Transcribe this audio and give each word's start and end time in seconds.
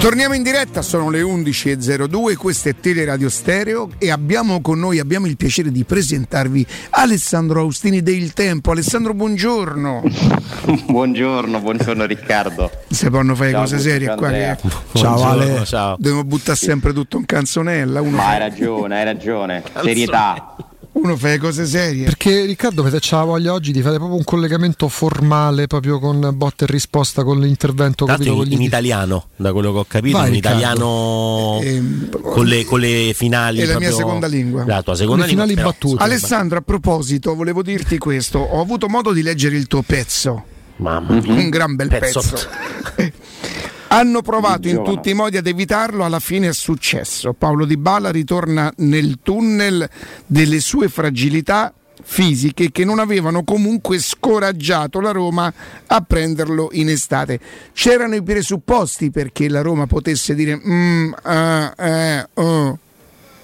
Torniamo 0.00 0.32
in 0.32 0.42
diretta, 0.42 0.80
sono 0.80 1.10
le 1.10 1.20
11.02, 1.20 2.34
questo 2.36 2.70
è 2.70 2.74
Teleradio 2.74 3.28
Stereo 3.28 3.90
e 3.98 4.10
abbiamo 4.10 4.62
con 4.62 4.78
noi, 4.78 4.98
abbiamo 4.98 5.26
il 5.26 5.36
piacere 5.36 5.70
di 5.70 5.84
presentarvi 5.84 6.66
Alessandro 6.88 7.60
Austini 7.60 8.02
del 8.02 8.32
Tempo. 8.32 8.70
Alessandro, 8.70 9.12
buongiorno. 9.12 10.02
buongiorno, 10.88 11.60
buongiorno 11.60 12.06
Riccardo. 12.06 12.70
Se 12.88 13.10
possono 13.10 13.34
fare 13.34 13.50
ciao, 13.50 13.60
cose 13.60 13.78
serie 13.78 14.14
qua. 14.14 14.30
Che... 14.30 14.56
Ciao 14.94 15.22
Ale, 15.22 15.64
ciao. 15.66 15.96
Dobbiamo 15.98 16.24
buttare 16.24 16.56
sempre 16.56 16.94
tutto 16.94 17.18
in 17.18 17.26
canzonella. 17.26 18.00
Uno 18.00 18.16
Ma 18.16 18.22
fa... 18.22 18.28
hai 18.30 18.38
ragione, 18.38 18.98
hai 18.98 19.04
ragione. 19.04 19.62
Serietà 19.82 20.56
uno 21.02 21.16
fa 21.16 21.28
le 21.28 21.38
cose 21.38 21.66
serie. 21.66 22.04
Perché 22.04 22.44
Riccardo 22.44 22.82
avete 22.82 22.98
c'ha 23.00 23.18
la 23.18 23.24
voglia 23.24 23.52
oggi 23.52 23.72
di 23.72 23.80
fare 23.80 23.96
proprio 23.96 24.16
un 24.16 24.24
collegamento 24.24 24.88
formale 24.88 25.66
proprio 25.66 25.98
con 25.98 26.30
botta 26.34 26.64
e 26.64 26.68
risposta 26.68 27.24
con 27.24 27.40
l'intervento 27.40 28.04
capito, 28.04 28.42
in, 28.44 28.52
in 28.52 28.62
italiano, 28.62 29.28
da 29.36 29.52
quello 29.52 29.72
che 29.72 29.78
ho 29.78 29.84
capito, 29.88 30.18
Vai, 30.18 30.28
in 30.28 30.34
italiano 30.34 31.60
eh, 31.62 31.82
con, 32.20 32.46
le, 32.46 32.64
con, 32.64 32.80
le, 32.80 33.12
finali. 33.14 33.60
È 33.60 33.66
la 33.66 33.78
mia 33.78 33.92
seconda 33.92 34.26
lingua. 34.26 34.64
La 34.66 34.82
tua 34.82 34.94
seconda 34.94 35.24
le 35.24 35.28
lingua, 35.28 35.46
finali 35.46 35.68
battute. 35.68 36.02
Alessandro, 36.02 36.58
a 36.58 36.62
proposito, 36.62 37.34
volevo 37.34 37.62
dirti 37.62 37.98
questo. 37.98 38.38
Ho 38.38 38.60
avuto 38.60 38.88
modo 38.88 39.12
di 39.12 39.22
leggere 39.22 39.56
il 39.56 39.66
tuo 39.66 39.82
pezzo. 39.82 40.44
Mamma 40.76 41.20
mia. 41.20 41.32
Un 41.32 41.48
gran 41.48 41.76
bel 41.76 41.88
pezzo. 41.88 42.20
pezzo. 42.20 42.48
Hanno 43.92 44.22
provato 44.22 44.68
in 44.68 44.84
tutti 44.84 45.10
i 45.10 45.14
modi 45.14 45.36
ad 45.36 45.48
evitarlo, 45.48 46.04
alla 46.04 46.20
fine 46.20 46.48
è 46.48 46.52
successo. 46.52 47.32
Paolo 47.32 47.64
Di 47.64 47.76
Bala 47.76 48.10
ritorna 48.10 48.72
nel 48.78 49.18
tunnel 49.20 49.88
delle 50.26 50.60
sue 50.60 50.88
fragilità 50.88 51.74
fisiche 52.02 52.70
che 52.70 52.84
non 52.84 53.00
avevano 53.00 53.42
comunque 53.42 53.98
scoraggiato 53.98 55.00
la 55.00 55.10
Roma 55.10 55.52
a 55.86 56.00
prenderlo 56.02 56.68
in 56.72 56.88
estate. 56.88 57.40
C'erano 57.72 58.14
i 58.14 58.22
presupposti 58.22 59.10
perché 59.10 59.48
la 59.48 59.60
Roma 59.60 59.86
potesse 59.86 60.36
dire 60.36 60.56
mm, 60.56 61.12
uh, 61.24 61.82
eh, 61.82 62.28
oh. 62.34 62.78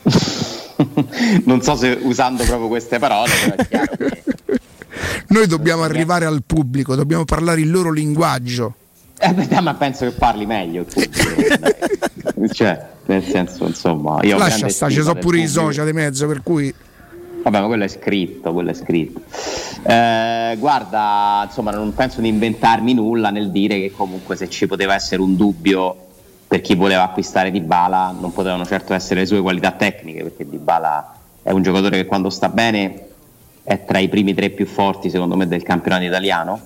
non 1.44 1.60
so 1.60 1.74
se 1.74 1.98
usando 2.02 2.44
proprio 2.44 2.68
queste 2.68 3.00
parole, 3.00 3.30
però 3.68 3.82
è. 3.84 4.22
Noi 5.28 5.46
dobbiamo 5.48 5.82
arrivare 5.82 6.24
al 6.24 6.42
pubblico, 6.46 6.94
dobbiamo 6.94 7.24
parlare 7.24 7.60
il 7.60 7.70
loro 7.70 7.90
linguaggio. 7.90 8.74
Eh, 9.18 9.32
beh, 9.32 9.60
ma 9.60 9.74
penso 9.74 10.04
che 10.04 10.12
parli 10.12 10.46
meglio 10.46 10.84
tu. 10.84 11.00
cioè, 12.52 12.86
nel 13.06 13.24
senso, 13.24 13.66
insomma, 13.66 14.20
io 14.22 14.36
lascia 14.36 14.68
sta, 14.68 14.88
ci 14.90 15.00
sono 15.00 15.18
pure 15.18 15.40
i 15.40 15.46
social 15.46 15.86
di 15.86 15.92
mezzo, 15.92 16.26
per 16.26 16.42
cui 16.42 16.74
Vabbè, 17.46 17.60
ma 17.60 17.66
quello 17.66 17.84
è 17.84 17.88
scritto, 17.88 18.52
quello 18.52 18.70
è 18.70 18.74
scritto. 18.74 19.20
Eh, 19.84 20.56
guarda, 20.58 21.44
insomma, 21.46 21.70
non 21.70 21.94
penso 21.94 22.20
di 22.20 22.26
inventarmi 22.26 22.92
nulla 22.92 23.30
nel 23.30 23.52
dire 23.52 23.78
che 23.78 23.92
comunque 23.92 24.34
se 24.34 24.50
ci 24.50 24.66
poteva 24.66 24.96
essere 24.96 25.22
un 25.22 25.36
dubbio 25.36 25.96
per 26.48 26.60
chi 26.60 26.74
voleva 26.74 27.04
acquistare 27.04 27.52
Di 27.52 27.60
Bala, 27.60 28.12
non 28.18 28.32
potevano 28.32 28.66
certo 28.66 28.94
essere 28.94 29.20
le 29.20 29.26
sue 29.26 29.40
qualità 29.40 29.70
tecniche, 29.70 30.24
perché 30.24 30.48
Di 30.48 30.56
Bala 30.56 31.14
è 31.40 31.52
un 31.52 31.62
giocatore 31.62 31.98
che 31.98 32.06
quando 32.06 32.30
sta 32.30 32.48
bene 32.48 33.06
è 33.62 33.84
tra 33.84 34.00
i 34.00 34.08
primi 34.08 34.34
tre 34.34 34.50
più 34.50 34.66
forti, 34.66 35.08
secondo 35.08 35.36
me, 35.36 35.46
del 35.46 35.62
campionato 35.62 36.02
italiano 36.02 36.60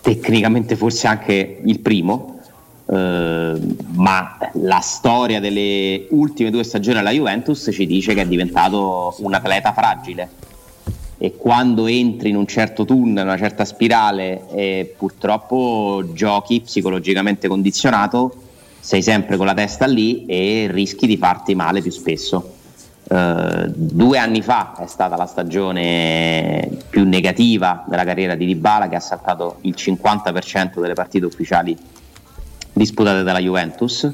tecnicamente 0.00 0.76
forse 0.76 1.06
anche 1.06 1.60
il 1.64 1.80
primo, 1.80 2.40
eh, 2.90 3.60
ma 3.94 4.38
la 4.54 4.80
storia 4.80 5.40
delle 5.40 6.06
ultime 6.10 6.50
due 6.50 6.64
stagioni 6.64 6.98
alla 6.98 7.10
Juventus 7.10 7.68
ci 7.72 7.86
dice 7.86 8.14
che 8.14 8.22
è 8.22 8.26
diventato 8.26 9.14
un 9.18 9.34
atleta 9.34 9.72
fragile 9.72 10.46
e 11.20 11.36
quando 11.36 11.88
entri 11.88 12.30
in 12.30 12.36
un 12.36 12.46
certo 12.46 12.84
tunnel, 12.84 13.24
una 13.24 13.36
certa 13.36 13.64
spirale 13.64 14.48
e 14.52 14.94
purtroppo 14.96 16.04
giochi 16.14 16.60
psicologicamente 16.60 17.48
condizionato, 17.48 18.32
sei 18.78 19.02
sempre 19.02 19.36
con 19.36 19.44
la 19.44 19.54
testa 19.54 19.84
lì 19.86 20.24
e 20.26 20.68
rischi 20.70 21.08
di 21.08 21.16
farti 21.16 21.56
male 21.56 21.82
più 21.82 21.90
spesso. 21.90 22.57
Uh, 23.10 23.72
due 23.74 24.18
anni 24.18 24.42
fa 24.42 24.74
è 24.76 24.86
stata 24.86 25.16
la 25.16 25.24
stagione 25.24 26.68
più 26.90 27.08
negativa 27.08 27.82
della 27.88 28.04
carriera 28.04 28.34
di 28.34 28.44
Dybala 28.44 28.86
che 28.90 28.96
ha 28.96 29.00
saltato 29.00 29.60
il 29.62 29.74
50% 29.74 30.78
delle 30.78 30.92
partite 30.92 31.24
ufficiali 31.24 31.74
disputate 32.70 33.22
dalla 33.22 33.38
Juventus 33.38 34.12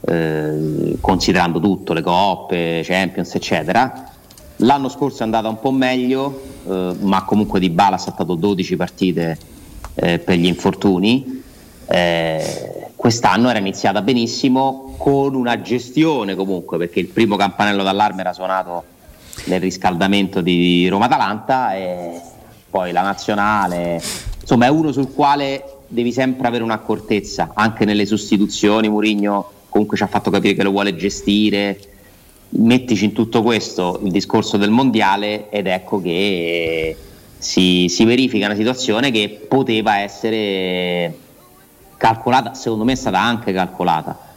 uh, 0.00 0.96
considerando 1.02 1.60
tutto, 1.60 1.92
le 1.92 2.00
coppe, 2.00 2.80
Champions 2.82 3.34
eccetera. 3.34 4.10
L'anno 4.56 4.88
scorso 4.88 5.20
è 5.20 5.24
andata 5.24 5.48
un 5.48 5.60
po' 5.60 5.70
meglio 5.70 6.42
uh, 6.64 6.96
ma 7.00 7.24
comunque 7.24 7.60
Dybala 7.60 7.96
ha 7.96 7.98
saltato 7.98 8.36
12 8.36 8.76
partite 8.76 9.38
per 9.94 10.36
gli 10.36 10.46
infortuni. 10.46 11.42
Eh, 11.86 12.90
quest'anno 12.94 13.50
era 13.50 13.58
iniziata 13.58 14.00
benissimo 14.00 14.87
con 14.98 15.34
una 15.34 15.62
gestione 15.62 16.34
comunque 16.34 16.76
perché 16.76 17.00
il 17.00 17.06
primo 17.06 17.36
campanello 17.36 17.82
d'allarme 17.82 18.20
era 18.20 18.34
suonato 18.34 18.84
nel 19.46 19.60
riscaldamento 19.60 20.40
di 20.42 20.88
Roma-Atalanta 20.88 21.74
e 21.74 22.20
poi 22.68 22.92
la 22.92 23.02
nazionale. 23.02 24.02
Insomma 24.40 24.66
è 24.66 24.68
uno 24.68 24.92
sul 24.92 25.14
quale 25.14 25.62
devi 25.86 26.12
sempre 26.12 26.48
avere 26.48 26.64
un'accortezza 26.64 27.52
anche 27.54 27.84
nelle 27.84 28.04
sostituzioni. 28.04 28.88
Murigno 28.88 29.50
comunque 29.68 29.96
ci 29.96 30.02
ha 30.02 30.08
fatto 30.08 30.30
capire 30.30 30.54
che 30.54 30.62
lo 30.62 30.70
vuole 30.70 30.94
gestire. 30.96 31.78
Mettici 32.50 33.04
in 33.04 33.12
tutto 33.12 33.42
questo 33.42 34.00
il 34.02 34.10
discorso 34.10 34.56
del 34.56 34.70
mondiale 34.70 35.48
ed 35.50 35.66
ecco 35.66 36.00
che 36.00 36.96
si, 37.38 37.86
si 37.88 38.04
verifica 38.04 38.46
una 38.46 38.54
situazione 38.54 39.10
che 39.10 39.44
poteva 39.46 39.98
essere 39.98 41.16
calcolata, 41.96 42.54
secondo 42.54 42.84
me 42.84 42.92
è 42.92 42.96
stata 42.96 43.20
anche 43.20 43.52
calcolata. 43.52 44.27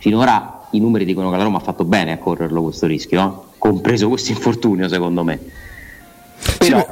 Finora 0.00 0.66
i 0.70 0.80
numeri 0.80 1.04
dicono 1.04 1.30
che 1.30 1.36
la 1.36 1.42
Roma 1.42 1.58
ha 1.58 1.60
fatto 1.60 1.84
bene 1.84 2.12
a 2.12 2.18
correrlo 2.18 2.62
questo 2.62 2.86
rischio, 2.86 3.20
no? 3.20 3.44
compreso 3.58 4.08
questo 4.08 4.32
infortunio 4.32 4.88
secondo 4.88 5.22
me. 5.22 5.38
Però, 6.56 6.78
sì, 6.78 6.86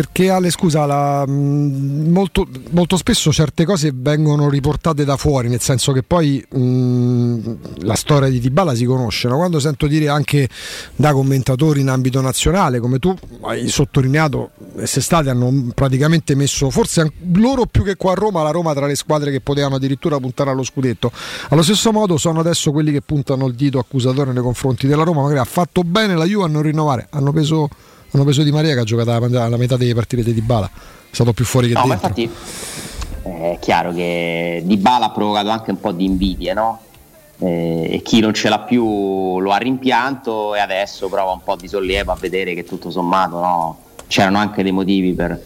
perché 0.00 0.30
Ale, 0.30 0.48
scusa, 0.48 0.86
la, 0.86 1.26
mm, 1.28 2.10
molto, 2.10 2.48
molto, 2.70 2.96
spesso 2.96 3.30
certe 3.30 3.66
cose 3.66 3.92
vengono 3.94 4.48
riportate 4.48 5.04
da 5.04 5.18
fuori, 5.18 5.50
nel 5.50 5.60
senso 5.60 5.92
che 5.92 6.02
poi 6.02 6.42
mh, 6.48 6.58
mm, 6.58 7.38
la 7.80 7.94
storia 7.96 8.30
di 8.30 8.40
Dybala 8.40 8.74
si 8.74 8.86
conosce. 8.86 9.28
No? 9.28 9.36
Quando 9.36 9.60
sento 9.60 9.86
dire 9.86 10.08
anche 10.08 10.48
da 10.96 11.12
commentatori 11.12 11.82
in 11.82 11.90
ambito 11.90 12.22
nazionale, 12.22 12.80
come 12.80 12.98
tu 12.98 13.14
hai 13.42 13.68
sottolineato, 13.68 14.52
quest'estate 14.72 15.28
hanno 15.28 15.66
praticamente 15.74 16.34
messo, 16.34 16.70
forse 16.70 17.12
loro 17.34 17.66
più 17.66 17.84
che 17.84 17.96
qua 17.96 18.12
a 18.12 18.14
Roma, 18.14 18.42
la 18.42 18.52
Roma 18.52 18.72
tra 18.72 18.86
le 18.86 18.94
squadre 18.94 19.30
che 19.30 19.42
potevano 19.42 19.74
addirittura 19.74 20.18
puntare 20.18 20.48
allo 20.48 20.62
scudetto. 20.64 21.12
Allo 21.50 21.62
stesso 21.62 21.92
modo 21.92 22.16
sono 22.16 22.40
adesso 22.40 22.72
quelli 22.72 22.90
che 22.90 23.02
puntano 23.02 23.46
il 23.46 23.54
dito 23.54 23.78
accusatore 23.78 24.32
nei 24.32 24.42
confronti 24.42 24.86
della 24.86 25.02
Roma, 25.02 25.20
magari 25.20 25.40
ha 25.40 25.44
fatto 25.44 25.82
bene 25.82 26.16
la 26.16 26.24
Juve 26.24 26.44
a 26.44 26.48
non 26.48 26.62
rinnovare, 26.62 27.06
hanno 27.10 27.32
preso 27.32 27.68
hanno 28.12 28.24
preso 28.24 28.42
Di 28.42 28.50
Maria 28.50 28.74
che 28.74 28.80
ha 28.80 28.84
giocato 28.84 29.10
alla 29.12 29.56
metà 29.56 29.76
delle 29.76 29.94
partite 29.94 30.32
di 30.32 30.40
Bala, 30.40 30.66
è 30.66 31.14
stato 31.14 31.32
più 31.32 31.44
fuori 31.44 31.68
che 31.68 31.74
no, 31.74 31.86
dentro. 31.86 32.08
infatti 32.08 32.30
è 33.22 33.58
chiaro 33.60 33.92
che 33.92 34.62
Di 34.64 34.76
Bala 34.76 35.06
ha 35.06 35.10
provocato 35.10 35.50
anche 35.50 35.70
un 35.70 35.80
po' 35.80 35.92
di 35.92 36.04
invidia, 36.04 36.54
no? 36.54 36.80
Eh, 37.38 37.88
e 37.92 38.02
chi 38.02 38.20
non 38.20 38.34
ce 38.34 38.48
l'ha 38.50 38.60
più 38.60 39.40
lo 39.40 39.50
ha 39.52 39.56
rimpianto 39.56 40.54
e 40.54 40.58
adesso 40.58 41.08
prova 41.08 41.32
un 41.32 41.42
po' 41.42 41.56
di 41.56 41.68
sollievo 41.68 42.12
a 42.12 42.16
vedere 42.16 42.52
che 42.52 42.64
tutto 42.64 42.90
sommato 42.90 43.40
no? 43.40 43.78
c'erano 44.08 44.36
anche 44.36 44.62
dei 44.62 44.72
motivi 44.72 45.14
per, 45.14 45.40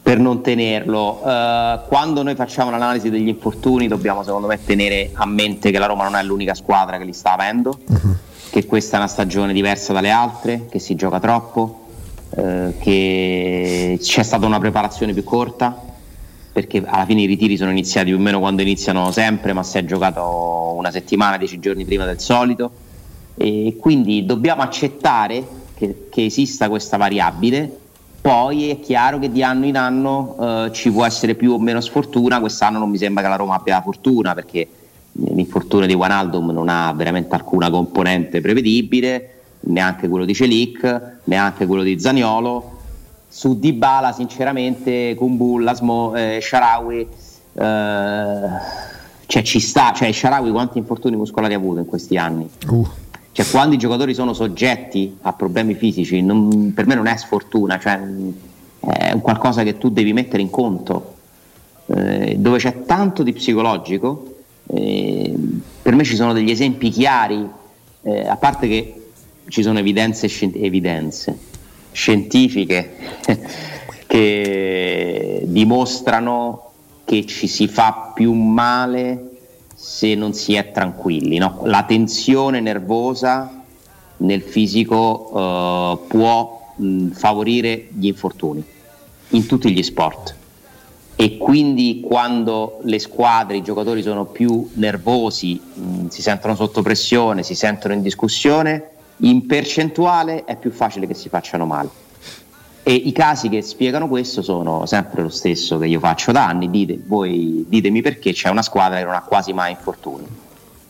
per 0.00 0.18
non 0.18 0.40
tenerlo. 0.40 1.20
Uh, 1.24 1.88
quando 1.88 2.22
noi 2.22 2.36
facciamo 2.36 2.70
l'analisi 2.70 3.10
degli 3.10 3.26
infortuni 3.26 3.88
dobbiamo 3.88 4.22
secondo 4.22 4.46
me 4.46 4.62
tenere 4.64 5.10
a 5.14 5.26
mente 5.26 5.72
che 5.72 5.78
la 5.78 5.86
Roma 5.86 6.04
non 6.04 6.14
è 6.14 6.22
l'unica 6.22 6.54
squadra 6.54 6.96
che 6.96 7.04
li 7.04 7.12
sta 7.12 7.32
avendo. 7.32 7.80
Uh-huh 7.88 8.16
che 8.50 8.66
questa 8.66 8.96
è 8.96 8.98
una 8.98 9.08
stagione 9.08 9.52
diversa 9.52 9.92
dalle 9.92 10.10
altre, 10.10 10.66
che 10.68 10.80
si 10.80 10.96
gioca 10.96 11.20
troppo, 11.20 11.86
eh, 12.36 12.74
che 12.80 13.98
c'è 14.00 14.22
stata 14.24 14.44
una 14.44 14.58
preparazione 14.58 15.12
più 15.12 15.22
corta, 15.22 15.80
perché 16.52 16.82
alla 16.84 17.04
fine 17.04 17.22
i 17.22 17.26
ritiri 17.26 17.56
sono 17.56 17.70
iniziati 17.70 18.08
più 18.08 18.18
o 18.18 18.20
meno 18.20 18.40
quando 18.40 18.62
iniziano 18.62 19.12
sempre, 19.12 19.52
ma 19.52 19.62
si 19.62 19.78
è 19.78 19.84
giocato 19.84 20.74
una 20.76 20.90
settimana, 20.90 21.36
dieci 21.36 21.60
giorni 21.60 21.84
prima 21.84 22.04
del 22.04 22.20
solito. 22.20 22.70
E 23.36 23.76
quindi 23.78 24.26
dobbiamo 24.26 24.62
accettare 24.62 25.46
che, 25.74 26.08
che 26.10 26.24
esista 26.24 26.68
questa 26.68 26.96
variabile. 26.96 27.78
Poi 28.20 28.68
è 28.68 28.80
chiaro 28.80 29.18
che 29.18 29.30
di 29.30 29.42
anno 29.42 29.64
in 29.64 29.76
anno 29.76 30.36
eh, 30.66 30.72
ci 30.72 30.90
può 30.90 31.06
essere 31.06 31.36
più 31.36 31.52
o 31.52 31.58
meno 31.58 31.80
sfortuna. 31.80 32.40
Quest'anno 32.40 32.78
non 32.78 32.90
mi 32.90 32.98
sembra 32.98 33.22
che 33.22 33.28
la 33.28 33.36
Roma 33.36 33.54
abbia 33.54 33.76
la 33.76 33.82
fortuna 33.82 34.34
perché 34.34 34.68
l'infortunio 35.12 35.86
di 35.86 35.94
Wanaldum 35.94 36.50
non 36.50 36.68
ha 36.68 36.92
veramente 36.92 37.34
alcuna 37.34 37.70
componente 37.70 38.40
prevedibile, 38.40 39.34
neanche 39.60 40.08
quello 40.08 40.24
di 40.24 40.34
Celic, 40.34 41.18
neanche 41.24 41.66
quello 41.66 41.82
di 41.82 41.98
Zaniolo. 41.98 42.78
Su 43.28 43.58
Dybala 43.58 44.12
sinceramente 44.12 45.14
Kumbulla, 45.14 45.74
Smo, 45.74 46.14
eh, 46.16 46.40
Sharawi, 46.42 47.00
eh, 47.52 48.48
cioè 49.26 49.42
ci 49.42 49.60
sta, 49.60 49.92
cioè 49.92 50.10
Sharawi 50.10 50.50
quanti 50.50 50.78
infortuni 50.78 51.14
muscolari 51.14 51.54
ha 51.54 51.56
avuto 51.56 51.78
in 51.78 51.86
questi 51.86 52.16
anni? 52.16 52.48
Uh. 52.68 52.88
Cioè 53.32 53.46
quando 53.48 53.76
i 53.76 53.78
giocatori 53.78 54.14
sono 54.14 54.32
soggetti 54.32 55.16
a 55.22 55.32
problemi 55.32 55.74
fisici, 55.74 56.20
non, 56.20 56.72
per 56.74 56.86
me 56.86 56.96
non 56.96 57.06
è 57.06 57.16
sfortuna, 57.16 57.78
cioè, 57.78 58.00
è 58.80 59.12
un 59.12 59.20
qualcosa 59.20 59.62
che 59.62 59.78
tu 59.78 59.90
devi 59.90 60.12
mettere 60.12 60.42
in 60.42 60.50
conto, 60.50 61.14
eh, 61.86 62.34
dove 62.36 62.58
c'è 62.58 62.82
tanto 62.84 63.22
di 63.22 63.32
psicologico 63.32 64.39
Eh, 64.72 65.34
per 65.82 65.94
me 65.94 66.04
ci 66.04 66.14
sono 66.14 66.32
degli 66.32 66.50
esempi 66.50 66.90
chiari, 66.90 67.44
eh, 68.02 68.28
a 68.28 68.36
parte 68.36 68.68
che 68.68 68.94
ci 69.48 69.62
sono 69.62 69.78
evidenze, 69.78 70.28
evidenze 70.54 71.38
scientifiche 71.92 72.96
che 74.06 75.42
dimostrano 75.44 76.70
che 77.04 77.26
ci 77.26 77.48
si 77.48 77.66
fa 77.66 78.12
più 78.14 78.32
male 78.32 79.30
se 79.74 80.14
non 80.14 80.32
si 80.34 80.54
è 80.54 80.70
tranquilli. 80.70 81.38
No? 81.38 81.62
La 81.64 81.84
tensione 81.84 82.60
nervosa 82.60 83.62
nel 84.18 84.42
fisico 84.42 85.30
uh, 85.32 86.06
può 86.06 86.74
mh, 86.76 87.08
favorire 87.08 87.88
gli 87.90 88.06
infortuni 88.06 88.62
in 89.30 89.46
tutti 89.46 89.72
gli 89.72 89.82
sport 89.82 90.36
e 91.20 91.36
quindi 91.36 92.00
quando 92.02 92.78
le 92.84 92.98
squadre, 92.98 93.58
i 93.58 93.62
giocatori 93.62 94.00
sono 94.00 94.24
più 94.24 94.70
nervosi, 94.76 95.60
mh, 95.60 96.06
si 96.06 96.22
sentono 96.22 96.54
sotto 96.54 96.80
pressione, 96.80 97.42
si 97.42 97.54
sentono 97.54 97.92
in 97.92 98.00
discussione, 98.00 98.88
in 99.18 99.44
percentuale 99.44 100.44
è 100.44 100.56
più 100.56 100.70
facile 100.70 101.06
che 101.06 101.12
si 101.12 101.28
facciano 101.28 101.66
male. 101.66 101.90
E 102.82 102.94
i 102.94 103.12
casi 103.12 103.50
che 103.50 103.60
spiegano 103.60 104.08
questo 104.08 104.40
sono 104.40 104.86
sempre 104.86 105.20
lo 105.20 105.28
stesso 105.28 105.76
che 105.76 105.88
io 105.88 106.00
faccio 106.00 106.32
da 106.32 106.46
anni, 106.46 106.70
Dite, 106.70 106.98
voi 107.06 107.66
ditemi 107.68 108.00
perché 108.00 108.32
c'è 108.32 108.48
una 108.48 108.62
squadra 108.62 108.96
che 108.96 109.04
non 109.04 109.12
ha 109.12 109.20
quasi 109.20 109.52
mai 109.52 109.72
infortuni. 109.72 110.24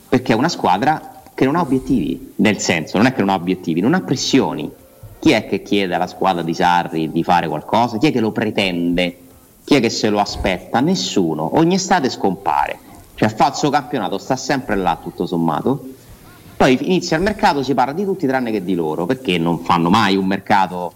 Perché 0.08 0.32
è 0.32 0.36
una 0.36 0.48
squadra 0.48 1.22
che 1.34 1.44
non 1.44 1.56
ha 1.56 1.60
obiettivi, 1.60 2.34
nel 2.36 2.60
senso, 2.60 2.98
non 2.98 3.06
è 3.06 3.12
che 3.12 3.18
non 3.18 3.30
ha 3.30 3.34
obiettivi, 3.34 3.80
non 3.80 3.94
ha 3.94 4.00
pressioni. 4.00 4.70
Chi 5.18 5.32
è 5.32 5.48
che 5.48 5.62
chiede 5.62 5.92
alla 5.96 6.06
squadra 6.06 6.42
di 6.42 6.54
Sarri 6.54 7.10
di 7.10 7.24
fare 7.24 7.48
qualcosa? 7.48 7.98
Chi 7.98 8.06
è 8.06 8.12
che 8.12 8.20
lo 8.20 8.30
pretende? 8.30 9.28
Chi 9.64 9.74
è 9.74 9.80
che 9.80 9.90
se 9.90 10.08
lo 10.08 10.20
aspetta? 10.20 10.80
Nessuno. 10.80 11.56
Ogni 11.56 11.74
estate 11.74 12.10
scompare. 12.10 12.78
Cioè 13.14 13.28
fa 13.28 13.48
il 13.48 13.54
suo 13.54 13.70
campionato, 13.70 14.18
sta 14.18 14.36
sempre 14.36 14.76
là 14.76 14.98
tutto 15.00 15.26
sommato. 15.26 15.88
Poi 16.56 16.78
inizia 16.82 17.16
il 17.16 17.22
mercato, 17.22 17.62
si 17.62 17.74
parla 17.74 17.92
di 17.92 18.04
tutti 18.04 18.26
tranne 18.26 18.50
che 18.50 18.64
di 18.64 18.74
loro, 18.74 19.06
perché 19.06 19.38
non 19.38 19.60
fanno 19.60 19.90
mai 19.90 20.16
un 20.16 20.26
mercato 20.26 20.92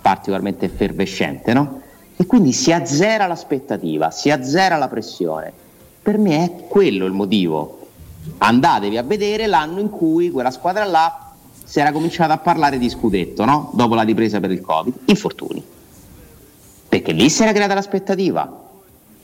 particolarmente 0.00 0.66
effervescente, 0.66 1.52
no? 1.52 1.80
E 2.16 2.26
quindi 2.26 2.52
si 2.52 2.72
azzera 2.72 3.26
l'aspettativa, 3.26 4.10
si 4.10 4.30
azzera 4.30 4.76
la 4.76 4.88
pressione. 4.88 5.52
Per 6.02 6.18
me 6.18 6.44
è 6.44 6.66
quello 6.68 7.06
il 7.06 7.12
motivo. 7.12 7.88
Andatevi 8.38 8.96
a 8.96 9.02
vedere 9.02 9.46
l'anno 9.46 9.80
in 9.80 9.90
cui 9.90 10.30
quella 10.30 10.50
squadra 10.50 10.84
là 10.84 11.32
si 11.64 11.80
era 11.80 11.92
cominciata 11.92 12.34
a 12.34 12.38
parlare 12.38 12.78
di 12.78 12.88
scudetto, 12.88 13.44
no? 13.44 13.70
Dopo 13.72 13.94
la 13.94 14.02
ripresa 14.02 14.38
per 14.40 14.50
il 14.50 14.60
Covid. 14.60 14.94
Infortuni. 15.06 15.64
Perché 16.94 17.10
lì 17.10 17.28
si 17.28 17.42
era 17.42 17.50
creata 17.52 17.74
l'aspettativa. 17.74 18.62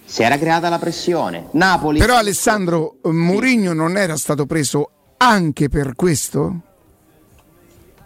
Si 0.05 0.25
era 0.25 0.37
creata 0.39 0.69
la 0.69 0.81
pressione. 0.81 1.47
Napoli. 1.53 2.01
Però 2.01 2.17
Alessandro 2.17 2.97
Mourinho 3.05 3.73
non 3.73 3.97
era 3.97 4.17
stato 4.17 4.45
preso 4.45 4.91
anche 5.19 5.69
per 5.69 5.93
questo? 5.95 6.63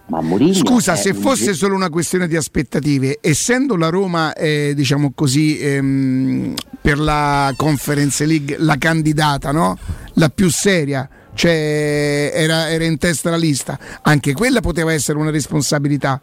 Ma 0.09 0.21
Mourinho 0.21 0.53
Scusa, 0.53 0.97
se 0.97 1.15
fosse 1.15 1.51
un... 1.51 1.55
solo 1.55 1.75
una 1.77 1.89
questione 1.89 2.29
di 2.29 2.37
aspettative, 2.37 3.21
essendo 3.23 3.75
la 3.77 3.89
Roma, 3.89 4.35
eh, 4.35 4.75
diciamo 4.77 5.13
così, 5.15 5.59
ehm, 5.59 6.55
per 6.83 6.99
la 6.99 7.51
Conference 7.57 8.27
League 8.27 8.57
la 8.59 8.77
candidata, 8.77 9.51
no? 9.51 9.79
la 10.17 10.29
più 10.29 10.51
seria, 10.51 11.09
cioè 11.33 12.31
era, 12.35 12.69
era 12.69 12.85
in 12.85 12.99
testa 12.99 13.31
la 13.31 13.39
lista, 13.39 13.79
anche 14.03 14.35
quella 14.35 14.61
poteva 14.61 14.93
essere 14.93 15.17
una 15.17 15.31
responsabilità. 15.31 16.21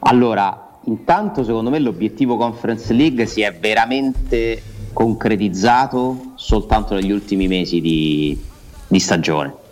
Allora, 0.00 0.63
intanto 0.86 1.44
secondo 1.44 1.70
me 1.70 1.78
l'obiettivo 1.78 2.36
Conference 2.36 2.92
League 2.92 3.26
si 3.26 3.42
è 3.42 3.56
veramente 3.56 4.62
concretizzato 4.92 6.32
soltanto 6.34 6.94
negli 6.94 7.10
ultimi 7.10 7.48
mesi 7.48 7.80
di, 7.80 8.38
di 8.86 8.98
stagione 9.00 9.62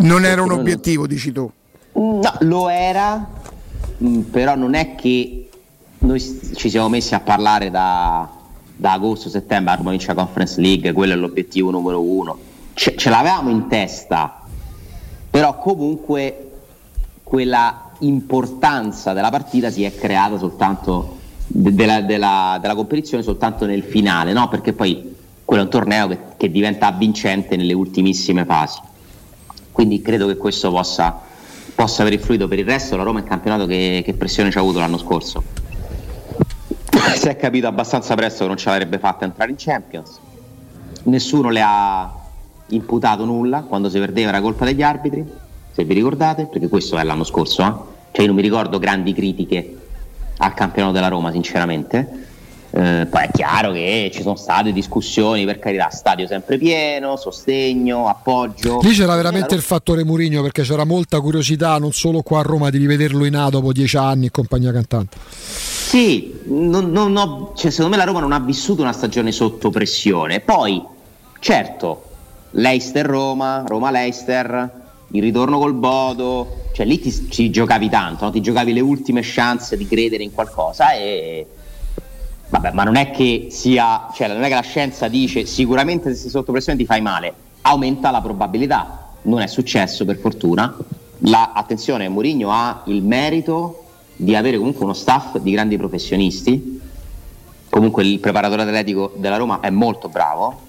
non 0.00 0.24
era 0.24 0.42
un 0.42 0.52
obiettivo, 0.52 1.06
dici 1.06 1.32
tu? 1.32 1.50
No, 1.92 2.34
lo 2.40 2.68
era, 2.68 3.28
mm, 4.02 4.20
però 4.22 4.54
non 4.54 4.74
è 4.74 4.94
che 4.94 5.48
noi 5.98 6.20
ci 6.54 6.70
siamo 6.70 6.88
messi 6.88 7.14
a 7.14 7.20
parlare 7.20 7.70
da, 7.70 8.28
da 8.76 8.92
agosto-settembre, 8.92 9.76
Roma 9.76 9.90
vince 9.90 10.06
la 10.08 10.14
Conference 10.14 10.60
League, 10.60 10.92
quello 10.92 11.12
è 11.12 11.16
l'obiettivo 11.16 11.70
numero 11.70 12.00
uno. 12.00 12.38
Ce, 12.72 12.96
ce 12.96 13.10
l'avevamo 13.10 13.50
in 13.50 13.66
testa, 13.68 14.40
però 15.28 15.58
comunque 15.58 16.50
quella 17.22 17.89
importanza 18.00 19.12
della 19.12 19.30
partita 19.30 19.70
si 19.70 19.84
è 19.84 19.94
creata 19.94 20.38
soltanto 20.38 21.18
de, 21.46 21.74
della, 21.74 22.00
della, 22.00 22.58
della, 22.60 22.74
competizione 22.74 23.22
soltanto 23.22 23.66
nel 23.66 23.82
finale, 23.82 24.32
no? 24.32 24.48
perché 24.48 24.72
poi 24.72 25.16
quello 25.44 25.62
è 25.62 25.64
un 25.64 25.70
torneo 25.70 26.08
che, 26.08 26.18
che 26.36 26.50
diventa 26.50 26.90
vincente 26.92 27.56
nelle 27.56 27.72
ultimissime 27.72 28.44
fasi. 28.44 28.80
Quindi 29.72 30.00
credo 30.00 30.26
che 30.26 30.36
questo 30.36 30.70
possa, 30.70 31.20
possa 31.74 32.02
aver 32.02 32.14
influito 32.14 32.46
per 32.48 32.58
il 32.58 32.64
resto 32.64 32.96
la 32.96 33.02
Roma 33.02 33.20
in 33.20 33.24
campionato 33.24 33.66
che, 33.66 34.02
che 34.04 34.14
pressione 34.14 34.50
ci 34.50 34.58
ha 34.58 34.60
avuto 34.60 34.78
l'anno 34.78 34.98
scorso. 34.98 35.42
Si 37.14 37.28
è 37.28 37.36
capito 37.36 37.66
abbastanza 37.66 38.14
presto 38.14 38.42
che 38.42 38.48
non 38.48 38.56
ce 38.56 38.68
l'avrebbe 38.68 38.98
fatta 38.98 39.24
entrare 39.24 39.50
in 39.50 39.56
Champions. 39.58 40.18
Nessuno 41.04 41.50
le 41.50 41.62
ha 41.64 42.14
imputato 42.68 43.24
nulla 43.24 43.62
quando 43.62 43.88
si 43.88 43.98
perdeva 43.98 44.28
era 44.28 44.40
colpa 44.40 44.64
degli 44.64 44.82
arbitri 44.82 45.26
se 45.72 45.84
vi 45.84 45.94
ricordate 45.94 46.46
perché 46.46 46.68
questo 46.68 46.98
è 46.98 47.04
l'anno 47.04 47.24
scorso 47.24 47.62
eh? 47.62 47.72
cioè 48.12 48.20
io 48.20 48.26
non 48.26 48.36
mi 48.36 48.42
ricordo 48.42 48.78
grandi 48.78 49.12
critiche 49.12 49.76
al 50.38 50.54
campionato 50.54 50.94
della 50.94 51.08
Roma 51.08 51.30
sinceramente 51.32 52.28
eh, 52.72 53.08
poi 53.10 53.24
è 53.24 53.30
chiaro 53.32 53.72
che 53.72 54.10
ci 54.14 54.22
sono 54.22 54.36
state 54.36 54.72
discussioni, 54.72 55.44
per 55.44 55.58
carità, 55.58 55.90
stadio 55.90 56.26
sempre 56.28 56.56
pieno, 56.56 57.16
sostegno, 57.16 58.08
appoggio. 58.08 58.78
Lì 58.82 58.90
c'era 58.90 59.16
veramente 59.16 59.56
il 59.56 59.60
fattore 59.60 60.04
Murigno 60.04 60.40
perché 60.40 60.62
c'era 60.62 60.84
molta 60.84 61.20
curiosità, 61.20 61.78
non 61.78 61.92
solo 61.92 62.22
qua 62.22 62.40
a 62.40 62.42
Roma, 62.42 62.70
di 62.70 62.78
rivederlo 62.78 63.24
in 63.24 63.34
A 63.34 63.50
dopo 63.50 63.72
dieci 63.72 63.96
anni 63.96 64.26
e 64.26 64.30
compagnia 64.30 64.70
cantante. 64.70 65.16
Sì, 65.30 66.42
non, 66.44 66.92
non 66.92 67.16
ho, 67.16 67.52
cioè, 67.56 67.72
secondo 67.72 67.96
me 67.96 67.96
la 67.96 68.08
Roma 68.08 68.20
non 68.20 68.30
ha 68.30 68.38
vissuto 68.38 68.82
una 68.82 68.92
stagione 68.92 69.32
sotto 69.32 69.70
pressione. 69.70 70.38
Poi, 70.38 70.80
certo, 71.40 72.04
Leicester-Roma, 72.52 73.64
Roma-Leicester, 73.66 74.79
il 75.12 75.22
ritorno 75.22 75.58
col 75.58 75.74
Bodo, 75.74 76.64
cioè 76.72 76.86
lì 76.86 77.00
ti, 77.00 77.30
ci 77.30 77.50
giocavi 77.50 77.88
tanto, 77.88 78.26
no? 78.26 78.30
ti 78.30 78.40
giocavi 78.40 78.72
le 78.72 78.80
ultime 78.80 79.20
chance 79.22 79.76
di 79.76 79.86
credere 79.86 80.22
in 80.22 80.32
qualcosa 80.32 80.92
e 80.92 81.46
Vabbè, 82.50 82.72
ma 82.72 82.82
non 82.82 82.96
è 82.96 83.12
che 83.12 83.46
sia, 83.50 84.08
cioè 84.12 84.26
non 84.26 84.42
è 84.42 84.48
che 84.48 84.54
la 84.54 84.60
scienza 84.60 85.06
dice 85.06 85.46
sicuramente 85.46 86.10
se 86.10 86.22
sei 86.22 86.30
sotto 86.30 86.50
pressione 86.50 86.76
ti 86.76 86.84
fai 86.84 87.00
male, 87.00 87.32
aumenta 87.62 88.10
la 88.10 88.20
probabilità. 88.20 89.12
Non 89.22 89.40
è 89.40 89.46
successo 89.46 90.04
per 90.04 90.16
fortuna. 90.16 90.76
La, 91.18 91.52
attenzione, 91.54 92.08
Mourinho 92.08 92.50
ha 92.50 92.82
il 92.86 93.04
merito 93.04 93.84
di 94.16 94.34
avere 94.34 94.56
comunque 94.56 94.82
uno 94.82 94.94
staff 94.94 95.38
di 95.38 95.52
grandi 95.52 95.76
professionisti. 95.76 96.80
Comunque 97.70 98.04
il 98.04 98.18
preparatore 98.18 98.62
atletico 98.62 99.12
della 99.14 99.36
Roma 99.36 99.60
è 99.60 99.70
molto 99.70 100.08
bravo. 100.08 100.68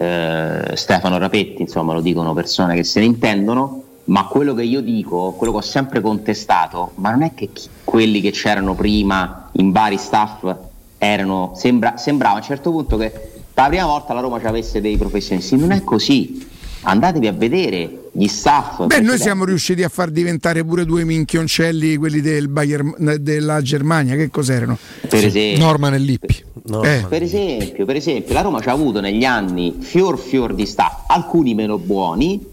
Eh, 0.00 0.76
Stefano 0.76 1.18
Rapetti, 1.18 1.60
insomma, 1.60 1.92
lo 1.92 2.00
dicono 2.00 2.32
persone 2.32 2.74
che 2.74 2.84
se 2.84 3.00
ne 3.00 3.06
intendono. 3.06 3.82
Ma 4.04 4.24
quello 4.26 4.54
che 4.54 4.62
io 4.62 4.80
dico, 4.80 5.32
quello 5.32 5.52
che 5.52 5.58
ho 5.58 5.62
sempre 5.62 6.00
contestato, 6.00 6.92
ma 6.96 7.10
non 7.10 7.22
è 7.22 7.34
che 7.34 7.50
chi, 7.52 7.68
quelli 7.84 8.22
che 8.22 8.30
c'erano 8.30 8.74
prima 8.74 9.50
in 9.52 9.70
vari 9.70 9.98
staff 9.98 10.52
erano, 10.96 11.52
sembra, 11.54 11.96
sembrava 11.98 12.34
a 12.34 12.38
un 12.38 12.42
certo 12.42 12.70
punto 12.70 12.96
che 12.96 13.10
per 13.10 13.64
la 13.64 13.68
prima 13.68 13.86
volta 13.86 14.14
la 14.14 14.20
Roma 14.20 14.40
ci 14.40 14.46
avesse 14.46 14.80
dei 14.80 14.96
professionisti, 14.96 15.56
non 15.56 15.70
è 15.70 15.84
così. 15.84 16.48
Andatevi 16.80 17.26
a 17.26 17.32
vedere 17.32 17.99
gli 18.12 18.26
staff. 18.26 18.86
Beh, 18.86 19.00
noi 19.00 19.18
siamo 19.18 19.44
riusciti 19.44 19.82
a 19.82 19.88
far 19.88 20.10
diventare 20.10 20.64
pure 20.64 20.84
due 20.84 21.04
minchioncelli 21.04 21.96
quelli 21.96 22.20
del 22.20 22.48
Bayern, 22.48 23.16
della 23.20 23.62
Germania. 23.62 24.16
Che 24.16 24.30
cos'erano? 24.30 24.76
Per 25.08 25.24
esempio, 25.24 25.64
Norman 25.64 25.94
e 25.94 25.98
Lippi. 25.98 26.44
Eh. 26.84 27.06
Per, 27.08 27.22
esempio, 27.22 27.84
per 27.84 27.96
esempio, 27.96 28.34
la 28.34 28.40
Roma 28.40 28.60
ci 28.60 28.68
ha 28.68 28.72
avuto 28.72 29.00
negli 29.00 29.24
anni 29.24 29.76
fior 29.80 30.18
fior 30.18 30.54
di 30.54 30.66
staff, 30.66 31.04
alcuni 31.06 31.54
meno 31.54 31.78
buoni, 31.78 32.44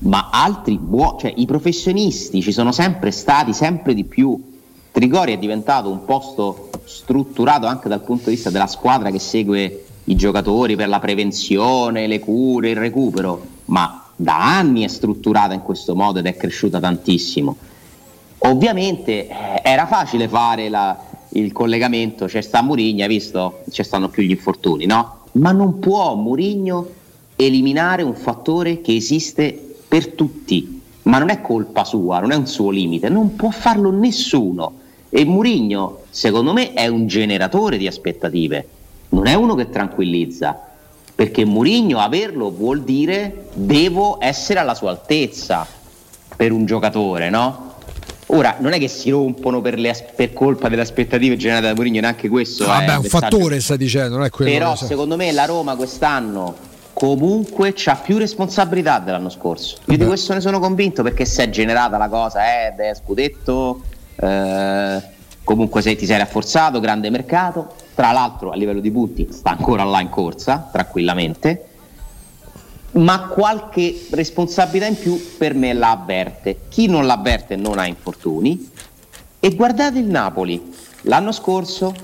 ma 0.00 0.30
altri 0.32 0.78
buoni. 0.78 1.18
Cioè, 1.20 1.32
i 1.36 1.46
professionisti 1.46 2.42
ci 2.42 2.52
sono 2.52 2.72
sempre 2.72 3.10
stati, 3.10 3.52
sempre 3.52 3.94
di 3.94 4.04
più. 4.04 4.50
Trigori 4.90 5.32
è 5.32 5.38
diventato 5.38 5.90
un 5.90 6.04
posto 6.04 6.70
strutturato 6.84 7.66
anche 7.66 7.88
dal 7.88 8.02
punto 8.02 8.28
di 8.28 8.34
vista 8.34 8.50
della 8.50 8.66
squadra 8.66 9.10
che 9.10 9.18
segue 9.18 9.84
i 10.04 10.16
giocatori 10.16 10.76
per 10.76 10.88
la 10.88 10.98
prevenzione, 10.98 12.06
le 12.06 12.18
cure, 12.18 12.70
il 12.70 12.76
recupero, 12.76 13.46
ma 13.66 14.01
da 14.22 14.56
anni 14.56 14.84
è 14.84 14.88
strutturata 14.88 15.52
in 15.52 15.62
questo 15.62 15.94
modo 15.94 16.20
ed 16.20 16.26
è 16.26 16.36
cresciuta 16.36 16.78
tantissimo. 16.78 17.56
Ovviamente 18.38 19.28
eh, 19.28 19.60
era 19.62 19.86
facile 19.86 20.28
fare 20.28 20.68
la, 20.68 20.98
il 21.30 21.52
collegamento, 21.52 22.26
c'è 22.26 22.40
sta 22.40 22.62
Murigno, 22.62 23.02
hai 23.02 23.08
visto? 23.08 23.62
Ci 23.70 23.82
stanno 23.82 24.08
più 24.08 24.22
gli 24.22 24.30
infortuni, 24.30 24.86
no? 24.86 25.26
Ma 25.32 25.52
non 25.52 25.78
può 25.78 26.14
Murigno 26.14 26.88
eliminare 27.36 28.02
un 28.02 28.14
fattore 28.14 28.80
che 28.80 28.94
esiste 28.94 29.76
per 29.88 30.08
tutti, 30.08 30.80
ma 31.02 31.18
non 31.18 31.28
è 31.28 31.40
colpa 31.40 31.84
sua, 31.84 32.20
non 32.20 32.30
è 32.30 32.36
un 32.36 32.46
suo 32.46 32.70
limite, 32.70 33.08
non 33.08 33.34
può 33.36 33.50
farlo 33.50 33.90
nessuno. 33.90 34.80
E 35.08 35.24
Murigno, 35.24 35.98
secondo 36.10 36.52
me, 36.52 36.72
è 36.72 36.86
un 36.86 37.06
generatore 37.06 37.76
di 37.76 37.86
aspettative, 37.86 38.66
non 39.10 39.26
è 39.26 39.34
uno 39.34 39.54
che 39.54 39.68
tranquillizza. 39.68 40.71
Perché 41.14 41.44
Mourinho 41.44 41.98
averlo 41.98 42.50
vuol 42.50 42.82
dire 42.82 43.46
devo 43.52 44.18
essere 44.20 44.58
alla 44.60 44.74
sua 44.74 44.90
altezza 44.90 45.66
per 46.36 46.52
un 46.52 46.64
giocatore, 46.64 47.30
no? 47.30 47.70
Ora, 48.26 48.56
non 48.60 48.72
è 48.72 48.78
che 48.78 48.88
si 48.88 49.10
rompono 49.10 49.60
per, 49.60 49.78
le, 49.78 49.94
per 50.14 50.32
colpa 50.32 50.68
delle 50.68 50.82
aspettative 50.82 51.36
generate 51.36 51.66
da 51.66 51.74
Mourinho, 51.74 52.00
neanche 52.00 52.28
questo. 52.28 52.64
Vabbè, 52.64 52.92
è 52.92 52.96
un 52.96 53.04
fattore, 53.04 53.60
stai 53.60 53.76
dicendo, 53.76 54.16
non 54.16 54.24
è 54.24 54.30
quello. 54.30 54.50
Però, 54.50 54.74
secondo 54.74 55.16
me, 55.16 55.32
la 55.32 55.44
Roma 55.44 55.76
quest'anno 55.76 56.70
comunque 56.94 57.74
ha 57.86 57.96
più 57.96 58.16
responsabilità 58.16 59.00
dell'anno 59.00 59.28
scorso. 59.28 59.78
Io 59.86 59.96
di 59.96 60.06
questo 60.06 60.32
ne 60.32 60.40
sono 60.40 60.60
convinto 60.60 61.02
perché 61.02 61.24
si 61.24 61.40
è 61.40 61.50
generata 61.50 61.98
la 61.98 62.08
cosa, 62.08 62.44
eh, 62.44 62.72
de, 62.74 62.94
scudetto, 62.94 63.82
eh, 64.16 65.02
comunque 65.44 65.82
se 65.82 65.94
ti 65.96 66.06
sei 66.06 66.18
rafforzato, 66.18 66.80
grande 66.80 67.10
mercato. 67.10 67.74
Tra 67.94 68.12
l'altro, 68.12 68.50
a 68.50 68.56
livello 68.56 68.80
di 68.80 68.90
punti, 68.90 69.28
sta 69.30 69.50
ancora 69.50 69.84
là 69.84 70.00
in 70.00 70.08
corsa, 70.08 70.68
tranquillamente 70.70 71.66
ma 72.92 73.26
qualche 73.28 74.06
responsabilità 74.10 74.86
in 74.86 74.98
più 74.98 75.36
per 75.38 75.54
me 75.54 75.72
la 75.72 75.92
avverte. 75.92 76.62
Chi 76.68 76.88
non 76.88 77.06
l'avverte 77.06 77.56
non 77.56 77.78
ha 77.78 77.86
infortuni. 77.86 78.70
E 79.40 79.54
guardate 79.54 79.98
il 79.98 80.06
Napoli, 80.06 80.72
l'anno 81.02 81.32
scorso, 81.32 81.94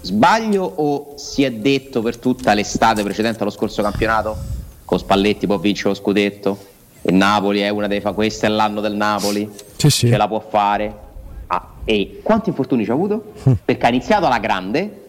sbaglio 0.00 0.64
o 0.64 1.14
si 1.16 1.44
è 1.44 1.52
detto 1.52 2.02
per 2.02 2.16
tutta 2.16 2.54
l'estate 2.54 3.02
precedente 3.02 3.42
allo 3.42 3.50
scorso 3.50 3.82
campionato, 3.82 4.36
con 4.84 4.98
Spalletti 4.98 5.46
può 5.46 5.58
vincere 5.58 5.90
lo 5.90 5.94
scudetto, 5.94 6.58
il 7.02 7.14
Napoli 7.14 7.60
è 7.60 7.68
una 7.68 7.86
dei 7.86 8.00
fa, 8.00 8.12
questo 8.12 8.46
è 8.46 8.48
l'anno 8.48 8.80
del 8.80 8.94
Napoli, 8.94 9.48
sì, 9.76 9.90
sì. 9.90 10.08
ce 10.08 10.16
la 10.16 10.26
può 10.26 10.40
fare. 10.40 11.10
Ah, 11.46 11.68
e 11.84 12.20
quanti 12.22 12.48
infortuni 12.48 12.84
ci 12.84 12.90
ha 12.90 12.94
avuto? 12.94 13.32
Perché 13.64 13.86
ha 13.86 13.88
iniziato 13.90 14.26
alla 14.26 14.38
grande 14.38 15.01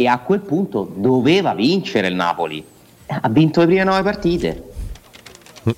e 0.00 0.06
a 0.06 0.18
quel 0.20 0.40
punto 0.40 0.90
doveva 0.96 1.52
vincere 1.52 2.08
il 2.08 2.14
Napoli 2.14 2.64
ha 3.06 3.28
vinto 3.28 3.60
le 3.60 3.66
prime 3.66 3.84
nove 3.84 4.02
partite. 4.02 4.64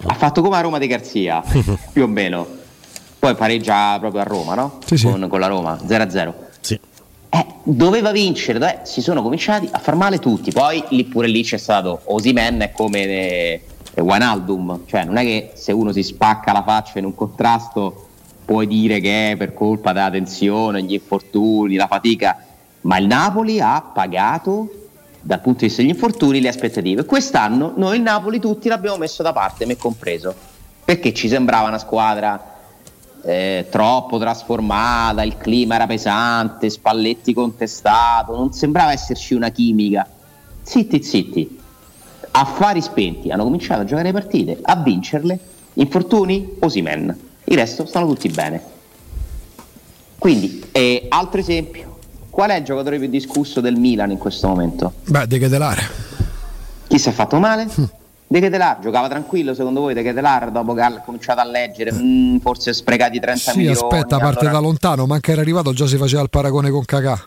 Ha 0.04 0.14
fatto 0.14 0.42
come 0.42 0.56
a 0.56 0.60
Roma 0.60 0.78
di 0.78 0.86
Garzia, 0.86 1.42
più 1.92 2.04
o 2.04 2.06
meno. 2.06 2.46
Poi 3.18 3.34
pareggia 3.34 3.98
proprio 3.98 4.20
a 4.20 4.24
Roma, 4.24 4.54
no? 4.54 4.78
Sì, 4.84 4.96
sì. 4.96 5.06
Con, 5.08 5.26
con, 5.28 5.40
la 5.40 5.48
Roma, 5.48 5.76
0-0. 5.84 6.32
Sì. 6.60 6.78
Eh, 7.30 7.46
doveva 7.64 8.12
vincere, 8.12 8.82
si 8.84 9.00
sono 9.00 9.22
cominciati 9.22 9.68
a 9.72 9.78
far 9.78 9.96
male 9.96 10.18
tutti. 10.18 10.52
Poi 10.52 10.84
lì 10.90 11.04
pure 11.04 11.26
lì 11.26 11.42
c'è 11.42 11.56
stato 11.56 12.02
Osimen 12.04 12.60
è 12.60 12.70
come 12.70 13.04
eh, 13.04 13.60
Wijnaldum, 13.96 14.82
cioè 14.86 15.04
non 15.04 15.16
è 15.16 15.22
che 15.22 15.50
se 15.54 15.72
uno 15.72 15.90
si 15.90 16.04
spacca 16.04 16.52
la 16.52 16.62
faccia 16.62 17.00
in 17.00 17.06
un 17.06 17.14
contrasto 17.16 18.08
puoi 18.44 18.66
dire 18.66 19.00
che 19.00 19.32
è 19.32 19.36
per 19.36 19.54
colpa 19.54 19.92
della 19.92 20.10
tensione, 20.10 20.82
gli 20.82 20.92
infortuni, 20.92 21.76
la 21.76 21.86
fatica, 21.86 22.44
ma 22.82 22.98
il 22.98 23.06
Napoli 23.06 23.60
ha 23.60 23.80
pagato 23.80 24.70
dal 25.20 25.40
punto 25.40 25.60
di 25.60 25.66
vista 25.66 25.82
degli 25.82 25.90
infortuni 25.90 26.40
le 26.40 26.48
aspettative. 26.48 27.04
Quest'anno 27.04 27.72
noi 27.76 27.96
il 27.96 28.02
Napoli 28.02 28.40
tutti 28.40 28.68
l'abbiamo 28.68 28.96
messo 28.96 29.22
da 29.22 29.32
parte, 29.32 29.66
me 29.66 29.76
compreso, 29.76 30.34
perché 30.84 31.12
ci 31.12 31.28
sembrava 31.28 31.68
una 31.68 31.78
squadra 31.78 32.50
eh, 33.24 33.66
troppo 33.70 34.18
trasformata, 34.18 35.22
il 35.22 35.36
clima 35.36 35.76
era 35.76 35.86
pesante, 35.86 36.68
Spalletti 36.68 37.32
contestato, 37.32 38.36
non 38.36 38.52
sembrava 38.52 38.92
esserci 38.92 39.34
una 39.34 39.50
chimica. 39.50 40.06
Zitti, 40.64 41.02
zitti, 41.02 41.58
affari 42.32 42.80
spenti, 42.80 43.30
hanno 43.30 43.44
cominciato 43.44 43.82
a 43.82 43.84
giocare 43.84 44.08
le 44.08 44.12
partite, 44.12 44.58
a 44.62 44.76
vincerle, 44.76 45.38
infortuni, 45.74 46.56
Osimen, 46.60 47.18
il 47.44 47.56
resto 47.56 47.86
stanno 47.86 48.06
tutti 48.06 48.28
bene. 48.28 48.62
Quindi, 50.18 50.64
eh, 50.70 51.06
altro 51.08 51.40
esempio, 51.40 51.91
Qual 52.32 52.48
è 52.48 52.54
il 52.54 52.64
giocatore 52.64 52.98
più 52.98 53.08
discusso 53.08 53.60
del 53.60 53.76
Milan 53.76 54.10
in 54.10 54.16
questo 54.16 54.48
momento? 54.48 54.94
Beh, 55.04 55.26
De 55.26 55.38
Ketelar. 55.38 55.90
Chi 56.88 56.98
si 56.98 57.10
è 57.10 57.12
fatto 57.12 57.38
male? 57.38 57.68
Hm. 57.70 57.84
De 58.26 58.40
Ketelar 58.40 58.78
giocava 58.80 59.06
tranquillo 59.06 59.52
secondo 59.52 59.80
voi 59.80 59.92
De 59.92 60.02
Ketelar 60.02 60.50
dopo 60.50 60.72
che 60.72 60.80
ha 60.80 61.02
cominciato 61.04 61.40
a 61.40 61.44
leggere 61.44 61.92
mm, 61.92 62.38
forse 62.38 62.72
sprecati 62.72 63.20
30 63.20 63.50
sì, 63.50 63.58
milioni 63.58 63.76
aspetta 63.76 64.18
parte 64.18 64.46
allora... 64.46 64.54
da 64.54 64.58
lontano 64.60 65.04
manca 65.04 65.32
era 65.32 65.42
arrivato 65.42 65.74
già 65.74 65.86
si 65.86 65.98
faceva 65.98 66.22
il 66.22 66.30
paragone 66.30 66.70
con 66.70 66.82
Kakà 66.82 67.22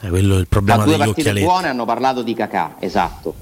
eh, 0.00 0.08
quello 0.08 0.36
è 0.36 0.40
il 0.40 0.48
problema 0.48 0.78
Ma 0.78 0.84
due 0.84 0.96
partite 0.96 1.20
occhialetti. 1.20 1.44
buone 1.44 1.68
hanno 1.68 1.84
parlato 1.84 2.22
di 2.22 2.32
Kakà 2.32 2.76
esatto 2.78 3.34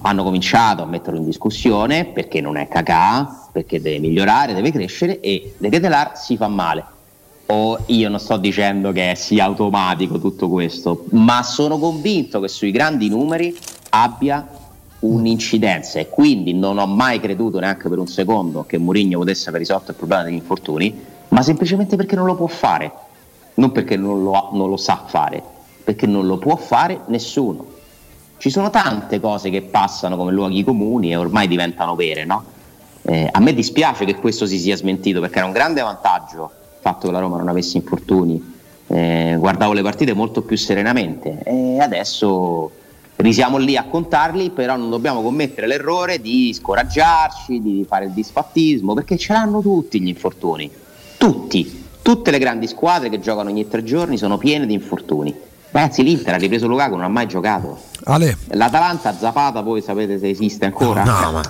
hanno 0.00 0.24
cominciato 0.24 0.82
a 0.82 0.86
metterlo 0.86 1.20
in 1.20 1.24
discussione 1.26 2.06
perché 2.06 2.40
non 2.40 2.56
è 2.56 2.66
Kakà 2.66 3.50
perché 3.52 3.80
deve 3.80 4.00
migliorare 4.00 4.52
deve 4.52 4.72
crescere 4.72 5.20
e 5.20 5.54
De 5.58 5.68
Ketelar 5.68 6.18
si 6.18 6.36
fa 6.36 6.48
male 6.48 6.84
o 7.46 7.78
io 7.86 8.08
non 8.08 8.18
sto 8.18 8.36
dicendo 8.36 8.92
che 8.92 9.14
sia 9.16 9.44
automatico 9.44 10.18
tutto 10.18 10.48
questo, 10.48 11.04
ma 11.10 11.42
sono 11.42 11.78
convinto 11.78 12.40
che 12.40 12.48
sui 12.48 12.70
grandi 12.70 13.08
numeri 13.08 13.56
abbia 13.90 14.46
un'incidenza 15.00 15.98
e 15.98 16.08
quindi 16.08 16.54
non 16.54 16.78
ho 16.78 16.86
mai 16.86 17.20
creduto 17.20 17.58
neanche 17.58 17.88
per 17.88 17.98
un 17.98 18.06
secondo 18.06 18.64
che 18.64 18.78
Mourinho 18.78 19.18
potesse 19.18 19.48
aver 19.48 19.60
risolto 19.60 19.90
il 19.90 19.96
problema 19.96 20.22
degli 20.22 20.34
infortuni, 20.34 20.94
ma 21.28 21.42
semplicemente 21.42 21.96
perché 21.96 22.14
non 22.14 22.26
lo 22.26 22.36
può 22.36 22.46
fare, 22.46 22.92
non 23.54 23.72
perché 23.72 23.96
non 23.96 24.22
lo, 24.22 24.50
non 24.52 24.68
lo 24.68 24.76
sa 24.76 25.04
fare, 25.06 25.42
perché 25.82 26.06
non 26.06 26.26
lo 26.26 26.38
può 26.38 26.56
fare 26.56 27.00
nessuno. 27.06 27.66
Ci 28.38 28.50
sono 28.50 28.70
tante 28.70 29.20
cose 29.20 29.50
che 29.50 29.62
passano 29.62 30.16
come 30.16 30.32
luoghi 30.32 30.64
comuni 30.64 31.12
e 31.12 31.16
ormai 31.16 31.48
diventano 31.48 31.94
vere, 31.94 32.24
no? 32.24 32.44
Eh, 33.02 33.28
a 33.30 33.40
me 33.40 33.52
dispiace 33.52 34.04
che 34.04 34.14
questo 34.14 34.46
si 34.46 34.58
sia 34.58 34.76
smentito 34.76 35.20
perché 35.20 35.38
era 35.38 35.46
un 35.46 35.52
grande 35.52 35.82
vantaggio 35.82 36.50
fatto 36.82 37.06
che 37.06 37.12
la 37.12 37.20
Roma 37.20 37.38
non 37.38 37.48
avesse 37.48 37.76
infortuni, 37.76 38.54
eh, 38.88 39.36
guardavo 39.38 39.72
le 39.72 39.82
partite 39.82 40.12
molto 40.12 40.42
più 40.42 40.56
serenamente 40.56 41.38
e 41.44 41.78
adesso 41.78 42.70
risiamo 43.16 43.56
lì 43.56 43.76
a 43.76 43.84
contarli, 43.84 44.50
però 44.50 44.76
non 44.76 44.90
dobbiamo 44.90 45.22
commettere 45.22 45.68
l'errore 45.68 46.20
di 46.20 46.52
scoraggiarci, 46.52 47.62
di 47.62 47.86
fare 47.88 48.06
il 48.06 48.10
disfattismo, 48.10 48.94
perché 48.94 49.16
ce 49.16 49.32
l'hanno 49.32 49.60
tutti 49.60 50.00
gli 50.00 50.08
infortuni, 50.08 50.68
tutti, 51.16 51.84
tutte 52.02 52.30
le 52.32 52.38
grandi 52.38 52.66
squadre 52.66 53.08
che 53.08 53.20
giocano 53.20 53.48
ogni 53.48 53.68
tre 53.68 53.84
giorni 53.84 54.18
sono 54.18 54.36
piene 54.36 54.66
di 54.66 54.74
infortuni. 54.74 55.34
Ragazzi, 55.70 56.02
l'Inter 56.02 56.34
ha 56.34 56.36
ripreso 56.36 56.66
Lukaku, 56.66 56.96
non 56.96 57.04
ha 57.04 57.08
mai 57.08 57.26
giocato. 57.26 57.78
Ale. 58.04 58.36
L'Atalanta 58.48 59.16
Zapata, 59.16 59.62
voi 59.62 59.80
sapete 59.80 60.18
se 60.18 60.28
esiste 60.28 60.66
ancora? 60.66 61.04
No, 61.04 61.20
no 61.20 61.30
ma 61.30 61.42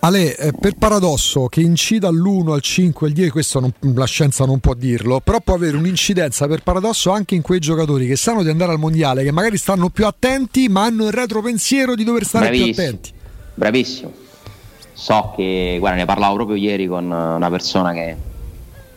Ale, 0.00 0.36
eh, 0.36 0.52
per 0.52 0.74
paradosso 0.78 1.46
che 1.46 1.60
incida 1.60 2.08
all'1, 2.08 2.52
al 2.52 2.60
5, 2.60 3.08
al 3.08 3.12
10, 3.12 3.30
questo 3.30 3.60
non, 3.60 3.72
la 3.94 4.04
scienza 4.06 4.44
non 4.44 4.60
può 4.60 4.74
dirlo, 4.74 5.20
però 5.20 5.40
può 5.40 5.54
avere 5.54 5.76
un'incidenza 5.76 6.46
per 6.46 6.62
paradosso 6.62 7.10
anche 7.10 7.34
in 7.34 7.42
quei 7.42 7.58
giocatori 7.58 8.06
che 8.06 8.16
sanno 8.16 8.42
di 8.42 8.50
andare 8.50 8.72
al 8.72 8.78
mondiale, 8.78 9.24
che 9.24 9.32
magari 9.32 9.56
stanno 9.56 9.88
più 9.88 10.06
attenti, 10.06 10.68
ma 10.68 10.84
hanno 10.84 11.06
il 11.06 11.12
retropensiero 11.12 11.94
di 11.94 12.04
dover 12.04 12.24
stare 12.24 12.48
Bravissimo. 12.48 12.72
più 12.72 12.82
attenti. 12.82 13.12
Bravissimo. 13.54 14.12
So 14.92 15.32
che, 15.34 15.76
guarda, 15.78 15.98
ne 15.98 16.04
parlavo 16.04 16.34
proprio 16.36 16.56
ieri 16.56 16.86
con 16.86 17.10
una 17.10 17.50
persona 17.50 17.92
che, 17.92 18.16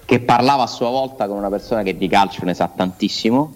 che 0.05 0.19
parlava 0.19 0.63
a 0.63 0.67
sua 0.67 0.89
volta 0.89 1.27
con 1.27 1.37
una 1.37 1.49
persona 1.49 1.81
che 1.81 1.97
di 1.97 2.07
calcio 2.07 2.45
ne 2.45 2.53
sa 2.53 2.71
tantissimo. 2.73 3.55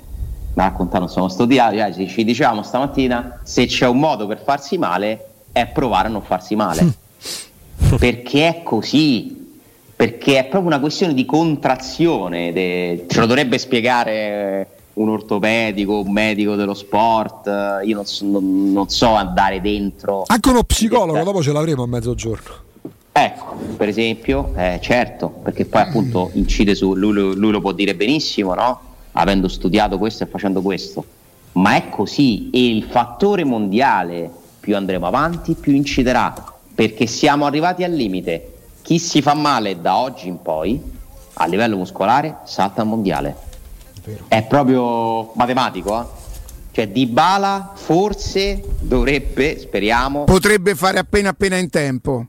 Mi 0.55 0.61
ha 0.61 0.67
raccontato 0.67 1.03
insomma 1.03 1.29
sto 1.29 1.45
diario, 1.45 1.93
cioè, 1.93 2.07
ci 2.07 2.23
dicevamo 2.23 2.63
stamattina 2.63 3.39
se 3.43 3.65
c'è 3.65 3.87
un 3.87 3.99
modo 3.99 4.27
per 4.27 4.41
farsi 4.43 4.77
male 4.77 5.27
è 5.51 5.67
provare 5.67 6.07
a 6.07 6.11
non 6.11 6.21
farsi 6.21 6.55
male. 6.55 6.93
perché 7.97 8.47
è 8.47 8.63
così, 8.63 9.57
perché 9.95 10.39
è 10.39 10.43
proprio 10.45 10.71
una 10.71 10.79
questione 10.79 11.13
di 11.13 11.25
contrazione, 11.25 12.51
de... 12.51 13.05
ce 13.07 13.19
lo 13.19 13.25
dovrebbe 13.25 13.57
spiegare 13.57 14.67
un 14.93 15.09
ortopedico, 15.09 16.01
un 16.01 16.11
medico 16.11 16.55
dello 16.55 16.73
sport, 16.73 17.47
io 17.83 17.95
non 17.95 18.05
so, 18.05 18.25
non, 18.25 18.71
non 18.71 18.89
so 18.89 19.13
andare 19.13 19.61
dentro. 19.61 20.23
Anche 20.27 20.49
uno 20.49 20.63
psicologo, 20.63 21.23
dopo 21.23 21.41
ce 21.41 21.51
l'avremo 21.51 21.83
a 21.83 21.87
mezzogiorno. 21.87 22.61
Ecco, 23.11 23.55
per 23.77 23.87
esempio, 23.87 24.53
eh, 24.55 24.79
certo, 24.81 25.29
perché 25.29 25.65
poi 25.65 25.81
appunto 25.81 26.31
incide 26.33 26.73
su 26.73 26.95
lui, 26.95 27.35
lui 27.35 27.51
lo 27.51 27.61
può 27.61 27.71
dire 27.71 27.95
benissimo, 27.95 28.55
no? 28.55 28.79
Avendo 29.13 29.47
studiato 29.47 29.99
questo 29.99 30.23
e 30.23 30.27
facendo 30.27 30.61
questo, 30.61 31.05
ma 31.53 31.75
è 31.75 31.89
così 31.89 32.49
e 32.51 32.75
il 32.75 32.83
fattore 32.83 33.43
mondiale 33.43 34.29
più 34.59 34.75
andremo 34.75 35.05
avanti, 35.05 35.53
più 35.53 35.73
inciderà 35.73 36.52
perché 36.73 37.07
siamo 37.07 37.45
arrivati 37.45 37.83
al 37.83 37.91
limite. 37.91 38.53
Chi 38.81 38.99
si 38.99 39.21
fa 39.21 39.33
male 39.33 39.79
da 39.79 39.97
oggi 39.97 40.27
in 40.27 40.41
poi, 40.41 40.81
a 41.33 41.45
livello 41.45 41.77
muscolare, 41.77 42.37
salta 42.43 42.81
al 42.81 42.87
mondiale. 42.87 43.35
È, 44.03 44.37
è 44.37 44.43
proprio 44.43 45.31
matematico, 45.35 46.01
eh? 46.01 46.21
Cioè 46.71 46.87
Dybala 46.87 47.73
forse 47.75 48.63
dovrebbe, 48.79 49.59
speriamo... 49.59 50.23
Potrebbe 50.23 50.73
fare 50.73 50.97
appena 50.97 51.29
appena 51.29 51.57
in 51.57 51.69
tempo. 51.69 52.25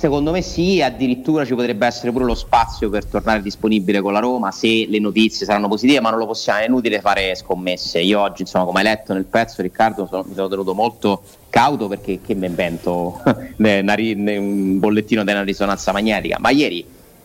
Secondo 0.00 0.30
me 0.30 0.40
sì, 0.40 0.80
addirittura 0.80 1.44
ci 1.44 1.54
potrebbe 1.54 1.86
essere 1.86 2.10
pure 2.10 2.24
lo 2.24 2.34
spazio 2.34 2.88
per 2.88 3.04
tornare 3.04 3.42
disponibile 3.42 4.00
con 4.00 4.14
la 4.14 4.18
Roma 4.18 4.50
se 4.50 4.86
le 4.88 4.98
notizie 4.98 5.44
saranno 5.44 5.68
positive, 5.68 6.00
ma 6.00 6.08
non 6.08 6.18
lo 6.18 6.24
possiamo, 6.24 6.60
è 6.60 6.64
inutile 6.64 7.02
fare 7.02 7.34
scommesse. 7.34 8.00
Io 8.00 8.18
oggi, 8.18 8.40
insomma, 8.40 8.64
come 8.64 8.78
hai 8.78 8.86
letto 8.86 9.12
nel 9.12 9.26
pezzo, 9.26 9.60
Riccardo, 9.60 10.06
sono, 10.06 10.24
mi 10.26 10.32
sono 10.32 10.48
tenuto 10.48 10.72
molto 10.72 11.22
cauto 11.50 11.86
perché 11.86 12.18
che 12.22 12.34
mi 12.34 12.46
invento? 12.46 13.20
Un 13.58 14.78
bollettino 14.78 15.22
della 15.22 15.42
risonanza 15.42 15.92
magnetica, 15.92 16.38
ma 16.40 16.48
ieri 16.48 16.82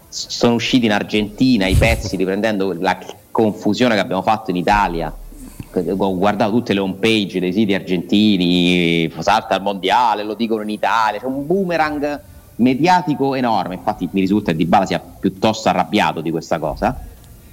sono 0.10 0.55
usciti 0.55 0.86
in 0.86 0.91
Argentina 0.91 1.67
i 1.67 1.75
pezzi 1.75 2.17
riprendendo 2.17 2.75
la 2.77 3.00
confusione 3.32 3.94
che 3.94 4.01
abbiamo 4.01 4.22
fatto 4.22 4.50
in 4.50 4.58
Italia. 4.58 5.15
Ho 5.72 6.17
guardato 6.17 6.51
tutte 6.51 6.74
le 6.74 6.82
home 6.82 6.96
page 6.96 7.39
dei 7.39 7.53
siti 7.53 7.74
argentini, 7.74 9.10
salta 9.20 9.55
al 9.55 9.62
mondiale, 9.62 10.24
lo 10.24 10.34
dicono 10.34 10.62
in 10.62 10.70
Italia, 10.70 11.22
c'è 11.22 11.25
un 11.25 11.46
boomerang 11.46 12.34
mediatico 12.58 13.36
enorme, 13.36 13.76
infatti 13.76 14.08
mi 14.12 14.22
risulta 14.22 14.52
che 14.52 14.58
Di 14.58 14.66
Bala 14.66 14.86
sia 14.86 15.00
piuttosto 15.00 15.70
arrabbiato 15.70 16.22
di 16.22 16.32
questa 16.32 16.60
cosa, 16.60 16.98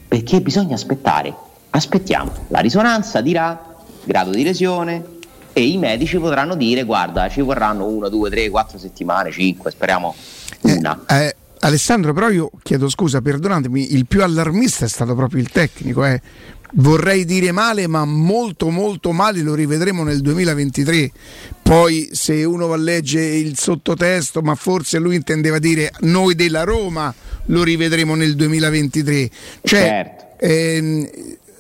perché 0.09 0.41
bisogna 0.41 0.75
aspettare, 0.75 1.35
aspettiamo, 1.71 2.31
la 2.49 2.61
risonanza 2.61 3.21
dirà 3.21 3.75
grado 4.05 4.31
di 4.31 4.43
lesione 4.43 5.05
e 5.53 5.67
i 5.67 5.77
medici 5.77 6.19
potranno 6.19 6.55
dire 6.55 6.85
guarda 6.85 7.29
ci 7.29 7.41
vorranno 7.41 7.87
una, 7.87 8.09
due, 8.09 8.31
tre, 8.31 8.49
quattro 8.51 8.79
settimane, 8.79 9.31
cinque, 9.31 9.71
speriamo 9.71 10.15
una. 10.63 11.01
Eh, 11.07 11.25
eh, 11.25 11.37
Alessandro, 11.61 12.13
però 12.13 12.29
io 12.29 12.51
chiedo 12.63 12.89
scusa, 12.89 13.21
perdonatemi, 13.21 13.95
il 13.95 14.07
più 14.07 14.23
allarmista 14.23 14.85
è 14.85 14.89
stato 14.89 15.15
proprio 15.15 15.41
il 15.41 15.51
tecnico, 15.51 16.05
eh 16.05 16.21
vorrei 16.73 17.25
dire 17.25 17.53
male, 17.53 17.87
ma 17.87 18.05
molto 18.05 18.71
molto 18.71 19.13
male 19.13 19.41
lo 19.43 19.55
rivedremo 19.55 20.03
nel 20.05 20.21
2023. 20.21 21.11
Poi 21.63 22.09
se 22.13 22.45
uno 22.45 22.67
va 22.67 22.75
a 22.75 22.79
leggere 22.79 23.37
il 23.37 23.59
sottotesto, 23.59 24.41
ma 24.43 24.55
forse 24.55 24.99
lui 24.99 25.17
intendeva 25.17 25.59
dire 25.59 25.91
noi 26.01 26.35
della 26.35 26.65
Roma 26.65 27.13
lo 27.47 27.63
rivedremo 27.63 28.15
nel 28.15 28.35
2023. 28.35 29.31
Cioè, 29.63 29.81
certo. 29.81 30.25
ehm, 30.39 31.09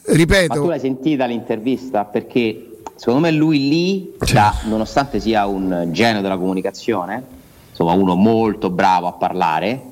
ripeto... 0.06 0.54
Ma 0.54 0.60
tu 0.60 0.68
l'hai 0.68 0.80
sentita 0.80 1.26
l'intervista? 1.26 2.04
Perché 2.04 2.68
secondo 2.96 3.20
me 3.20 3.32
lui 3.32 3.68
lì, 3.68 4.12
da, 4.32 4.54
nonostante 4.64 5.20
sia 5.20 5.46
un 5.46 5.88
genio 5.90 6.20
della 6.20 6.36
comunicazione, 6.36 7.22
insomma 7.70 7.92
uno 7.92 8.14
molto 8.14 8.70
bravo 8.70 9.08
a 9.08 9.12
parlare, 9.12 9.82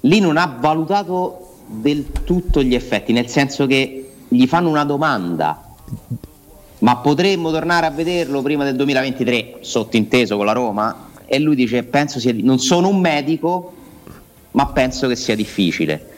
lì 0.00 0.20
non 0.20 0.36
ha 0.36 0.56
valutato 0.58 1.56
del 1.66 2.06
tutto 2.24 2.62
gli 2.62 2.74
effetti, 2.74 3.12
nel 3.12 3.28
senso 3.28 3.66
che 3.66 4.07
gli 4.28 4.46
fanno 4.46 4.68
una 4.68 4.84
domanda, 4.84 5.62
ma 6.80 6.96
potremmo 6.98 7.50
tornare 7.50 7.86
a 7.86 7.90
vederlo 7.90 8.42
prima 8.42 8.64
del 8.64 8.76
2023, 8.76 9.58
sottinteso 9.60 10.36
con 10.36 10.46
la 10.46 10.52
Roma? 10.52 11.08
E 11.26 11.38
lui 11.38 11.54
dice, 11.54 11.82
penso 11.82 12.20
sia, 12.20 12.32
non 12.34 12.58
sono 12.58 12.88
un 12.88 13.00
medico, 13.00 13.74
ma 14.52 14.66
penso 14.66 15.08
che 15.08 15.16
sia 15.16 15.34
difficile. 15.34 16.10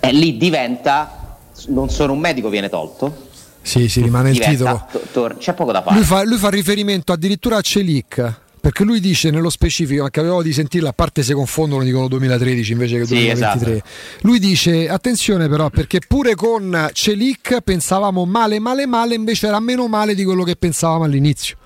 E 0.00 0.12
lì 0.12 0.36
diventa, 0.36 1.38
non 1.68 1.90
sono 1.90 2.12
un 2.12 2.18
medico, 2.18 2.48
viene 2.48 2.68
tolto. 2.68 3.26
Sì, 3.62 3.88
si 3.88 4.00
rimane 4.00 4.30
il 4.30 4.38
titolo. 4.38 4.86
To- 4.90 5.00
to- 5.12 5.34
c'è 5.38 5.52
poco 5.54 5.72
da 5.72 5.82
fare. 5.82 5.96
Lui 5.96 6.04
fa, 6.04 6.24
lui 6.24 6.38
fa 6.38 6.48
riferimento 6.48 7.12
addirittura 7.12 7.56
a 7.56 7.60
Celic 7.60 8.46
perché 8.68 8.84
lui 8.84 9.00
dice 9.00 9.30
nello 9.30 9.48
specifico, 9.48 10.02
ma 10.02 10.10
avevo 10.12 10.42
di 10.42 10.52
sentirlo, 10.52 10.90
a 10.90 10.92
parte 10.92 11.22
se 11.22 11.32
confondono 11.32 11.82
dicono 11.82 12.06
2013 12.06 12.72
invece 12.72 12.98
che 12.98 13.06
sì, 13.06 13.14
2023. 13.14 13.72
Esatto. 13.72 13.88
Lui 14.20 14.38
dice 14.38 14.90
attenzione 14.90 15.48
però 15.48 15.70
perché 15.70 16.00
pure 16.06 16.34
con 16.34 16.90
Celic 16.92 17.62
pensavamo 17.62 18.26
male 18.26 18.58
male 18.58 18.84
male, 18.84 19.14
invece 19.14 19.46
era 19.46 19.58
meno 19.58 19.88
male 19.88 20.14
di 20.14 20.22
quello 20.22 20.42
che 20.42 20.54
pensavamo 20.54 21.04
all'inizio. 21.04 21.56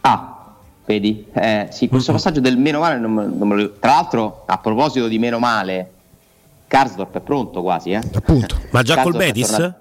Ah, 0.00 0.56
vedi? 0.84 1.26
Eh, 1.32 1.68
sì, 1.70 1.86
questo 1.86 2.10
passaggio 2.10 2.40
del 2.40 2.58
meno 2.58 2.80
male 2.80 2.98
non, 2.98 3.14
non 3.14 3.46
me 3.46 3.54
lo... 3.54 3.72
Tra 3.78 3.92
l'altro, 3.92 4.42
a 4.46 4.58
proposito 4.58 5.06
di 5.06 5.20
meno 5.20 5.38
male, 5.38 5.90
Karsdorp 6.66 7.18
è 7.18 7.20
pronto 7.20 7.62
quasi, 7.62 7.92
eh? 7.92 8.00
Appunto. 8.14 8.58
Ma 8.70 8.82
già 8.82 8.96
Karsdorp 8.96 9.16
col 9.16 9.26
Betis? 9.26 9.72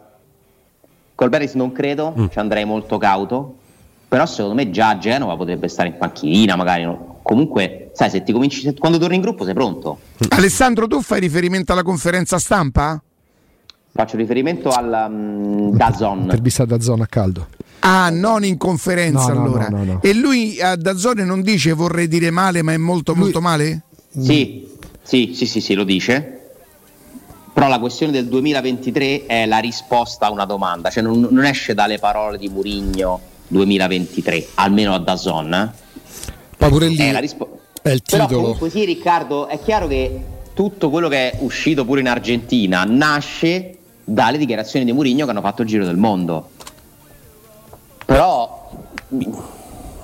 Col 1.16 1.30
Betis 1.30 1.54
non 1.56 1.72
credo, 1.72 2.14
mm. 2.16 2.28
ci 2.30 2.38
andrei 2.38 2.66
molto 2.66 3.00
cauto 3.00 3.56
però 4.10 4.26
secondo 4.26 4.56
me 4.56 4.72
già 4.72 4.90
a 4.90 4.98
Genova 4.98 5.38
potrebbe 5.38 5.68
stare 5.68 5.90
in 5.90 5.98
panchina, 5.98 6.56
magari 6.56 6.84
no. 6.84 7.20
comunque, 7.22 7.92
sai, 7.94 8.10
se 8.10 8.24
ti 8.24 8.32
cominci, 8.32 8.62
se, 8.62 8.74
quando 8.74 8.98
torni 8.98 9.16
in 9.16 9.22
gruppo 9.22 9.46
sei 9.46 9.54
pronto. 9.54 10.00
Alessandro, 10.30 10.88
tu 10.88 11.00
fai 11.04 11.20
riferimento 11.20 11.74
alla 11.74 11.84
conferenza 11.84 12.40
stampa? 12.40 13.00
Faccio 13.92 14.18
riferimento 14.18 14.70
al 14.70 15.08
um, 15.12 15.76
Dazon. 15.76 16.22
Intervista 16.22 16.66
da 16.66 16.78
Dazon 16.78 17.02
a 17.02 17.06
caldo. 17.06 17.48
Ah, 17.82 18.10
non 18.10 18.44
in 18.44 18.58
conferenza 18.58 19.32
no, 19.32 19.44
allora. 19.44 19.68
No, 19.70 19.84
no, 19.84 20.00
e 20.02 20.14
lui 20.16 20.60
a 20.60 20.76
Dazzone 20.76 21.24
non 21.24 21.44
dice 21.44 21.74
vorrei 21.74 22.08
dire 22.08 22.32
male, 22.32 22.64
ma 22.64 22.74
è 22.74 22.78
molto 22.78 23.12
lui... 23.12 23.22
molto 23.22 23.42
male? 23.42 23.84
Sì, 24.10 24.68
sì, 25.04 25.34
sì, 25.36 25.46
sì, 25.46 25.62
sì, 25.62 25.76
lo 25.76 25.84
dice. 25.84 26.38
Però 27.54 27.68
la 27.68 27.80
questione 27.80 28.12
del 28.12 28.28
2023 28.28 29.28
è 29.28 29.46
la 29.46 29.60
risposta 29.60 30.26
a 30.26 30.32
una 30.32 30.46
domanda, 30.46 30.90
cioè 30.90 31.04
non, 31.04 31.28
non 31.30 31.46
esce 31.46 31.76
dalle 31.76 32.00
parole 32.00 32.40
di 32.40 32.50
Murigno 32.50 33.38
2023, 33.50 34.48
almeno 34.56 34.94
a 34.94 35.00
Dazon. 35.00 35.54
Eh? 35.54 35.72
Ma 36.58 36.68
pure 36.70 36.88
lì 36.88 36.98
è, 36.98 37.20
rispo- 37.20 37.60
è 37.82 37.90
il 37.90 38.02
titolo. 38.02 38.28
Però 38.28 38.40
comunque 38.42 38.70
sì, 38.70 38.86
Riccardo, 38.86 39.48
è 39.48 39.60
chiaro 39.62 39.88
che 39.88 40.20
tutto 40.54 40.90
quello 40.90 41.08
che 41.08 41.32
è 41.32 41.38
uscito 41.42 41.86
pure 41.86 42.00
in 42.00 42.08
Argentina 42.08 42.84
nasce 42.84 43.78
dalle 44.04 44.38
dichiarazioni 44.38 44.86
di 44.86 44.92
Mourinho 44.92 45.26
che 45.26 45.32
hanno 45.32 45.42
fatto 45.42 45.62
il 45.62 45.68
giro 45.68 45.86
del 45.86 45.98
mondo. 45.98 46.50
Però 48.06 48.72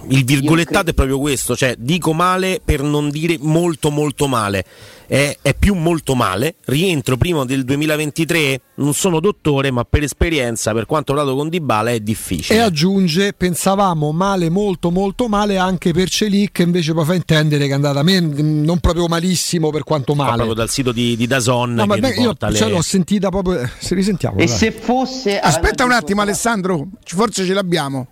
il 0.10 0.24
virgolettato 0.24 0.92
è 0.92 0.94
proprio 0.94 1.20
questo, 1.20 1.56
cioè 1.56 1.76
dico 1.78 2.14
male 2.14 2.62
per 2.64 2.82
non 2.82 3.10
dire 3.10 3.38
molto 3.40 3.90
molto 3.90 4.28
male. 4.28 4.66
È, 5.08 5.38
è, 5.42 5.54
più 5.54 5.76
molto 5.76 6.16
male. 6.16 6.56
Rientro 6.66 7.16
prima 7.16 7.46
del 7.46 7.64
2023, 7.64 8.62
non 8.76 8.94
sono 8.96 9.20
dottore, 9.20 9.70
ma 9.70 9.84
per 9.84 10.02
esperienza, 10.02 10.74
per 10.74 10.88
quanto 10.88 11.12
ho 11.12 11.16
dato 11.16 11.36
con 11.36 11.48
Dybala, 11.48 11.92
è 11.92 12.00
difficile. 12.00 12.58
E 12.58 12.62
aggiunge, 12.62 13.34
pensavamo 13.34 14.12
male, 14.12 14.50
molto 14.50 14.90
molto 14.90 15.28
male 15.28 15.58
anche 15.58 15.94
per 15.94 16.10
Celic, 16.10 16.60
invece 16.60 16.94
poi 16.94 17.06
fa 17.06 17.14
intendere 17.14 17.66
che 17.66 17.72
è 17.72 17.76
andata 17.76 18.02
men- 18.02 18.64
non 18.64 18.80
proprio 18.80 19.06
malissimo 19.08 19.70
per 19.70 19.84
quanto 19.84 20.16
male. 20.16 20.32
No, 20.32 20.36
proprio 20.38 20.56
dal 20.56 20.70
sito 20.70 20.92
di, 20.92 21.16
di 21.16 21.28
Dazon. 21.28 21.74
No, 21.74 21.86
ma 21.86 21.98
beh, 21.98 22.16
io 22.16 22.36
le... 22.38 22.56
cioè, 22.56 22.70
l'ho 22.70 22.82
sentita 22.82 23.30
proprio, 23.30 23.60
eh, 23.60 23.70
se 23.78 23.94
risentiamo. 23.94 24.38
E 24.38 24.46
dai. 24.46 24.56
se 24.56 24.72
fosse... 24.72 25.40
Aspetta 25.40 25.86
un 25.86 25.92
attimo 25.92 26.22
Alessandro, 26.22 26.88
forse 27.04 27.46
ce 27.46 27.54
l'abbiamo. 27.54 28.08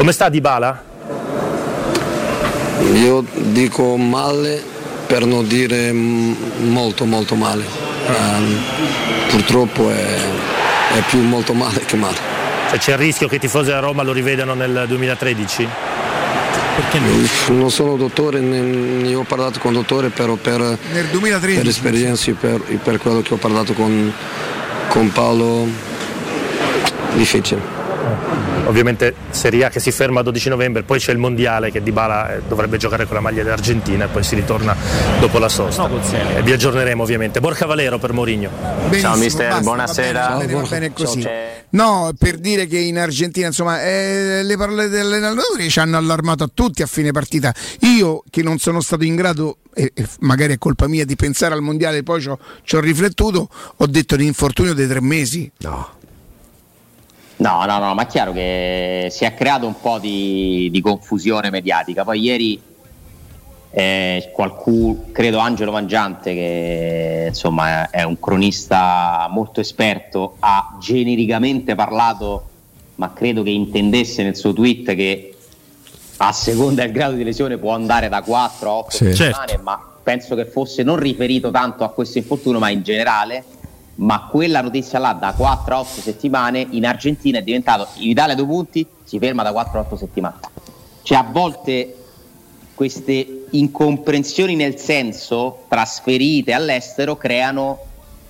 Come 0.00 0.12
sta 0.12 0.30
Dybala? 0.30 0.82
Io 2.94 3.22
dico 3.34 3.98
male 3.98 4.62
per 5.06 5.26
non 5.26 5.46
dire 5.46 5.92
molto 5.92 7.04
molto 7.04 7.34
male. 7.34 7.66
Um, 8.06 8.62
purtroppo 9.28 9.90
è, 9.90 10.16
è, 10.96 11.02
più 11.06 11.20
molto 11.20 11.52
male 11.52 11.80
che 11.80 11.96
male. 11.96 12.16
Cioè 12.70 12.78
c'è 12.78 12.92
il 12.92 12.96
rischio 12.96 13.28
che 13.28 13.34
i 13.36 13.38
tifosi 13.38 13.66
della 13.66 13.80
Roma 13.80 14.02
lo 14.02 14.12
rivedano 14.12 14.54
nel 14.54 14.86
2013? 14.88 15.68
Perché 16.76 16.98
no? 16.98 17.58
Non 17.58 17.70
sono 17.70 17.96
dottore, 17.96 18.40
ne, 18.40 19.14
ho 19.14 19.24
parlato 19.24 19.60
con 19.60 19.74
dottore 19.74 20.08
però 20.08 20.36
per, 20.36 20.78
per 20.92 21.66
esperienze, 21.66 22.32
per, 22.32 22.58
per 22.82 22.96
quello 22.96 23.20
che 23.20 23.34
ho 23.34 23.36
parlato 23.36 23.74
con, 23.74 24.10
con 24.88 25.12
Paolo, 25.12 25.68
difficile 27.12 28.49
ovviamente 28.66 29.14
Serie 29.30 29.64
A 29.64 29.68
che 29.68 29.80
si 29.80 29.90
ferma 29.90 30.18
il 30.20 30.24
12 30.24 30.48
novembre, 30.48 30.82
poi 30.82 30.98
c'è 30.98 31.12
il 31.12 31.18
mondiale 31.18 31.70
che 31.70 31.82
Di 31.82 31.92
Bala 31.92 32.34
eh, 32.34 32.42
dovrebbe 32.46 32.76
giocare 32.76 33.06
con 33.06 33.14
la 33.14 33.20
maglia 33.20 33.42
dell'Argentina 33.42 34.04
e 34.04 34.08
poi 34.08 34.22
si 34.22 34.34
ritorna 34.34 34.76
dopo 35.20 35.38
la 35.38 35.48
sosta. 35.48 35.86
No, 35.86 36.00
e 36.36 36.42
vi 36.42 36.52
aggiorneremo 36.52 37.02
ovviamente. 37.02 37.40
Borca 37.40 37.66
Valero 37.66 37.98
per 37.98 38.12
Mourinho. 38.12 38.50
Ciao 38.98 39.16
mister, 39.16 39.48
basta, 39.48 39.62
buonasera. 39.62 40.28
Va 40.28 40.36
bene, 40.36 40.52
va 40.52 40.66
bene 40.68 40.92
così. 40.92 41.26
No, 41.70 42.12
per 42.18 42.38
dire 42.38 42.66
che 42.66 42.78
in 42.78 42.98
Argentina 42.98 43.46
insomma 43.46 43.82
eh, 43.82 44.42
le 44.42 44.56
parole 44.56 44.88
dell'allenatore 44.88 45.68
ci 45.68 45.78
hanno 45.78 45.96
allarmato 45.96 46.44
a 46.44 46.50
tutti 46.52 46.82
a 46.82 46.86
fine 46.86 47.12
partita. 47.12 47.54
Io 47.80 48.24
che 48.28 48.42
non 48.42 48.58
sono 48.58 48.80
stato 48.80 49.04
in 49.04 49.14
grado 49.14 49.58
e, 49.74 49.92
magari 50.20 50.54
è 50.54 50.58
colpa 50.58 50.88
mia 50.88 51.04
di 51.04 51.16
pensare 51.16 51.54
al 51.54 51.62
mondiale, 51.62 52.02
poi 52.02 52.20
ci 52.20 52.76
ho 52.76 52.80
riflettuto, 52.80 53.48
ho 53.76 53.86
detto 53.86 54.16
l'infortunio 54.16 54.74
dei 54.74 54.88
tre 54.88 55.00
mesi. 55.00 55.50
No. 55.58 55.98
No, 57.40 57.64
no, 57.64 57.78
no, 57.78 57.94
ma 57.94 58.02
è 58.02 58.06
chiaro 58.06 58.32
che 58.32 59.08
si 59.10 59.24
è 59.24 59.32
creato 59.32 59.66
un 59.66 59.80
po' 59.80 59.98
di, 59.98 60.68
di 60.70 60.80
confusione 60.82 61.48
mediatica. 61.48 62.04
Poi 62.04 62.20
ieri 62.20 62.60
eh, 63.70 64.30
qualcuno, 64.34 65.06
credo 65.10 65.38
Angelo 65.38 65.72
Mangiante, 65.72 66.34
che 66.34 67.24
insomma 67.28 67.88
è, 67.88 68.02
un 68.02 68.18
cronista 68.20 69.26
molto 69.30 69.60
esperto, 69.60 70.36
ha 70.40 70.76
genericamente 70.78 71.74
parlato, 71.74 72.48
ma 72.96 73.10
credo 73.14 73.42
che 73.42 73.50
intendesse 73.50 74.22
nel 74.22 74.36
suo 74.36 74.52
tweet 74.52 74.94
che 74.94 75.34
a 76.18 76.32
seconda 76.32 76.82
del 76.82 76.92
grado 76.92 77.14
di 77.14 77.24
lesione 77.24 77.56
può 77.56 77.72
andare 77.72 78.10
da 78.10 78.20
4 78.20 78.68
a 78.68 78.72
8 78.74 78.90
sì, 78.90 78.96
settimane, 79.14 79.46
certo. 79.46 79.62
ma 79.62 79.82
penso 80.02 80.34
che 80.34 80.44
fosse 80.44 80.82
non 80.82 80.96
riferito 80.96 81.50
tanto 81.50 81.84
a 81.84 81.88
questo 81.88 82.18
infortunio, 82.18 82.58
ma 82.58 82.68
in 82.68 82.82
generale 82.82 83.44
ma 84.00 84.28
quella 84.30 84.60
notizia 84.60 84.98
là 84.98 85.12
da 85.12 85.32
4 85.32 85.74
a 85.74 85.80
8 85.80 86.00
settimane 86.00 86.66
in 86.70 86.86
Argentina 86.86 87.38
è 87.38 87.42
diventato 87.42 87.88
in 87.96 88.08
Italia 88.08 88.34
due 88.34 88.46
punti 88.46 88.86
si 89.04 89.18
ferma 89.18 89.42
da 89.42 89.52
4 89.52 89.78
a 89.78 89.82
8 89.82 89.96
settimane 89.96 90.36
cioè 91.02 91.18
a 91.18 91.26
volte 91.30 91.96
queste 92.74 93.44
incomprensioni 93.50 94.56
nel 94.56 94.78
senso 94.78 95.64
trasferite 95.68 96.52
all'estero 96.52 97.16
creano 97.16 97.78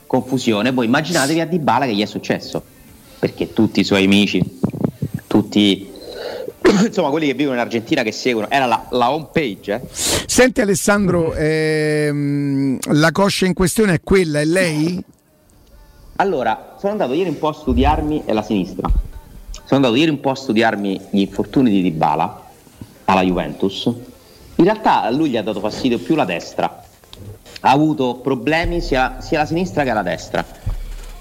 confusione 0.07 0.73
voi 0.73 0.87
immaginatevi 0.87 1.41
a 1.41 1.47
Dybala 1.47 1.87
che 1.87 1.95
gli 1.95 2.03
è 2.03 2.07
successo 2.07 2.63
perché 3.19 3.53
tutti 3.53 3.81
i 3.81 3.85
suoi 3.85 4.05
amici 4.05 4.43
tutti 5.29 5.89
insomma 6.85 7.11
quelli 7.11 7.27
che 7.27 7.35
vivono 7.35 7.55
in 7.55 7.61
Argentina 7.61 8.03
che 8.03 8.11
seguono 8.11 8.51
era 8.51 8.67
la, 8.67 8.87
la 8.91 9.13
home 9.13 9.29
page 9.33 9.75
eh. 9.75 9.81
senti 9.93 10.61
Alessandro 10.61 11.33
ehm, 11.33 12.79
la 12.95 13.13
coscia 13.13 13.47
in 13.47 13.55
questione 13.55 13.95
è 13.95 14.01
quella 14.03 14.41
è 14.41 14.45
lei? 14.45 15.05
Allora, 16.21 16.75
sono 16.79 16.93
andato 16.93 17.15
ieri 17.15 17.31
un 17.31 17.39
po' 17.39 17.49
a 17.49 17.55
studiarmi, 17.55 18.25
la 18.27 18.43
sinistra, 18.43 18.87
sono 18.91 19.67
andato 19.71 19.95
ieri 19.95 20.11
un 20.11 20.21
po' 20.21 20.29
a 20.29 20.35
studiarmi 20.35 21.01
gli 21.09 21.21
infortuni 21.21 21.71
di 21.71 21.81
Dybala 21.81 22.43
alla 23.07 23.23
Juventus. 23.23 23.87
In 23.87 24.65
realtà 24.65 25.01
a 25.01 25.09
lui 25.09 25.31
gli 25.31 25.39
ha 25.39 25.43
dato 25.43 25.61
fastidio 25.61 25.99
più 25.99 26.15
la 26.17 26.27
destra, 26.27 26.85
ha 27.61 27.71
avuto 27.71 28.17
problemi 28.17 28.83
sia, 28.83 29.23
sia 29.23 29.39
la 29.39 29.47
sinistra 29.47 29.83
che 29.83 29.95
la 29.95 30.03
destra, 30.03 30.45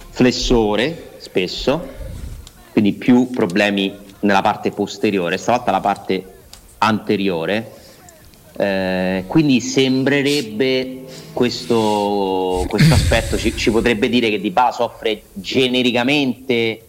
flessore 0.10 1.12
spesso, 1.20 1.88
quindi 2.74 2.92
più 2.92 3.30
problemi 3.30 3.98
nella 4.20 4.42
parte 4.42 4.72
posteriore, 4.72 5.38
stavolta 5.38 5.72
la 5.72 5.80
parte 5.80 6.40
anteriore, 6.80 7.72
eh, 8.60 9.24
quindi 9.26 9.62
sembrerebbe 9.62 11.06
questo, 11.32 12.66
questo 12.68 12.94
aspetto 12.94 13.38
ci, 13.38 13.56
ci, 13.56 13.72
potrebbe 13.72 14.10
dire 14.10 14.30
che 14.30 14.42
Di 14.42 14.50
Bala 14.50 14.74
soffre 14.74 15.22
genericamente 15.32 16.82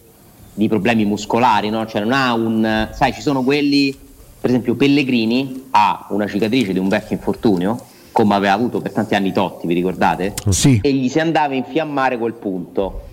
di 0.53 0.67
problemi 0.67 1.05
muscolari, 1.05 1.69
no? 1.69 1.87
cioè 1.87 2.01
non 2.01 2.11
ha 2.11 2.33
un... 2.33 2.89
sai 2.91 3.13
ci 3.13 3.21
sono 3.21 3.41
quelli, 3.41 3.97
per 4.41 4.49
esempio 4.49 4.75
Pellegrini 4.75 5.67
ha 5.71 6.07
una 6.09 6.27
cicatrice 6.27 6.73
di 6.73 6.79
un 6.79 6.89
vecchio 6.89 7.15
infortunio, 7.15 7.79
come 8.11 8.35
aveva 8.35 8.51
avuto 8.51 8.81
per 8.81 8.91
tanti 8.91 9.15
anni 9.15 9.31
Totti, 9.31 9.65
vi 9.65 9.73
ricordate? 9.73 10.33
Sì. 10.49 10.81
E 10.83 10.91
gli 10.91 11.07
si 11.07 11.21
andava 11.21 11.53
a 11.53 11.55
infiammare 11.55 12.17
quel 12.17 12.33
punto. 12.33 13.07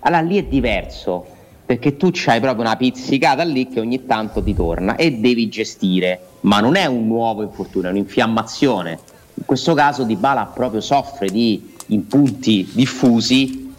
Allora 0.00 0.20
lì 0.20 0.36
è 0.36 0.44
diverso, 0.44 1.24
perché 1.66 1.96
tu 1.96 2.10
c'hai 2.12 2.40
proprio 2.40 2.62
una 2.62 2.76
pizzicata 2.76 3.42
lì 3.42 3.68
che 3.68 3.80
ogni 3.80 4.06
tanto 4.06 4.40
ti 4.40 4.54
torna 4.54 4.94
e 4.94 5.18
devi 5.18 5.48
gestire 5.48 6.20
ma 6.42 6.60
non 6.60 6.76
è 6.76 6.86
un 6.86 7.06
nuovo 7.08 7.42
infortunio, 7.42 7.88
è 7.88 7.90
un'infiammazione. 7.90 8.98
In 9.34 9.44
questo 9.44 9.74
caso 9.74 10.04
Di 10.04 10.14
Bala 10.14 10.46
proprio 10.46 10.80
soffre 10.80 11.28
di 11.28 11.74
impunti 11.88 12.68
diffusi 12.72 13.72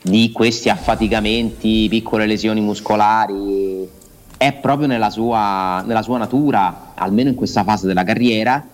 di 0.00 0.30
questi 0.32 0.68
affaticamenti, 0.68 1.88
piccole 1.88 2.26
lesioni 2.26 2.60
muscolari, 2.60 3.88
è 4.36 4.52
proprio 4.52 4.86
nella 4.86 5.10
sua, 5.10 5.82
nella 5.86 6.02
sua 6.02 6.18
natura, 6.18 6.92
almeno 6.94 7.30
in 7.30 7.34
questa 7.34 7.64
fase 7.64 7.86
della 7.86 8.04
carriera, 8.04 8.64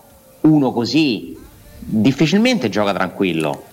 uno 0.42 0.72
così 0.72 1.36
difficilmente 1.78 2.68
gioca 2.68 2.92
tranquillo. 2.92 3.68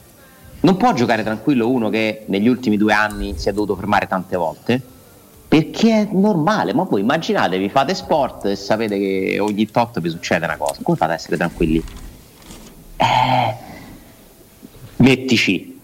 Non 0.59 0.77
può 0.77 0.93
giocare 0.93 1.23
tranquillo 1.23 1.69
uno 1.69 1.89
che 1.89 2.23
negli 2.27 2.47
ultimi 2.47 2.77
due 2.77 2.93
anni 2.93 3.37
si 3.37 3.49
è 3.49 3.53
dovuto 3.53 3.75
fermare 3.75 4.07
tante 4.07 4.35
volte 4.35 4.81
perché 5.47 6.01
è 6.01 6.07
normale, 6.11 6.73
ma 6.73 6.83
voi 6.83 7.01
immaginatevi, 7.01 7.69
fate 7.69 7.93
sport 7.93 8.45
e 8.45 8.55
sapete 8.55 8.97
che 8.97 9.39
ogni 9.39 9.65
tot 9.71 10.01
vi 10.01 10.09
succede 10.09 10.45
una 10.45 10.57
cosa, 10.57 10.81
come 10.83 10.97
fate 10.97 11.13
ad 11.13 11.17
essere 11.17 11.37
tranquilli? 11.37 11.83
Eh, 12.97 13.55
mettici 14.97 15.79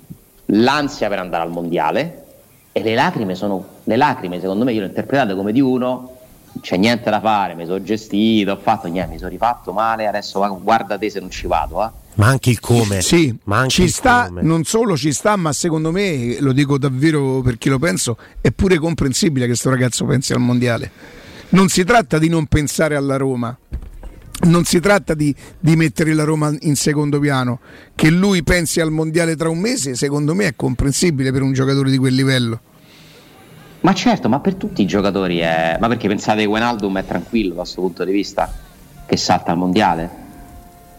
l'ansia 0.47 1.07
per 1.07 1.19
andare 1.19 1.43
al 1.43 1.51
mondiale 1.51 2.25
e 2.73 2.83
le 2.83 2.93
lacrime 2.93 3.35
sono, 3.35 3.65
le 3.83 3.95
lacrime 3.95 4.41
secondo 4.41 4.65
me 4.65 4.73
io 4.73 4.79
le 4.79 4.85
ho 4.85 4.89
interpretate 4.89 5.33
come 5.33 5.53
di 5.53 5.61
uno 5.61 6.17
c'è 6.59 6.77
niente 6.77 7.09
da 7.09 7.19
fare, 7.19 7.55
mi 7.55 7.65
sono 7.65 7.81
gestito, 7.81 8.51
ho 8.51 8.57
fatto 8.57 8.87
niente, 8.87 9.13
mi 9.13 9.17
sono 9.17 9.29
rifatto 9.29 9.71
male, 9.71 10.07
adesso 10.07 10.39
guarda 10.61 10.97
te 10.97 11.09
se 11.09 11.19
non 11.19 11.29
ci 11.31 11.47
vado. 11.47 11.83
Eh. 11.83 11.89
Ma 12.15 12.27
anche 12.27 12.51
il 12.51 12.59
come. 12.59 13.01
Sì, 13.01 13.35
ma 13.45 13.65
ci 13.67 13.87
sta, 13.87 14.25
come. 14.27 14.43
non 14.43 14.63
solo 14.63 14.95
ci 14.95 15.11
sta, 15.11 15.35
ma 15.35 15.51
secondo 15.51 15.91
me, 15.91 16.39
lo 16.39 16.51
dico 16.51 16.77
davvero 16.77 17.41
per 17.41 17.57
chi 17.57 17.69
lo 17.69 17.79
penso, 17.79 18.17
è 18.39 18.51
pure 18.51 18.77
comprensibile 18.77 19.41
che 19.41 19.51
questo 19.51 19.69
ragazzo 19.69 20.05
pensi 20.05 20.33
al 20.33 20.39
mondiale. 20.39 20.91
Non 21.49 21.69
si 21.69 21.83
tratta 21.83 22.19
di 22.19 22.29
non 22.29 22.45
pensare 22.45 22.95
alla 22.95 23.17
Roma, 23.17 23.55
non 24.41 24.63
si 24.63 24.79
tratta 24.79 25.13
di, 25.13 25.33
di, 25.59 25.75
mettere 25.75 26.13
la 26.13 26.23
Roma 26.23 26.55
in 26.61 26.75
secondo 26.75 27.19
piano. 27.19 27.59
Che 27.95 28.09
lui 28.09 28.43
pensi 28.43 28.79
al 28.79 28.91
mondiale 28.91 29.35
tra 29.35 29.49
un 29.49 29.59
mese, 29.59 29.95
secondo 29.95 30.35
me 30.35 30.47
è 30.47 30.55
comprensibile 30.55 31.31
per 31.31 31.41
un 31.41 31.53
giocatore 31.53 31.89
di 31.89 31.97
quel 31.97 32.13
livello. 32.13 32.59
Ma 33.81 33.93
certo, 33.93 34.29
ma 34.29 34.39
per 34.39 34.55
tutti 34.55 34.81
i 34.81 34.85
giocatori 34.85 35.39
è. 35.39 35.77
Ma 35.79 35.87
perché 35.87 36.07
pensate 36.07 36.41
che 36.41 36.47
Wenaldum 36.47 36.99
è 36.99 37.05
tranquillo 37.05 37.49
da 37.49 37.61
questo 37.61 37.81
punto 37.81 38.05
di 38.05 38.11
vista? 38.11 38.51
Che 39.05 39.17
salta 39.17 39.51
al 39.51 39.57
mondiale? 39.57 40.22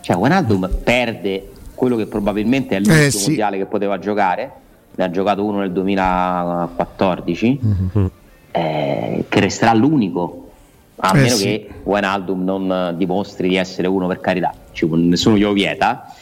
Cioè, 0.05 0.17
Wenaldum 0.17 0.69
perde 0.85 1.51
quello 1.75 1.97
che 1.97 2.05
probabilmente 2.05 2.77
è 2.77 2.79
l'ultimo 2.79 3.07
eh, 3.07 3.11
sì. 3.11 3.27
mondiale 3.29 3.57
che 3.57 3.64
poteva 3.64 3.99
giocare. 3.99 4.53
Ne 4.97 5.03
ha 5.03 5.11
giocato 5.11 5.43
uno 5.43 5.61
nel 5.61 5.73
2014, 5.73 7.61
mm-hmm. 7.64 8.07
eh, 8.51 9.25
che 9.27 9.40
resterà 9.40 9.73
l'unico. 9.73 10.51
A 10.97 11.17
eh, 11.17 11.21
meno 11.21 11.35
sì. 11.35 11.45
che 11.45 11.71
Wenaldum 11.85 12.45
non 12.45 12.95
dimostri 12.99 13.49
di 13.49 13.57
essere 13.57 13.88
uno 13.88 14.07
per 14.07 14.21
carità, 14.21 14.53
cioè, 14.73 14.90
nessuno 14.90 15.38
glielo 15.38 15.55
vieta 15.55 16.14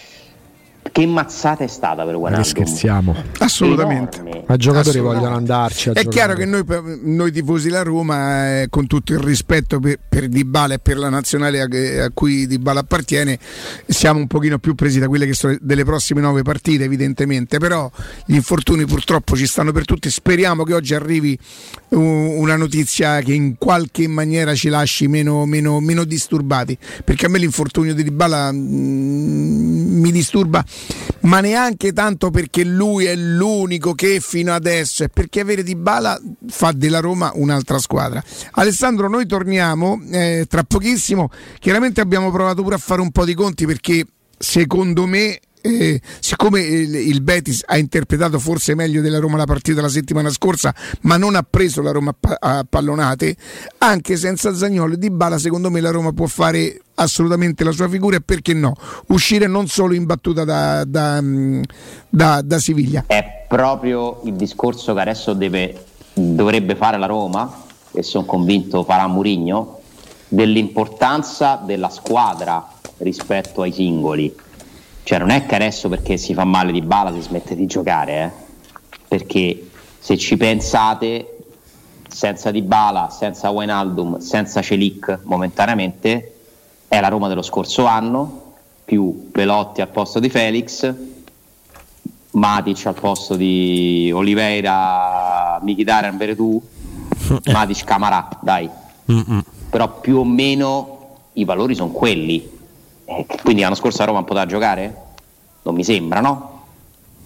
che 0.93 1.07
mazzata 1.07 1.65
è 1.65 1.67
stata 1.67 2.05
per 2.05 2.17
Wijnaldum? 2.17 2.43
Scherziamo. 2.43 3.17
Assolutamente. 3.39 4.19
Enorme. 4.19 4.45
Ma 4.47 4.57
giocatori 4.57 4.99
vogliono 4.99 5.35
andarci. 5.35 5.89
È 5.89 5.93
giocare. 5.93 6.09
chiaro 6.11 6.35
che 6.35 6.45
noi, 6.45 6.65
noi, 7.03 7.33
tifosi 7.33 7.71
la 7.71 7.83
Roma, 7.83 8.61
eh, 8.61 8.67
con 8.69 8.87
tutto 8.87 9.15
il 9.15 9.19
rispetto 9.19 9.81
per, 9.81 9.99
per 10.07 10.29
Dybala 10.29 10.75
e 10.75 10.79
per 10.79 10.99
la 10.99 11.09
nazionale 11.09 11.63
a, 11.63 12.05
a 12.05 12.11
cui 12.13 12.47
Dybala 12.47 12.81
appartiene, 12.81 13.39
siamo 13.87 14.21
un 14.21 14.27
pochino 14.27 14.59
più 14.59 14.75
presi 14.75 14.99
da 14.99 15.09
quelle 15.09 15.25
che 15.25 15.33
sono 15.33 15.57
delle 15.63 15.85
prossime 15.85 16.21
nove 16.21 16.43
partite, 16.43 16.85
evidentemente. 16.85 17.57
Però 17.57 17.91
gli 18.27 18.35
infortuni 18.35 18.85
purtroppo 18.85 19.35
ci 19.35 19.47
stanno 19.47 19.73
per 19.73 19.87
tutti. 19.87 20.11
Speriamo 20.11 20.63
che 20.63 20.75
oggi 20.75 20.95
arrivi 20.95 21.39
una 21.89 22.57
notizia 22.57 23.21
che 23.21 23.33
in 23.33 23.57
qualche 23.57 24.07
maniera 24.09 24.55
ci 24.55 24.69
lasci 24.69 25.09
meno, 25.09 25.47
meno, 25.47 25.81
meno 25.81 26.05
disturbati. 26.05 26.77
Perché 27.03 27.27
a 27.27 27.29
me 27.31 27.39
l'infortunio 27.39 27.95
di 27.95 28.03
Dybala 28.03 28.53
mm, 28.53 30.01
mi 30.01 30.13
disturba 30.13 30.63
ma 31.23 31.41
neanche 31.41 31.93
tanto 31.93 32.31
perché 32.31 32.65
lui 32.65 33.05
è 33.05 33.15
l'unico 33.15 33.95
che 33.95 34.21
fino 34.21 34.53
adesso 34.53 35.05
è 35.05 35.09
perché 35.09 35.41
avere 35.41 35.63
Di 35.63 35.77
Bala 35.77 36.21
fa 36.49 36.73
della 36.73 37.01
Roma 37.01 37.31
un'altra 37.35 37.79
squadra. 37.79 38.23
Alessandro, 38.53 39.09
noi 39.09 39.27
torniamo 39.27 40.01
eh, 40.11 40.47
tra 40.49 40.65
pochissimo. 40.65 41.31
Chiaramente 41.59 42.01
abbiamo 42.01 42.31
provato 42.31 42.63
pure 42.63 42.75
a 42.75 42.79
fare 42.79 43.01
un 43.01 43.11
po' 43.11 43.25
di 43.25 43.35
conti 43.35 43.67
perché 43.67 44.05
secondo 44.39 45.07
me 45.07 45.39
eh, 45.63 46.01
siccome 46.19 46.61
il, 46.61 46.95
il, 46.95 47.23
Betis 47.23 47.63
ha 47.67 47.79
interpretato 47.79 48.39
forse 48.39 48.75
meglio 48.75 49.01
della 49.01 49.19
Roma 49.19 49.37
la 49.37 49.45
partita 49.45 49.81
la 49.81 49.89
settimana 49.89 50.29
scorsa, 50.31 50.75
ma 51.03 51.17
non 51.17 51.37
ha 51.37 51.47
preso 51.49 51.81
la 51.81 51.93
Roma 51.93 52.15
a, 52.41 52.67
pallonate, 52.69 53.37
anche 53.79 54.17
senza 54.17 54.55
Zagnolo 54.55 54.97
Di 54.97 55.11
Bala, 55.11 55.39
secondo 55.39 55.71
me 55.71 55.81
la 55.81 55.91
Roma 55.91 56.13
può 56.13 56.27
fare 56.27 56.81
assolutamente 56.95 57.65
la 57.65 57.71
sua 57.71 57.89
figura 57.89 58.17
e 58.17 58.21
perché 58.21 58.53
no, 58.53 58.75
uscire 59.09 59.47
non 59.47 59.69
solo 59.69 59.95
in 59.95 60.05
battuta 60.05 60.45
da, 60.45 60.85
da, 60.85 61.23
da, 62.09 62.43
da 62.43 62.59
Siviglia. 62.59 63.05
È 63.07 63.47
proprio 63.49 64.21
il 64.25 64.35
discorso 64.35 64.93
che 64.95 65.01
adesso 65.01 65.33
deve, 65.33 65.85
dovrebbe 66.13 66.75
fare 66.75 66.99
la 66.99 67.07
Roma, 67.07 67.63
e 67.93 68.03
sono 68.03 68.25
convinto 68.25 68.83
farà 68.83 69.07
Murigno, 69.07 69.79
dell'importanza 70.29 71.61
della 71.65 71.91
squadra 71.91 72.67
rispetto 72.99 73.63
ai 73.63 73.73
singoli 73.73 74.35
cioè 75.03 75.19
non 75.19 75.31
è 75.31 75.47
che 75.47 75.55
adesso 75.55 75.89
perché 75.89 76.17
si 76.17 76.35
fa 76.35 76.45
male 76.45 76.73
di 76.73 76.83
bala 76.83 77.13
si 77.13 77.21
smette 77.21 77.55
di 77.55 77.67
giocare, 77.67 78.23
eh? 78.23 78.31
perché 79.09 79.69
se 79.99 80.17
ci 80.17 80.37
pensate, 80.37 81.37
senza 82.09 82.51
Di 82.51 82.63
Bala, 82.63 83.09
senza 83.11 83.51
Wijnaldum, 83.51 84.19
senza 84.19 84.61
Celic 84.61 85.21
momentaneamente, 85.23 86.35
è 86.89 87.01
la 87.01 87.09
Roma 87.09 87.29
dello 87.29 87.43
scorso 87.43 87.87
anno, 87.87 88.55
più 88.85 89.31
Pelotti 89.31 89.81
al 89.81 89.89
posto 89.89 90.19
di 90.19 90.29
Felix, 90.29 90.93
Matic 92.33 92.87
al 92.87 92.95
posto 92.95 93.37
di 93.37 94.11
Oliveira, 94.13 95.61
Mkhitaryan, 95.63 96.17
Veretù, 96.17 96.61
Matic 97.53 97.85
Camarà, 97.85 98.29
dai. 98.41 98.69
Mm-mm. 99.11 99.43
Però 99.71 100.01
più 100.01 100.19
o 100.19 100.25
meno 100.25 101.17
i 101.35 101.45
valori 101.45 101.75
sono 101.75 101.91
quelli 101.91 102.61
quindi 103.43 103.63
l'anno 103.63 103.75
scorso 103.75 104.03
a 104.03 104.07
Roma 104.07 104.23
poteva 104.23 104.47
giocare? 104.47 104.97
Non 105.63 105.75
mi 105.75 105.85
sembra, 105.85 106.21
no? 106.21 106.51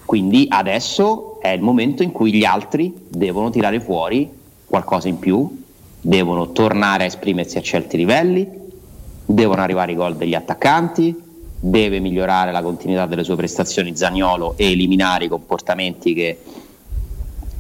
Quindi 0.05 0.47
adesso 0.49 1.41
è 1.41 1.49
il 1.49 1.61
momento 1.61 2.03
in 2.03 2.13
cui 2.13 2.33
gli 2.33 2.45
altri 2.45 2.95
devono 3.09 3.51
tirare 3.51 3.81
fuori 3.81 4.31
qualcosa 4.65 5.09
in 5.09 5.19
più, 5.19 5.65
devono 6.01 6.53
tornare 6.53 7.05
a 7.05 7.07
esprimersi 7.07 7.59
a 7.59 7.63
certi 7.63 7.97
livelli, 7.97 8.49
devono 9.25 9.63
arrivare 9.63 9.93
i 9.93 9.97
gol 9.97 10.17
degli 10.17 10.35
attaccanti, 10.35 11.15
deve 11.59 11.99
migliorare 11.99 12.53
la 12.53 12.63
continuità 12.63 13.07
delle 13.07 13.25
sue 13.25 13.37
prestazioni 13.37 13.97
Zagnolo 13.97 14.55
e 14.57 14.71
eliminare 14.71 15.25
i 15.25 15.29
comportamenti 15.29 16.15
che 16.15 16.39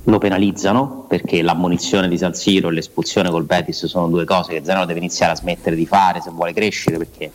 lo 0.04 0.18
penalizzano 0.18 1.04
perché 1.08 1.42
l'ammonizione 1.42 2.06
di 2.08 2.16
San 2.16 2.34
Siro 2.34 2.68
e 2.68 2.72
l'espulsione 2.72 3.30
col 3.30 3.44
Betis 3.44 3.86
sono 3.86 4.06
due 4.08 4.24
cose 4.24 4.52
che 4.52 4.62
Zagnolo 4.64 4.86
deve 4.86 5.00
iniziare 5.00 5.32
a 5.32 5.36
smettere 5.36 5.74
di 5.74 5.86
fare 5.86 6.20
se 6.20 6.30
vuole 6.30 6.52
crescere 6.52 6.98
perché 6.98 7.32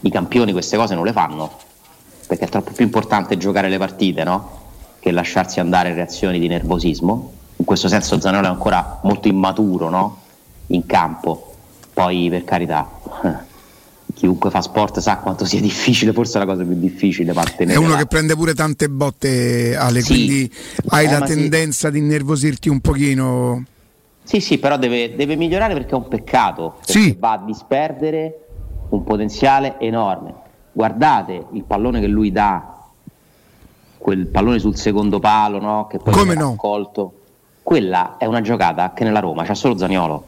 i 0.00 0.10
campioni 0.10 0.52
queste 0.52 0.76
cose 0.76 0.94
non 0.94 1.04
le 1.04 1.12
fanno, 1.12 1.56
perché 2.26 2.44
è 2.44 2.48
troppo 2.48 2.72
più 2.72 2.84
importante 2.84 3.36
giocare 3.36 3.68
le 3.68 3.78
partite, 3.78 4.24
no? 4.24 4.64
Che 4.98 5.10
lasciarsi 5.10 5.60
andare 5.60 5.94
reazioni 5.94 6.38
di 6.38 6.48
nervosismo. 6.48 7.32
In 7.56 7.64
questo 7.64 7.88
senso 7.88 8.20
Zanello 8.20 8.46
è 8.46 8.50
ancora 8.50 9.00
molto 9.02 9.28
immaturo, 9.28 9.88
no? 9.88 10.20
In 10.68 10.84
campo. 10.86 11.54
Poi 11.92 12.28
per 12.28 12.44
carità, 12.44 12.90
chiunque 14.12 14.50
fa 14.50 14.60
sport 14.60 14.98
sa 14.98 15.18
quanto 15.18 15.44
sia 15.44 15.60
difficile, 15.60 16.12
forse 16.12 16.36
è 16.36 16.44
la 16.44 16.46
cosa 16.46 16.64
più 16.64 16.74
difficile 16.74 17.32
È 17.32 17.76
uno 17.76 17.96
che 17.96 18.06
prende 18.06 18.34
pure 18.34 18.54
tante 18.54 18.88
botte, 18.88 19.76
Ale, 19.76 20.00
sì. 20.00 20.12
quindi 20.12 20.52
hai 20.88 21.06
eh, 21.06 21.10
la 21.10 21.20
tendenza 21.20 21.88
sì. 21.88 21.92
di 21.94 21.98
innervosirti 22.00 22.68
un 22.68 22.80
pochino. 22.80 23.64
Sì, 24.24 24.40
sì, 24.40 24.58
però 24.58 24.76
deve, 24.76 25.14
deve 25.14 25.36
migliorare 25.36 25.72
perché 25.74 25.92
è 25.92 25.94
un 25.94 26.08
peccato, 26.08 26.78
sì. 26.84 27.14
va 27.18 27.32
a 27.32 27.42
disperdere 27.44 28.45
un 28.90 29.04
potenziale 29.04 29.78
enorme. 29.78 30.34
Guardate 30.72 31.46
il 31.52 31.64
pallone 31.64 32.00
che 32.00 32.06
lui 32.06 32.30
dà, 32.30 32.74
quel 33.98 34.26
pallone 34.26 34.58
sul 34.58 34.76
secondo 34.76 35.18
palo, 35.18 35.58
no? 35.58 35.86
che 35.88 35.98
poi 35.98 36.12
Come 36.12 36.34
no? 36.34 36.50
raccolto. 36.50 37.12
Quella 37.62 38.16
è 38.18 38.26
una 38.26 38.40
giocata 38.40 38.92
che 38.92 39.02
nella 39.02 39.18
Roma 39.20 39.42
c'ha 39.44 39.54
solo 39.54 39.76
Zaniolo. 39.76 40.26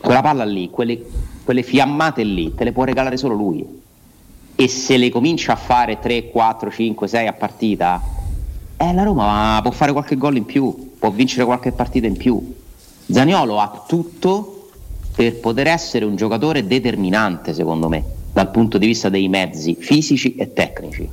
Quella 0.00 0.20
palla 0.20 0.44
lì, 0.44 0.70
quelle, 0.70 1.04
quelle 1.44 1.62
fiammate 1.62 2.22
lì, 2.22 2.54
te 2.54 2.64
le 2.64 2.72
può 2.72 2.84
regalare 2.84 3.16
solo 3.16 3.34
lui. 3.34 3.82
E 4.54 4.68
se 4.68 4.96
le 4.96 5.08
comincia 5.08 5.52
a 5.52 5.56
fare 5.56 5.98
3, 5.98 6.30
4, 6.30 6.70
5, 6.70 7.08
6 7.08 7.26
a 7.26 7.32
partita, 7.32 8.00
eh, 8.76 8.92
la 8.92 9.02
Roma 9.02 9.58
può 9.62 9.70
fare 9.72 9.92
qualche 9.92 10.16
gol 10.16 10.36
in 10.36 10.44
più, 10.44 10.94
può 10.98 11.10
vincere 11.10 11.44
qualche 11.44 11.72
partita 11.72 12.06
in 12.06 12.16
più. 12.16 12.54
Zaniolo 13.06 13.58
ha 13.58 13.84
tutto 13.86 14.57
per 15.18 15.40
poter 15.40 15.66
essere 15.66 16.04
un 16.04 16.14
giocatore 16.14 16.64
determinante, 16.64 17.52
secondo 17.52 17.88
me, 17.88 18.04
dal 18.32 18.52
punto 18.52 18.78
di 18.78 18.86
vista 18.86 19.08
dei 19.08 19.26
mezzi 19.26 19.74
fisici 19.74 20.36
e 20.36 20.52
tecnici. 20.52 21.10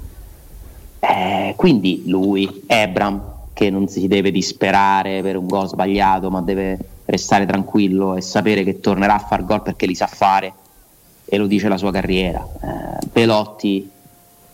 Eh, 0.99 1.55
quindi 1.57 2.03
lui, 2.05 2.65
Ebram, 2.67 3.19
che 3.51 3.71
non 3.71 3.87
si 3.87 4.07
deve 4.07 4.29
disperare 4.29 5.23
per 5.23 5.37
un 5.37 5.47
gol 5.47 5.67
sbagliato, 5.67 6.29
ma 6.29 6.41
deve 6.41 6.77
restare 7.05 7.47
tranquillo 7.47 8.15
e 8.15 8.21
sapere 8.21 8.63
che 8.63 8.79
tornerà 8.79 9.15
a 9.15 9.25
far 9.27 9.43
gol 9.43 9.63
perché 9.63 9.87
li 9.87 9.95
sa 9.95 10.05
fare 10.05 10.53
e 11.25 11.37
lo 11.37 11.47
dice 11.47 11.67
la 11.67 11.77
sua 11.77 11.89
carriera. 11.89 12.47
Eh, 12.61 13.07
Pelotti 13.11 13.89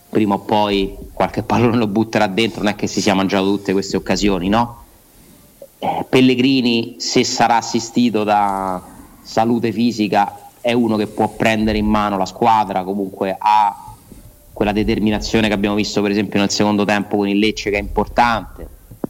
prima 0.08 0.36
o 0.36 0.38
poi 0.38 0.96
qualche 1.12 1.42
pallone 1.42 1.76
lo 1.76 1.88
butterà 1.88 2.26
dentro, 2.26 2.62
non 2.62 2.72
è 2.72 2.74
che 2.74 2.86
si 2.86 3.02
sia 3.02 3.12
mangiato 3.12 3.54
tutte 3.54 3.72
queste 3.72 3.98
occasioni, 3.98 4.48
no? 4.48 4.84
Eh, 5.78 6.06
Pellegrini, 6.08 6.94
se 6.96 7.22
sarà 7.22 7.56
assistito 7.56 8.24
da 8.24 9.00
salute 9.22 9.72
fisica, 9.72 10.50
è 10.60 10.72
uno 10.72 10.96
che 10.96 11.06
può 11.06 11.28
prendere 11.28 11.78
in 11.78 11.86
mano 11.86 12.16
la 12.16 12.26
squadra, 12.26 12.84
comunque 12.84 13.36
ha 13.38 13.94
quella 14.52 14.72
determinazione 14.72 15.48
che 15.48 15.54
abbiamo 15.54 15.74
visto 15.74 16.02
per 16.02 16.10
esempio 16.10 16.38
nel 16.38 16.50
secondo 16.50 16.84
tempo 16.84 17.16
con 17.16 17.28
il 17.28 17.38
Lecce 17.38 17.70
che 17.70 17.78
è 17.78 17.80
importante. 17.80 18.68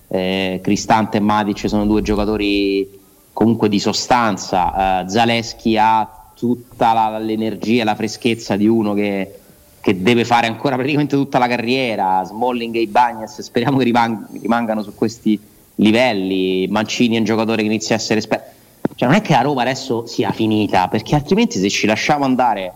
Eh, 0.08 0.60
Cristante 0.62 1.16
e 1.16 1.20
Matic 1.20 1.68
sono 1.68 1.86
due 1.86 2.02
giocatori 2.02 3.00
comunque 3.32 3.68
di 3.68 3.80
sostanza. 3.80 5.02
Eh, 5.02 5.08
Zaleschi 5.08 5.76
ha 5.76 6.08
tutta 6.34 6.92
la, 6.92 7.18
l'energia 7.18 7.82
e 7.82 7.84
la 7.84 7.94
freschezza 7.94 8.56
di 8.56 8.66
uno 8.66 8.94
che 8.94 9.36
che 9.82 10.00
deve 10.00 10.24
fare 10.24 10.46
ancora 10.46 10.76
praticamente 10.76 11.16
tutta 11.16 11.38
la 11.38 11.48
carriera. 11.48 12.22
Smalling 12.24 12.74
e 12.76 12.80
Ibanez 12.80 13.40
speriamo 13.40 13.76
che 13.76 13.84
rimang- 13.84 14.40
rimangano 14.40 14.82
su 14.82 14.94
questi 14.94 15.38
livelli. 15.74 16.66
Mancini 16.70 17.16
è 17.16 17.18
un 17.18 17.24
giocatore 17.24 17.60
che 17.60 17.68
inizia 17.68 17.96
a 17.96 17.98
essere 17.98 18.20
esperto. 18.20 18.51
Cioè, 18.94 19.08
non 19.08 19.16
è 19.16 19.22
che 19.22 19.32
la 19.32 19.42
Roma 19.42 19.62
adesso 19.62 20.06
sia 20.06 20.32
finita, 20.32 20.88
perché 20.88 21.14
altrimenti 21.14 21.58
se 21.58 21.68
ci 21.68 21.86
lasciamo 21.86 22.24
andare 22.24 22.72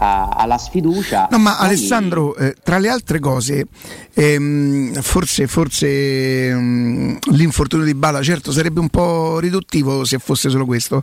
alla 0.00 0.58
sfiducia. 0.58 1.26
No, 1.30 1.38
ma 1.38 1.56
poi... 1.56 1.66
Alessandro, 1.66 2.36
eh, 2.36 2.54
tra 2.62 2.78
le 2.78 2.88
altre 2.88 3.18
cose, 3.18 3.66
ehm, 4.14 5.00
forse, 5.00 5.48
forse 5.48 6.48
ehm, 6.48 7.18
l'infortunio 7.32 7.84
di 7.84 7.94
Bala, 7.94 8.22
certo, 8.22 8.52
sarebbe 8.52 8.78
un 8.78 8.88
po' 8.88 9.40
riduttivo 9.40 10.04
se 10.04 10.18
fosse 10.18 10.50
solo 10.50 10.66
questo. 10.66 11.02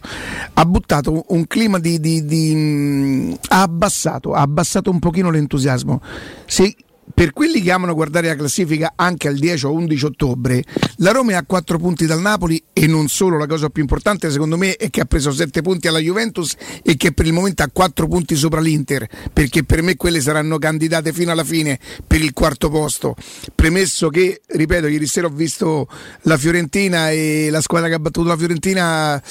Ha 0.54 0.66
buttato 0.66 1.26
un 1.30 1.46
clima 1.46 1.78
di. 1.78 2.00
di, 2.00 2.24
di 2.26 2.56
mh, 2.56 3.38
ha 3.50 3.64
abbassato, 3.64 4.34
ha 4.34 4.42
abbassato 4.42 4.90
un 4.90 5.00
pochino 5.00 5.30
l'entusiasmo. 5.30 6.02
Se 6.46 6.74
per 7.14 7.32
quelli 7.32 7.62
che 7.62 7.72
amano 7.72 7.94
guardare 7.94 8.28
la 8.28 8.36
classifica 8.36 8.94
anche 8.96 9.28
al 9.28 9.38
10 9.38 9.66
o 9.66 9.74
11 9.74 10.06
ottobre, 10.06 10.64
la 10.98 11.12
Roma 11.12 11.32
è 11.32 11.36
a 11.36 11.44
4 11.46 11.78
punti 11.78 12.06
dal 12.06 12.20
Napoli 12.20 12.62
e 12.74 12.88
non 12.88 13.08
solo, 13.08 13.38
la 13.38 13.48
cosa 13.48 13.70
più 13.70 13.82
importante 13.82 14.30
secondo 14.30 14.58
me 14.58 14.76
è 14.76 14.90
che 14.90 15.02
ha 15.02 15.06
preso 15.06 15.32
7 15.32 15.62
punti 15.62 15.88
alla 15.88 16.00
Juventus 16.00 16.56
e 16.84 16.98
che 16.98 17.14
per 17.14 17.26
il 17.26 17.34
momento 17.34 17.64
ha 17.64 17.70
4 17.72 18.08
punti 18.08 18.36
sopra 18.36 18.60
l'Inter, 18.60 19.08
perché 19.32 19.64
per 19.64 19.82
me 19.82 19.96
quelle 19.96 20.20
saranno 20.20 20.58
candidate 20.58 21.14
fino 21.14 21.32
alla 21.32 21.44
fine 21.44 21.80
per 22.06 22.22
il 22.22 22.34
quarto 22.34 22.70
posto. 22.70 23.16
Premesso 23.54 24.10
che, 24.10 24.42
ripeto, 24.46 24.88
ieri 24.88 25.08
sera 25.08 25.28
ho 25.28 25.32
visto 25.32 25.88
la 26.24 26.38
Fiorentina 26.38 27.12
e 27.12 27.50
la 27.50 27.62
squadra 27.62 27.88
che 27.88 27.96
ha 27.96 28.00
battuto 28.00 28.28
la 28.28 28.38
Fiorentina 28.38 29.22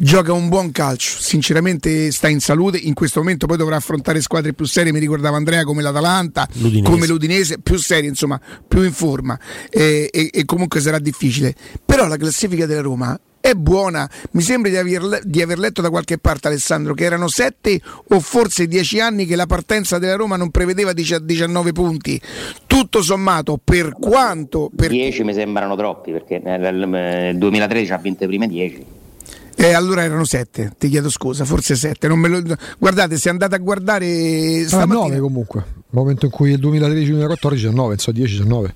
gioca 0.00 0.32
un 0.32 0.48
buon 0.48 0.70
calcio, 0.70 1.20
sinceramente 1.20 2.10
sta 2.10 2.28
in 2.28 2.40
salute, 2.40 2.78
in 2.78 2.94
questo 2.94 3.20
momento 3.20 3.46
poi 3.46 3.56
dovrà 3.56 3.76
affrontare 3.76 4.20
squadre 4.20 4.52
più 4.52 4.64
serie, 4.64 4.92
mi 4.92 4.98
ricordava 4.98 5.36
Andrea 5.36 5.64
come 5.64 5.82
l'Atalanta, 5.82 6.48
l'Udinese. 6.54 6.90
come 6.90 7.06
l'Udinese, 7.06 7.58
più 7.58 7.76
serie 7.76 8.08
insomma, 8.08 8.40
più 8.66 8.82
in 8.82 8.92
forma 8.92 9.38
e, 9.70 10.08
e, 10.12 10.30
e 10.32 10.44
comunque 10.44 10.80
sarà 10.80 10.98
difficile, 10.98 11.54
però 11.84 12.06
la 12.06 12.16
classifica 12.16 12.66
della 12.66 12.80
Roma 12.80 13.18
è 13.42 13.54
buona. 13.54 14.08
Mi 14.30 14.40
sembra 14.40 14.70
di 14.70 14.76
aver, 14.76 15.20
di 15.24 15.42
aver, 15.42 15.58
letto 15.58 15.82
da 15.82 15.90
qualche 15.90 16.16
parte, 16.16 16.46
Alessandro, 16.46 16.94
che 16.94 17.04
erano 17.04 17.26
7 17.26 17.80
o 18.10 18.20
forse 18.20 18.68
10 18.68 19.00
anni 19.00 19.26
che 19.26 19.34
la 19.34 19.46
partenza 19.46 19.98
della 19.98 20.14
Roma 20.14 20.36
non 20.36 20.50
prevedeva 20.50 20.92
19 20.92 21.72
punti. 21.72 22.20
Tutto 22.66 23.02
sommato, 23.02 23.58
per 23.62 23.94
quanto. 23.98 24.70
Per... 24.74 24.90
10 24.90 25.24
mi 25.24 25.34
sembrano 25.34 25.74
troppi 25.74 26.12
perché 26.12 26.38
nel 26.38 27.36
2013 27.36 27.92
ha 27.92 27.98
vinto 27.98 28.20
le 28.22 28.28
prime 28.28 28.46
10. 28.46 28.91
Eh, 29.56 29.72
allora 29.72 30.02
erano 30.02 30.24
sette, 30.24 30.72
ti 30.78 30.88
chiedo 30.88 31.10
scusa, 31.10 31.44
forse 31.44 31.74
sette. 31.76 32.08
Lo... 32.08 32.16
Guardate, 32.78 33.16
se 33.16 33.28
andate 33.28 33.54
a 33.54 33.58
guardare. 33.58 34.66
Stamattina... 34.66 35.04
Ah, 35.04 35.08
9 35.08 35.20
comunque. 35.20 35.64
Il 35.76 35.98
momento 35.98 36.24
in 36.26 36.30
cui 36.30 36.52
il 36.52 36.60
2013-2014 36.60 37.68
è 37.68 37.70
9, 37.70 37.98
so 37.98 38.12
10, 38.12 38.36
19. 38.38 38.74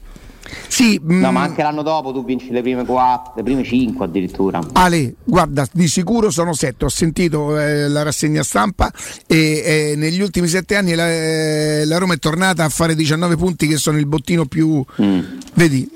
Sì, 0.69 1.01
no, 1.03 1.31
mm, 1.31 1.35
ma 1.35 1.43
anche 1.43 1.62
l'anno 1.62 1.83
dopo 1.83 2.12
tu 2.12 2.25
vinci 2.25 2.51
le 2.51 2.62
prime 2.62 2.85
4, 2.85 3.33
le 3.37 3.43
prime 3.43 3.65
5 3.65 4.05
addirittura. 4.05 4.61
Ale, 4.73 5.15
guarda, 5.25 5.67
di 5.73 5.89
sicuro 5.89 6.31
sono 6.31 6.53
7. 6.53 6.85
Ho 6.85 6.89
sentito 6.89 7.59
eh, 7.59 7.89
la 7.89 8.03
rassegna 8.03 8.43
stampa 8.43 8.93
e 9.27 9.62
eh, 9.65 9.95
negli 9.97 10.21
ultimi 10.21 10.47
7 10.49 10.77
anni 10.77 10.95
la, 10.95 11.11
eh, 11.11 11.85
la, 11.85 11.99
Roma 11.99 12.15
è 12.15 12.19
tornata 12.19 12.65
a 12.65 12.69
fare 12.69 12.95
19 12.95 13.37
punti 13.37 13.67
che 13.67 13.77
sono 13.77 13.99
il 13.99 14.07
bottino 14.07 14.47
più... 14.47 14.85
Mm. 15.01 15.21
Vedi, 15.55 15.89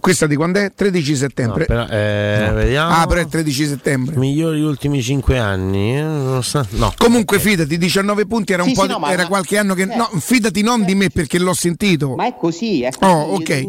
questa 0.00 0.26
di 0.26 0.34
quando 0.34 0.58
è? 0.58 0.72
13 0.74 1.16
settembre. 1.16 1.66
No, 1.68 1.86
però, 1.86 1.86
eh, 1.88 2.46
no. 2.48 2.54
Vediamo. 2.54 2.94
Ah, 2.94 3.06
però 3.06 3.20
è 3.20 3.26
13 3.26 3.66
settembre. 3.66 4.16
Migliori 4.16 4.58
gli 4.58 4.64
ultimi 4.64 5.00
5 5.00 5.38
anni. 5.38 5.96
Eh? 5.96 6.02
No. 6.02 6.92
Comunque, 6.96 7.36
okay. 7.36 7.50
fidati, 7.50 7.78
19 7.78 8.26
punti 8.26 8.52
era, 8.52 8.62
sì, 8.62 8.70
un 8.70 8.74
po' 8.74 8.82
sì, 8.82 8.88
di, 8.88 9.12
era 9.12 9.26
qualche 9.26 9.58
anno 9.58 9.74
che. 9.74 9.82
Eh. 9.82 9.96
No, 9.96 10.08
fidati 10.18 10.62
non 10.62 10.84
di 10.84 10.94
me 10.94 11.10
perché 11.10 11.38
l'ho 11.38 11.54
sentito. 11.54 12.14
Ma 12.16 12.26
è 12.26 12.34
così, 12.36 12.82
è 12.82 12.90
così. 12.90 13.12
Oh, 13.12 13.34
ok. 13.34 13.68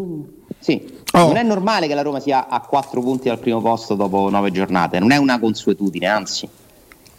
Sì. 0.60 1.00
Oh. 1.13 1.28
Non 1.28 1.36
è 1.36 1.44
normale 1.44 1.88
che 1.88 1.94
la 1.94 2.04
Roma 2.04 2.22
sia 2.22 2.48
a 2.48 2.62
4 2.62 3.02
punti 3.02 3.28
al 3.28 3.39
primo 3.39 3.60
posto 3.60 3.96
dopo 3.96 4.30
9 4.30 4.52
giornate, 4.52 5.00
non 5.00 5.12
è 5.12 5.17
una 5.17 5.39
consuetudine, 5.39 6.08
anzi 6.08 6.48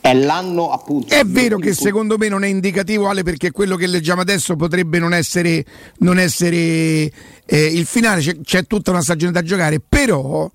è 0.02 0.14
l'anno 0.14 0.72
appunto. 0.72 1.14
È 1.14 1.24
vero 1.24 1.58
che 1.58 1.72
secondo 1.72 2.18
me 2.18 2.28
non 2.28 2.42
è 2.42 2.48
indicativo, 2.48 3.08
Ale, 3.08 3.22
perché 3.22 3.52
quello 3.52 3.76
che 3.76 3.86
leggiamo 3.86 4.20
adesso 4.20 4.56
potrebbe 4.56 4.98
non 4.98 5.14
essere, 5.14 5.64
non 5.98 6.18
essere 6.18 6.58
eh, 6.58 7.12
il 7.46 7.86
finale, 7.86 8.20
c'è, 8.20 8.40
c'è, 8.40 8.66
tutta 8.66 8.90
una 8.90 9.00
stagione 9.00 9.30
da 9.30 9.42
giocare, 9.42 9.80
però 9.80 10.50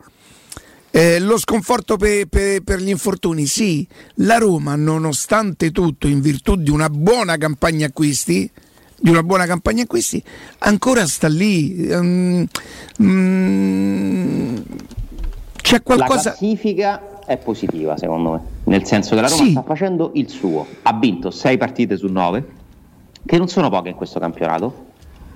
eh, 0.92 1.20
lo 1.20 1.38
sconforto 1.38 1.96
per, 1.96 2.26
per, 2.26 2.62
per 2.62 2.82
gli 2.82 2.90
infortuni, 2.90 3.46
sì, 3.46 3.88
la 4.16 4.38
Roma 4.38 4.76
nonostante 4.76 5.72
tutto, 5.72 6.08
in 6.08 6.20
virtù 6.20 6.58
di 6.58 6.70
una 6.70 6.90
buona 6.90 7.38
campagna 7.38 7.86
acquisti, 7.86 8.52
di 9.00 9.10
una 9.10 9.24
buona 9.24 9.46
campagna 9.46 9.84
acquisti, 9.84 10.22
ancora 10.58 11.08
sta 11.08 11.30
lì. 11.30 11.88
Um, 11.90 12.46
um, 12.98 14.64
c'è 15.62 15.82
qualcosa... 15.82 16.32
La 16.32 16.36
classifica 16.36 17.20
è 17.26 17.38
positiva 17.38 17.96
secondo 17.96 18.32
me, 18.32 18.57
nel 18.68 18.86
senso 18.86 19.16
che 19.16 19.22
la 19.22 19.28
Roma 19.28 19.44
sì. 19.44 19.52
sta 19.52 19.64
facendo 19.64 20.12
il 20.16 20.30
suo, 20.30 20.66
ha 20.84 20.94
vinto 20.94 21.32
6 21.32 21.58
partite 21.58 21.98
su 21.98 22.08
9, 22.08 22.48
che 23.26 23.38
non 23.38 23.48
sono 23.48 23.70
poche 23.70 23.90
in 23.90 23.96
questo 23.96 24.20
campionato, 24.20 24.86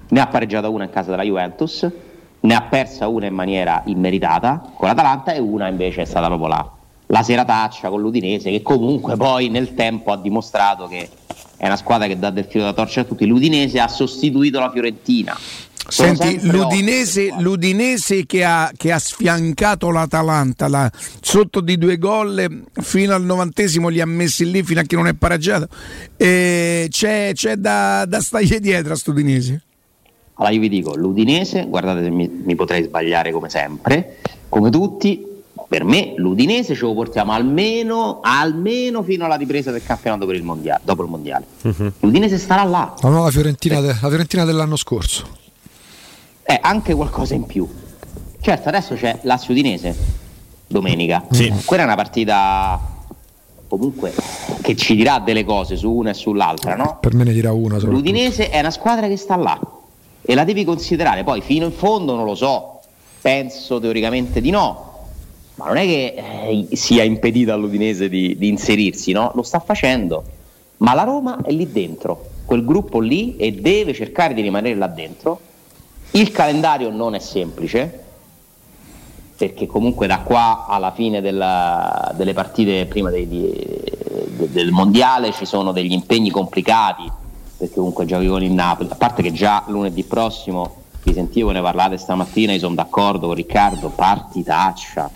ne 0.10 0.20
ha 0.20 0.28
pareggiata 0.28 0.68
una 0.68 0.84
in 0.84 0.90
casa 0.90 1.12
della 1.12 1.24
Juventus, 1.24 1.90
ne 2.42 2.54
ha 2.54 2.62
persa 2.64 3.08
una 3.08 3.28
in 3.28 3.34
maniera 3.34 3.84
immeritata 3.86 4.72
con 4.76 4.88
l'Atalanta 4.88 5.32
e 5.34 5.40
una 5.40 5.68
invece 5.68 6.02
è 6.02 6.06
stata 6.06 6.28
proprio 6.28 6.48
la, 6.48 6.72
la 7.08 7.24
serataccia 7.24 7.90
con 7.90 8.02
l'Udinese 8.02 8.50
che 8.50 8.62
comunque 8.62 9.16
poi 9.16 9.50
nel 9.50 9.76
tempo 9.76 10.12
ha 10.12 10.18
dimostrato 10.18 10.88
che 10.88 11.08
è 11.56 11.68
una 11.68 11.78
squadra 11.78 12.08
che 12.08 12.18
dà 12.18 12.32
del 12.32 12.46
filo 12.46 12.66
da 12.66 12.74
torcere 12.74 13.02
a 13.02 13.10
tutti. 13.10 13.26
L'Udinese 13.26 13.80
ha 13.80 13.88
sostituito 13.88 14.60
la 14.60 14.72
Fiorentina 14.72 15.38
Senti, 15.88 16.40
l'Udinese, 16.48 17.34
l'Udinese 17.40 18.26
che, 18.26 18.44
ha, 18.44 18.72
che, 18.76 18.92
ha, 18.92 19.00
sfiancato 19.00 19.90
l'Atalanta 19.90 20.68
la, 20.68 20.90
sotto 21.20 21.60
di 21.60 21.78
due 21.78 21.98
gol 21.98 22.64
fino 22.74 23.14
al 23.14 23.24
novantesimo 23.24 23.88
li 23.90 24.00
ha 24.00 24.06
messi 24.06 24.50
lì 24.50 24.64
fino 24.64 24.80
a 24.80 24.84
che 24.84 24.96
non 24.96 25.08
è 25.08 25.14
pareggiato. 25.14 25.68
E 26.18 26.88
c'è, 26.90 27.32
c'è 27.34 27.56
da, 27.56 28.06
da 28.06 28.22
stargli 28.22 28.58
dietro 28.58 28.94
a 28.94 28.96
Studinese. 28.96 29.62
Allora 30.36 30.54
io 30.54 30.62
vi 30.62 30.70
dico, 30.70 30.96
l'Udinese, 30.96 31.66
guardate 31.68 32.04
se 32.04 32.10
mi, 32.10 32.28
mi 32.28 32.56
potrei 32.56 32.84
sbagliare 32.84 33.32
come 33.32 33.50
sempre, 33.50 34.18
come 34.50 34.70
tutti, 34.70 35.24
per 35.68 35.84
me 35.84 36.14
l'Udinese 36.18 36.76
ce 36.76 36.82
lo 36.82 36.94
portiamo 36.94 37.32
almeno, 37.32 38.20
almeno 38.22 39.04
fino 39.04 39.26
alla 39.26 39.36
ripresa 39.36 39.72
del 39.72 39.84
campionato 39.84 40.26
per 40.26 40.36
il 40.36 40.44
mondiale, 40.44 40.82
dopo 40.84 41.04
il 41.04 41.10
mondiale. 41.10 41.46
Uh-huh. 41.62 41.92
L'Udinese 42.00 42.38
starà 42.38 42.64
là. 42.64 42.94
La 43.02 43.10
nuova 43.10 43.30
Fiorentina, 43.30 43.78
eh. 43.78 43.82
de, 43.82 43.88
la 43.88 44.08
Fiorentina 44.10 44.46
dell'anno 44.46 44.76
scorso. 44.76 45.40
È 46.52 46.60
anche 46.62 46.94
qualcosa 46.94 47.34
in 47.34 47.46
più. 47.46 47.66
Certo, 48.42 48.68
adesso 48.68 48.96
c'è 48.96 49.20
Lazio 49.22 49.54
Udinese 49.54 49.96
domenica. 50.68 51.24
Sì. 51.30 51.50
Quella 51.64 51.84
è 51.84 51.86
una 51.86 51.96
partita 51.96 52.78
comunque 53.70 54.14
che 54.62 54.76
ci 54.76 54.94
dirà 54.98 55.20
delle 55.20 55.46
cose 55.46 55.78
su 55.78 55.90
una 55.90 56.10
e 56.10 56.14
sull'altra, 56.14 56.76
no? 56.76 56.98
Per 57.00 57.14
me 57.14 57.24
ne 57.24 57.32
dirà 57.32 57.54
una. 57.54 57.78
L'Udinese 57.78 58.50
è 58.50 58.60
una 58.60 58.70
squadra 58.70 59.08
che 59.08 59.16
sta 59.16 59.38
là 59.38 59.58
e 60.22 60.36
la 60.36 60.44
devi 60.44 60.66
considerare. 60.66 61.24
Poi 61.24 61.40
fino 61.40 61.64
in 61.68 61.72
fondo 61.72 62.16
non 62.16 62.26
lo 62.26 62.36
so, 62.36 62.82
penso 63.22 63.80
teoricamente 63.80 64.42
di 64.42 64.50
no 64.50 64.90
ma 65.56 65.68
non 65.68 65.78
è 65.78 65.86
che 65.86 66.16
eh, 66.18 66.76
sia 66.76 67.04
impedita 67.04 67.54
all'Udinese 67.54 68.10
di, 68.10 68.36
di 68.38 68.50
inserirsi, 68.50 69.14
no? 69.14 69.32
Lo 69.36 69.44
sta 69.44 69.60
facendo, 69.60 70.22
ma 70.78 70.94
la 70.96 71.04
Roma 71.04 71.42
è 71.44 71.52
lì 71.52 71.72
dentro, 71.72 72.26
quel 72.44 72.66
gruppo 72.66 73.00
lì 73.00 73.38
e 73.38 73.54
deve 73.54 73.94
cercare 73.94 74.34
di 74.34 74.42
rimanere 74.42 74.76
là 74.76 74.88
dentro. 74.88 75.40
Il 76.12 76.32
calendario 76.32 76.90
non 76.90 77.16
è 77.16 77.20
semplice, 77.20 78.04
perché 79.38 79.66
comunque 79.66 80.08
da 80.08 80.20
qua 80.20 80.66
alla 80.68 80.92
fine 80.92 81.22
della, 81.22 82.12
delle 82.16 82.34
partite 82.34 82.86
prima 82.86 83.10
dei, 83.10 83.28
di, 83.28 83.52
del 84.50 84.72
mondiale 84.72 85.32
ci 85.32 85.46
sono 85.46 85.72
degli 85.72 85.94
impegni 85.94 86.30
complicati, 86.30 87.10
perché 87.58 87.76
comunque 87.76 88.06
giochi 88.06 88.28
con 88.28 88.44
il 88.44 88.52
Napoli, 88.52 88.90
a 88.92 88.96
parte 88.96 89.22
che 89.22 89.32
già 89.32 89.64
lunedì 89.68 90.04
prossimo 90.04 90.80
vi 91.04 91.14
sentivo, 91.14 91.52
ne 91.52 91.62
parlate 91.62 91.98
stamattina, 91.98 92.54
io 92.54 92.60
sono 92.60 92.76
d'accordo 92.76 93.28
con 93.28 93.36
Riccardo, 93.36 93.90
partitaccia, 93.90 95.10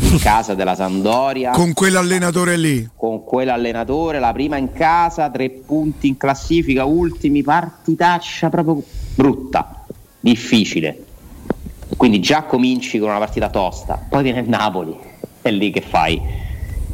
in 0.00 0.18
casa 0.18 0.54
della 0.54 0.74
Sandoria. 0.74 1.50
Con 1.50 1.72
quell'allenatore 1.72 2.56
lì. 2.56 2.88
Con 2.96 3.24
quell'allenatore, 3.24 4.18
la 4.18 4.32
prima 4.32 4.56
in 4.56 4.72
casa, 4.72 5.28
tre 5.28 5.50
punti 5.50 6.06
in 6.06 6.16
classifica, 6.16 6.84
ultimi, 6.84 7.42
partitaccia 7.42 8.48
proprio 8.48 8.82
brutta, 9.14 9.85
difficile. 10.26 11.04
Quindi 11.96 12.20
già 12.20 12.42
cominci 12.42 12.98
con 12.98 13.08
una 13.08 13.18
partita 13.18 13.48
tosta, 13.48 14.04
poi 14.08 14.24
viene 14.24 14.40
il 14.40 14.48
Napoli, 14.48 14.94
è 15.40 15.50
lì 15.50 15.70
che 15.70 15.80
fai. 15.80 16.20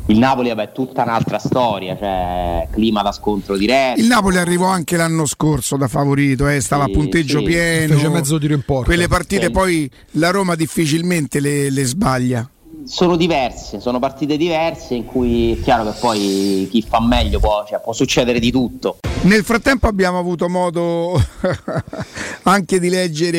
Il 0.06 0.18
Napoli 0.18 0.48
vabbè, 0.48 0.64
è 0.64 0.72
tutta 0.72 1.02
un'altra 1.02 1.38
storia, 1.38 1.96
cioè 1.96 2.68
clima 2.70 3.02
da 3.02 3.12
scontro 3.12 3.56
diretto. 3.56 4.00
Il 4.00 4.06
Napoli 4.06 4.36
arrivò 4.36 4.66
anche 4.66 4.96
l'anno 4.96 5.24
scorso 5.24 5.76
da 5.76 5.88
favorito, 5.88 6.46
eh, 6.48 6.60
stava 6.60 6.84
sì, 6.84 6.90
a 6.90 6.92
punteggio 6.92 7.38
sì. 7.38 7.44
pieno. 7.44 7.94
Fece 7.94 8.08
mezzo 8.08 8.38
tiro 8.38 8.54
in 8.54 8.62
porta. 8.64 8.86
Quelle 8.86 9.08
partite 9.08 9.46
sì. 9.46 9.50
poi 9.50 9.90
la 10.12 10.30
Roma 10.30 10.54
difficilmente 10.54 11.40
le, 11.40 11.70
le 11.70 11.84
sbaglia 11.84 12.50
sono 12.86 13.16
diverse, 13.16 13.80
sono 13.80 13.98
partite 13.98 14.36
diverse 14.36 14.94
in 14.94 15.04
cui 15.04 15.52
è 15.52 15.62
chiaro 15.62 15.84
che 15.84 15.98
poi 15.98 16.68
chi 16.70 16.82
fa 16.82 17.00
meglio 17.00 17.38
può, 17.38 17.64
cioè, 17.66 17.80
può 17.80 17.92
succedere 17.92 18.38
di 18.38 18.50
tutto. 18.50 18.98
Nel 19.22 19.44
frattempo 19.44 19.86
abbiamo 19.86 20.18
avuto 20.18 20.48
modo 20.48 21.12
anche 22.42 22.80
di 22.80 22.88
leggere 22.88 23.38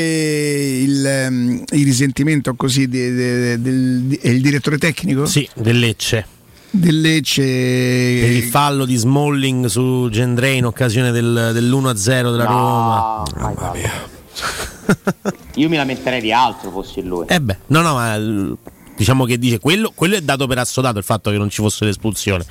il, 0.79 1.27
um, 1.29 1.63
il 1.71 1.83
risentimento 1.83 2.53
così 2.55 2.87
di, 2.87 3.13
di, 3.13 3.61
di, 3.61 3.61
del 3.61 4.19
il 4.21 4.41
direttore 4.41 4.77
tecnico? 4.77 5.25
Sì, 5.25 5.47
del 5.55 5.79
Lecce. 5.79 6.25
Del 6.69 7.01
Lecce. 7.01 7.41
Per 7.43 8.31
il 8.31 8.43
fallo 8.43 8.85
di 8.85 8.95
Smalling 8.95 9.65
su 9.65 10.07
Gendrei 10.09 10.57
in 10.57 10.65
occasione 10.65 11.11
del, 11.11 11.51
dell'1-0 11.53 12.31
della 12.31 12.45
no, 12.45 12.49
Roma. 12.49 13.23
Mamma 13.35 13.71
mia. 13.73 13.91
Io 15.55 15.69
mi 15.69 15.75
lamenterei 15.75 16.21
di 16.21 16.31
altro 16.31 16.71
fossi 16.71 17.03
lui. 17.03 17.25
Eh 17.27 17.39
beh, 17.39 17.57
no, 17.67 17.81
no, 17.81 17.93
ma 17.93 18.17
diciamo 18.95 19.25
che 19.25 19.37
dice 19.37 19.59
quello, 19.59 19.91
quello, 19.93 20.15
è 20.15 20.21
dato 20.21 20.47
per 20.47 20.59
assodato 20.59 20.97
il 20.97 21.03
fatto 21.03 21.31
che 21.31 21.37
non 21.37 21.49
ci 21.49 21.61
fosse 21.61 21.85
l'espulsione. 21.85 22.45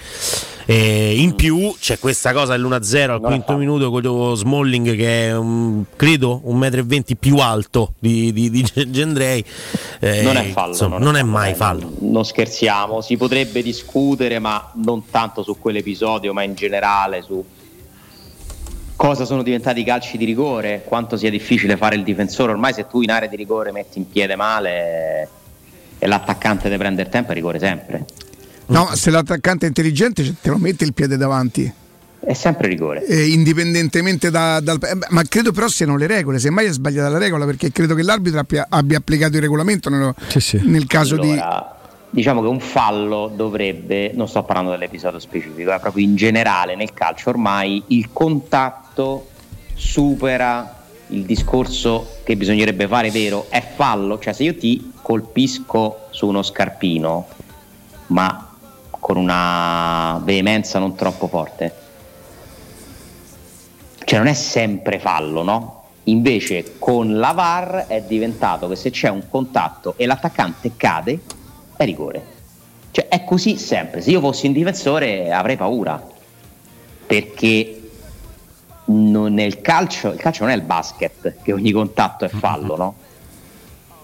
E 0.64 1.14
in 1.20 1.34
più 1.34 1.74
c'è 1.78 1.98
questa 1.98 2.32
cosa 2.32 2.56
dell'1-0 2.56 3.10
al 3.10 3.20
quinto 3.20 3.56
minuto 3.56 3.90
con 3.90 4.02
lo 4.02 4.34
Smalling 4.34 4.94
che 4.94 5.30
è 5.30 5.36
credo 5.96 6.40
un 6.44 6.56
metro 6.56 6.80
e 6.80 6.84
venti 6.84 7.16
più 7.16 7.38
alto 7.38 7.94
di, 7.98 8.32
di, 8.32 8.50
di 8.50 8.64
Gendrei. 8.90 9.44
Eh, 10.00 10.22
non 10.22 10.36
è 10.36 10.50
fallo, 10.50 10.70
insomma, 10.70 10.98
non, 10.98 11.12
non 11.12 11.16
è, 11.16 11.22
mai 11.22 11.54
fallo. 11.54 11.92
Non 12.00 12.24
scherziamo, 12.24 13.00
si 13.00 13.16
potrebbe 13.16 13.62
discutere, 13.62 14.38
ma 14.38 14.70
non 14.76 15.08
tanto 15.10 15.42
su 15.42 15.58
quell'episodio, 15.58 16.32
ma 16.32 16.42
in 16.42 16.54
generale 16.54 17.22
su 17.22 17.44
cosa 18.94 19.24
sono 19.24 19.42
diventati 19.42 19.80
i 19.80 19.84
calci 19.84 20.16
di 20.16 20.24
rigore, 20.24 20.84
quanto 20.84 21.16
sia 21.16 21.30
difficile 21.30 21.76
fare 21.76 21.96
il 21.96 22.04
difensore. 22.04 22.52
Ormai 22.52 22.72
se 22.72 22.86
tu 22.86 23.02
in 23.02 23.10
area 23.10 23.28
di 23.28 23.34
rigore 23.34 23.72
metti 23.72 23.98
in 23.98 24.08
piede 24.08 24.36
male 24.36 25.28
e 26.02 26.08
l'attaccante 26.08 26.64
deve 26.64 26.78
prendere 26.78 27.08
tempo 27.08 27.30
e 27.30 27.34
rigore 27.34 27.60
sempre. 27.60 28.04
No, 28.66 28.90
se 28.94 29.12
l'attaccante 29.12 29.66
è 29.66 29.68
intelligente 29.68 30.34
te 30.40 30.50
lo 30.50 30.58
mette 30.58 30.82
il 30.82 30.94
piede 30.94 31.16
davanti. 31.16 31.72
È 32.18 32.32
sempre 32.32 32.66
rigore. 32.66 33.06
Eh, 33.06 33.28
indipendentemente 33.28 34.28
da, 34.28 34.58
dal... 34.58 34.80
Eh, 34.82 34.98
ma 35.10 35.22
credo 35.22 35.52
però 35.52 35.68
siano 35.68 35.96
le 35.96 36.08
regole, 36.08 36.40
semmai 36.40 36.66
è 36.66 36.72
sbagliata 36.72 37.08
la 37.08 37.18
regola 37.18 37.44
perché 37.44 37.70
credo 37.70 37.94
che 37.94 38.02
l'arbitro 38.02 38.40
abbia, 38.40 38.66
abbia 38.68 38.98
applicato 38.98 39.36
il 39.36 39.42
regolamento 39.42 39.90
nello, 39.90 40.12
sì, 40.26 40.40
sì. 40.40 40.60
nel 40.64 40.86
caso 40.88 41.14
allora, 41.14 41.76
di... 42.10 42.16
Diciamo 42.18 42.42
che 42.42 42.48
un 42.48 42.58
fallo 42.58 43.32
dovrebbe, 43.32 44.10
non 44.12 44.26
sto 44.26 44.42
parlando 44.42 44.72
dell'episodio 44.72 45.20
specifico, 45.20 45.72
è 45.72 45.78
proprio 45.78 46.04
in 46.04 46.16
generale 46.16 46.74
nel 46.74 46.92
calcio 46.92 47.30
ormai 47.30 47.80
il 47.88 48.08
contatto 48.12 49.28
supera 49.74 50.81
il 51.12 51.24
discorso 51.24 52.18
che 52.24 52.36
bisognerebbe 52.36 52.86
fare 52.86 53.10
vero 53.10 53.46
è 53.48 53.62
fallo, 53.62 54.18
cioè 54.18 54.32
se 54.32 54.44
io 54.44 54.56
ti 54.56 54.92
colpisco 55.02 56.06
su 56.10 56.26
uno 56.26 56.42
scarpino, 56.42 57.26
ma 58.08 58.56
con 58.90 59.16
una 59.16 60.20
veemenza 60.24 60.78
non 60.78 60.94
troppo 60.94 61.28
forte, 61.28 61.74
cioè 64.04 64.18
non 64.18 64.28
è 64.28 64.34
sempre 64.34 64.98
fallo, 64.98 65.42
no? 65.42 65.80
Invece 66.04 66.78
con 66.78 67.18
la 67.18 67.32
VAR 67.32 67.86
è 67.86 68.02
diventato 68.02 68.68
che 68.68 68.76
se 68.76 68.90
c'è 68.90 69.08
un 69.08 69.28
contatto 69.30 69.94
e 69.96 70.06
l'attaccante 70.06 70.72
cade, 70.76 71.20
è 71.76 71.84
rigore. 71.84 72.40
Cioè 72.90 73.08
è 73.08 73.24
così 73.24 73.56
sempre. 73.56 74.00
Se 74.02 74.10
io 74.10 74.20
fossi 74.20 74.46
un 74.46 74.52
difensore 74.52 75.32
avrei 75.32 75.56
paura, 75.56 76.04
perché 77.06 77.81
non 78.92 79.38
è 79.38 79.42
il 79.42 79.60
calcio, 79.60 80.12
il 80.12 80.18
calcio 80.18 80.44
non 80.44 80.52
è 80.52 80.56
il 80.56 80.62
basket, 80.62 81.36
che 81.42 81.52
ogni 81.52 81.72
contatto 81.72 82.24
è 82.24 82.28
fallo, 82.28 82.76
no? 82.76 82.94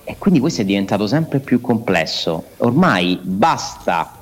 E 0.04 0.16
quindi 0.18 0.40
questo 0.40 0.62
è 0.62 0.64
diventato 0.64 1.06
sempre 1.06 1.38
più 1.38 1.60
complesso. 1.60 2.44
Ormai 2.58 3.18
basta 3.22 4.14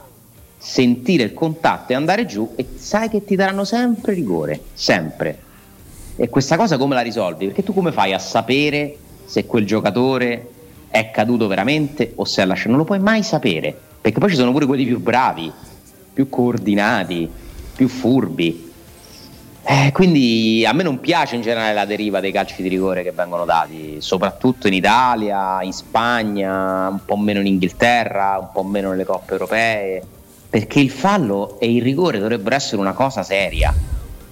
sentire 0.59 1.22
il 1.22 1.33
contatto 1.33 1.92
e 1.92 1.94
andare 1.94 2.26
giù 2.26 2.52
e 2.57 2.66
sai 2.76 3.09
che 3.09 3.24
ti 3.24 3.37
daranno 3.37 3.64
sempre 3.64 4.12
rigore, 4.12 4.61
sempre. 4.74 5.38
E 6.16 6.29
questa 6.29 6.57
cosa 6.57 6.76
come 6.76 6.94
la 6.94 7.02
risolvi? 7.02 7.46
Perché 7.46 7.62
tu 7.62 7.72
come 7.72 7.92
fai 7.92 8.12
a 8.12 8.18
sapere 8.18 8.96
se 9.26 9.46
quel 9.46 9.64
giocatore 9.64 10.50
è 10.88 11.11
caduto 11.12 11.46
veramente 11.46 12.12
o 12.16 12.24
se 12.24 12.42
è 12.42 12.46
lasciato? 12.46 12.70
Non 12.70 12.79
lo 12.79 12.85
puoi 12.85 12.98
mai 12.98 13.22
sapere, 13.22 13.79
perché 14.00 14.18
poi 14.18 14.31
ci 14.31 14.37
sono 14.37 14.50
pure 14.50 14.66
quelli 14.66 14.87
più 14.87 14.98
bravi, 14.98 15.52
più 16.12 16.29
coordinati, 16.29 17.31
più 17.76 17.87
furbi 17.87 18.65
eh, 19.68 19.90
quindi 19.92 20.64
a 20.64 20.72
me 20.72 20.85
non 20.85 21.00
piace 21.00 21.35
in 21.35 21.42
generale 21.42 21.74
la 21.74 21.85
deriva 21.85 22.20
dei 22.20 22.31
calci 22.31 22.62
di 22.62 22.68
rigore 22.68 23.02
che 23.02 23.11
vengono 23.11 23.44
dati, 23.44 23.96
soprattutto 24.00 24.68
in 24.68 24.74
Italia, 24.74 25.61
in 25.62 25.72
Spagna, 25.72 26.88
un 26.88 27.05
po' 27.05 27.16
meno 27.16 27.40
in 27.40 27.46
Inghilterra, 27.46 28.38
un 28.40 28.48
po' 28.52 28.62
meno 28.62 28.90
nelle 28.90 29.05
coppe 29.05 29.33
europee, 29.33 30.02
perché 30.48 30.79
il 30.79 30.90
fallo 30.90 31.59
e 31.59 31.72
il 31.72 31.83
rigore 31.83 32.20
dovrebbero 32.20 32.55
essere 32.55 32.81
una 32.81 32.92
cosa 32.92 33.24
seria. 33.24 33.74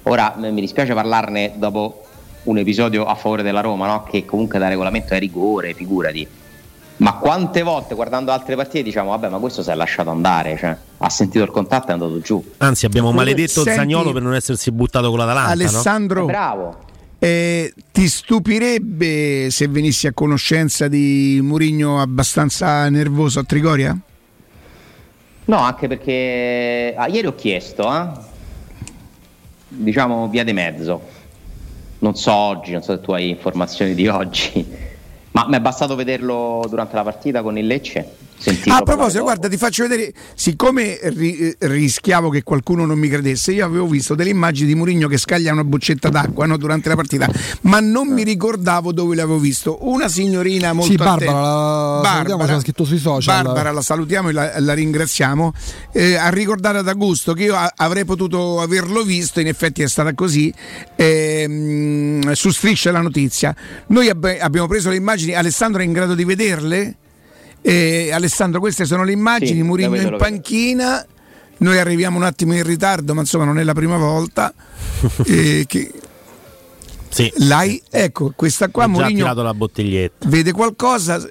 Ora 0.04 0.34
mi 0.38 0.60
dispiace 0.60 0.94
parlarne 0.94 1.54
dopo 1.56 2.04
un 2.44 2.58
episodio 2.58 3.04
a 3.04 3.16
favore 3.16 3.42
della 3.42 3.60
Roma, 3.60 3.86
no? 3.86 4.04
che 4.04 4.24
comunque 4.24 4.60
da 4.60 4.68
regolamento 4.68 5.14
è 5.14 5.18
rigore, 5.18 5.74
figurati 5.74 6.28
ma 6.96 7.14
quante 7.14 7.62
volte 7.62 7.94
guardando 7.94 8.30
altre 8.30 8.54
partite 8.54 8.84
diciamo 8.84 9.10
vabbè 9.10 9.28
ma 9.28 9.38
questo 9.38 9.62
si 9.62 9.70
è 9.70 9.74
lasciato 9.74 10.10
andare, 10.10 10.56
cioè, 10.56 10.76
ha 10.98 11.10
sentito 11.10 11.42
il 11.42 11.50
contatto 11.50 11.86
e 11.86 11.90
è 11.90 11.92
andato 11.92 12.20
giù. 12.20 12.42
Anzi 12.58 12.86
abbiamo 12.86 13.10
maledetto 13.10 13.62
Senti, 13.62 13.78
Zagnolo 13.78 14.12
per 14.12 14.22
non 14.22 14.34
essersi 14.34 14.70
buttato 14.70 15.08
con 15.08 15.18
l'Atalanta. 15.18 15.50
Alessandro, 15.50 16.20
no? 16.20 16.26
bravo. 16.26 16.78
Eh, 17.18 17.72
ti 17.90 18.06
stupirebbe 18.06 19.48
se 19.50 19.66
venissi 19.66 20.06
a 20.06 20.12
conoscenza 20.12 20.88
di 20.88 21.40
Murigno 21.42 22.00
abbastanza 22.00 22.88
nervoso 22.90 23.40
a 23.40 23.44
Trigoria? 23.44 23.98
No, 25.46 25.58
anche 25.58 25.88
perché 25.88 26.94
ah, 26.96 27.08
ieri 27.08 27.26
ho 27.26 27.34
chiesto, 27.34 27.92
eh? 27.94 28.08
diciamo 29.68 30.28
via 30.28 30.44
di 30.44 30.52
mezzo. 30.52 31.12
Non 31.98 32.14
so 32.14 32.32
oggi, 32.32 32.72
non 32.72 32.82
so 32.82 32.94
se 32.94 33.00
tu 33.00 33.12
hai 33.12 33.30
informazioni 33.30 33.94
di 33.94 34.06
oggi 34.06 34.92
ma 35.34 35.46
mi 35.48 35.56
è 35.56 35.60
bastato 35.60 35.96
vederlo 35.96 36.64
durante 36.68 36.94
la 36.94 37.02
partita 37.02 37.42
con 37.42 37.58
il 37.58 37.66
Lecce 37.66 38.16
a 38.66 38.82
proposito, 38.82 39.22
guarda, 39.22 39.48
ti 39.48 39.56
faccio 39.56 39.86
vedere, 39.86 40.12
siccome 40.34 40.98
ri- 41.02 41.54
rischiavo 41.58 42.28
che 42.28 42.42
qualcuno 42.42 42.84
non 42.84 42.98
mi 42.98 43.08
credesse, 43.08 43.52
io 43.52 43.64
avevo 43.64 43.86
visto 43.86 44.14
delle 44.14 44.30
immagini 44.30 44.68
di 44.68 44.74
Murigno 44.74 45.08
che 45.08 45.16
scaglia 45.16 45.52
una 45.52 45.64
boccetta 45.64 46.08
d'acqua 46.08 46.46
no, 46.46 46.56
durante 46.56 46.88
la 46.88 46.96
partita, 46.96 47.28
ma 47.62 47.80
non 47.80 48.08
mi 48.08 48.22
ricordavo 48.22 48.92
dove 48.92 49.14
l'avevo 49.14 49.38
visto. 49.38 49.78
Una 49.82 50.08
signorina 50.08 50.72
molto 50.72 50.90
Sì, 50.90 50.96
Barbara, 50.96 51.32
la... 51.32 52.00
Barbara 52.02 52.60
scritto 52.60 52.84
sui 52.84 52.98
social. 52.98 53.42
Barbara, 53.42 53.70
la 53.70 53.82
salutiamo 53.82 54.28
e 54.28 54.32
la, 54.32 54.60
la 54.60 54.72
ringraziamo. 54.74 55.52
Eh, 55.92 56.16
ha 56.16 56.28
ricordato 56.28 56.78
ad 56.78 56.88
Augusto 56.88 57.32
che 57.32 57.44
io 57.44 57.56
avrei 57.76 58.04
potuto 58.04 58.60
averlo 58.60 59.02
visto, 59.02 59.40
in 59.40 59.46
effetti 59.46 59.82
è 59.82 59.88
stata 59.88 60.14
così, 60.14 60.52
eh, 60.96 62.20
su 62.32 62.50
Striscia 62.50 62.90
la 62.90 63.00
notizia. 63.00 63.54
Noi 63.88 64.08
abbi- 64.08 64.38
abbiamo 64.38 64.66
preso 64.66 64.90
le 64.90 64.96
immagini, 64.96 65.34
Alessandro 65.34 65.80
è 65.80 65.84
in 65.84 65.92
grado 65.92 66.14
di 66.14 66.24
vederle? 66.24 66.96
Eh, 67.66 68.12
Alessandro, 68.12 68.60
queste 68.60 68.84
sono 68.84 69.04
le 69.04 69.12
immagini, 69.12 69.60
sì, 69.60 69.62
Murigno 69.62 69.96
in 69.96 70.16
panchina. 70.18 71.02
Noi 71.56 71.78
arriviamo 71.78 72.18
un 72.18 72.24
attimo 72.24 72.52
in 72.52 72.62
ritardo, 72.62 73.14
ma 73.14 73.22
insomma 73.22 73.44
non 73.44 73.58
è 73.58 73.62
la 73.62 73.72
prima 73.72 73.96
volta. 73.96 74.52
eh, 75.24 75.64
che... 75.66 75.90
Sì. 77.08 77.32
L'hai, 77.38 77.80
ecco, 77.88 78.34
questa 78.36 78.68
qua 78.68 78.86
Murigno 78.86 79.32
la 79.32 79.54
bottiglietta. 79.54 80.28
vede 80.28 80.52
qualcosa 80.52 81.26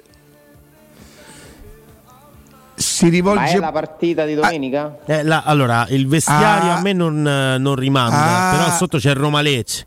si 2.74 3.08
rivolge 3.08 3.40
Ma 3.40 3.50
è 3.50 3.58
la 3.58 3.70
partita 3.70 4.24
di 4.24 4.34
domenica? 4.34 4.98
Ah, 5.06 5.12
eh, 5.12 5.22
la, 5.22 5.42
allora, 5.44 5.86
il 5.90 6.08
vestiario 6.08 6.72
ah, 6.72 6.78
a 6.78 6.80
me 6.80 6.92
non, 6.92 7.22
non 7.22 7.74
rimanda, 7.76 8.48
ah, 8.48 8.56
però 8.56 8.76
sotto 8.76 8.98
c'è 8.98 9.14
Roma 9.14 9.40
Lecce. 9.40 9.86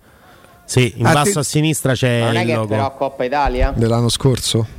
Sì, 0.63 0.93
in 0.95 1.03
basso 1.03 1.33
te... 1.33 1.39
a 1.39 1.43
sinistra 1.43 1.93
c'è 1.93 2.19
Ma 2.19 2.25
non 2.27 2.35
è 2.37 2.41
il 2.41 2.47
che 2.47 2.53
logo. 2.53 2.67
però 2.67 2.95
Coppa 2.95 3.25
Italia 3.25 3.73
dell'anno 3.75 4.09
scorso. 4.09 4.76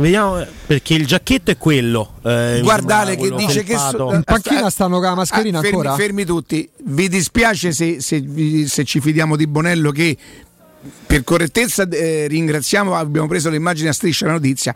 Vediamo 0.00 0.44
perché 0.66 0.94
il 0.94 1.06
giacchetto 1.06 1.50
è 1.50 1.56
quello. 1.56 2.14
Eh, 2.22 2.60
Guardate 2.62 3.16
che 3.16 3.30
dice 3.34 3.62
che 3.62 3.76
so, 3.76 4.12
in 4.12 4.22
panchina 4.24 4.68
stanno 4.70 4.98
con 4.98 5.08
la 5.08 5.14
mascherina 5.14 5.58
ah, 5.58 5.62
fermi, 5.62 5.76
ancora. 5.76 5.94
Fermi 5.96 6.24
tutti. 6.24 6.68
Vi 6.84 7.08
dispiace 7.08 7.72
se, 7.72 8.00
se, 8.00 8.24
se 8.66 8.84
ci 8.84 9.00
fidiamo 9.00 9.36
di 9.36 9.46
Bonello 9.46 9.90
che 9.90 10.16
per 11.06 11.24
correttezza 11.24 11.88
eh, 11.88 12.26
ringraziamo, 12.28 12.94
abbiamo 12.94 13.26
preso 13.26 13.50
le 13.50 13.56
immagini 13.56 13.88
a 13.88 13.92
striscia 13.92 14.26
la 14.26 14.32
notizia. 14.32 14.74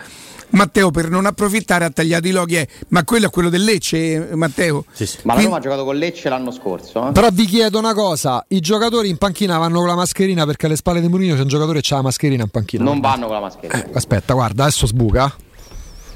Matteo 0.51 0.91
per 0.91 1.11
non 1.11 1.27
approfittare 1.27 1.85
ha 1.85 1.91
tagliato 1.91 2.27
i 2.27 2.31
loghi, 2.31 2.57
eh. 2.57 2.69
ma 2.89 3.05
quello 3.05 3.27
è 3.27 3.31
quello 3.31 3.51
del 3.51 3.65
Lecce, 3.65 4.31
Matteo. 4.33 4.85
Sì, 4.93 5.05
sì. 5.05 5.19
Ma 5.25 5.35
la 5.35 5.43
Roma 5.43 5.57
ha 5.57 5.61
giocato 5.61 5.85
con 5.85 5.97
Lecce 5.97 6.29
l'anno 6.29 6.51
scorso. 6.51 7.09
Eh? 7.09 7.13
Però 7.13 7.29
vi 7.31 7.45
chiedo 7.45 7.79
una 7.79 7.93
cosa: 7.93 8.45
i 8.49 8.61
giocatori 8.61 9.11
in 9.11 9.19
panchina 9.19 9.59
vanno 9.59 9.79
con 9.81 9.89
la 9.89 9.95
mascherina 9.95 10.47
perché 10.47 10.67
alle 10.67 10.77
spalle 10.77 11.01
di 11.01 11.09
Mourinho 11.09 11.35
c'è 11.35 11.43
un 11.43 11.49
giocatore 11.49 11.81
che 11.81 11.93
ha 11.93 11.97
la 11.97 12.03
mascherina 12.03 12.45
in 12.45 12.49
panchina. 12.49 12.83
Non 12.83 13.01
vanno 13.01 13.27
con 13.27 13.35
la 13.35 13.41
mascherina. 13.43 13.85
Eh, 13.85 13.91
aspetta, 13.93 14.33
guarda, 14.33 14.63
adesso 14.63 14.87
sbuca. 14.87 15.35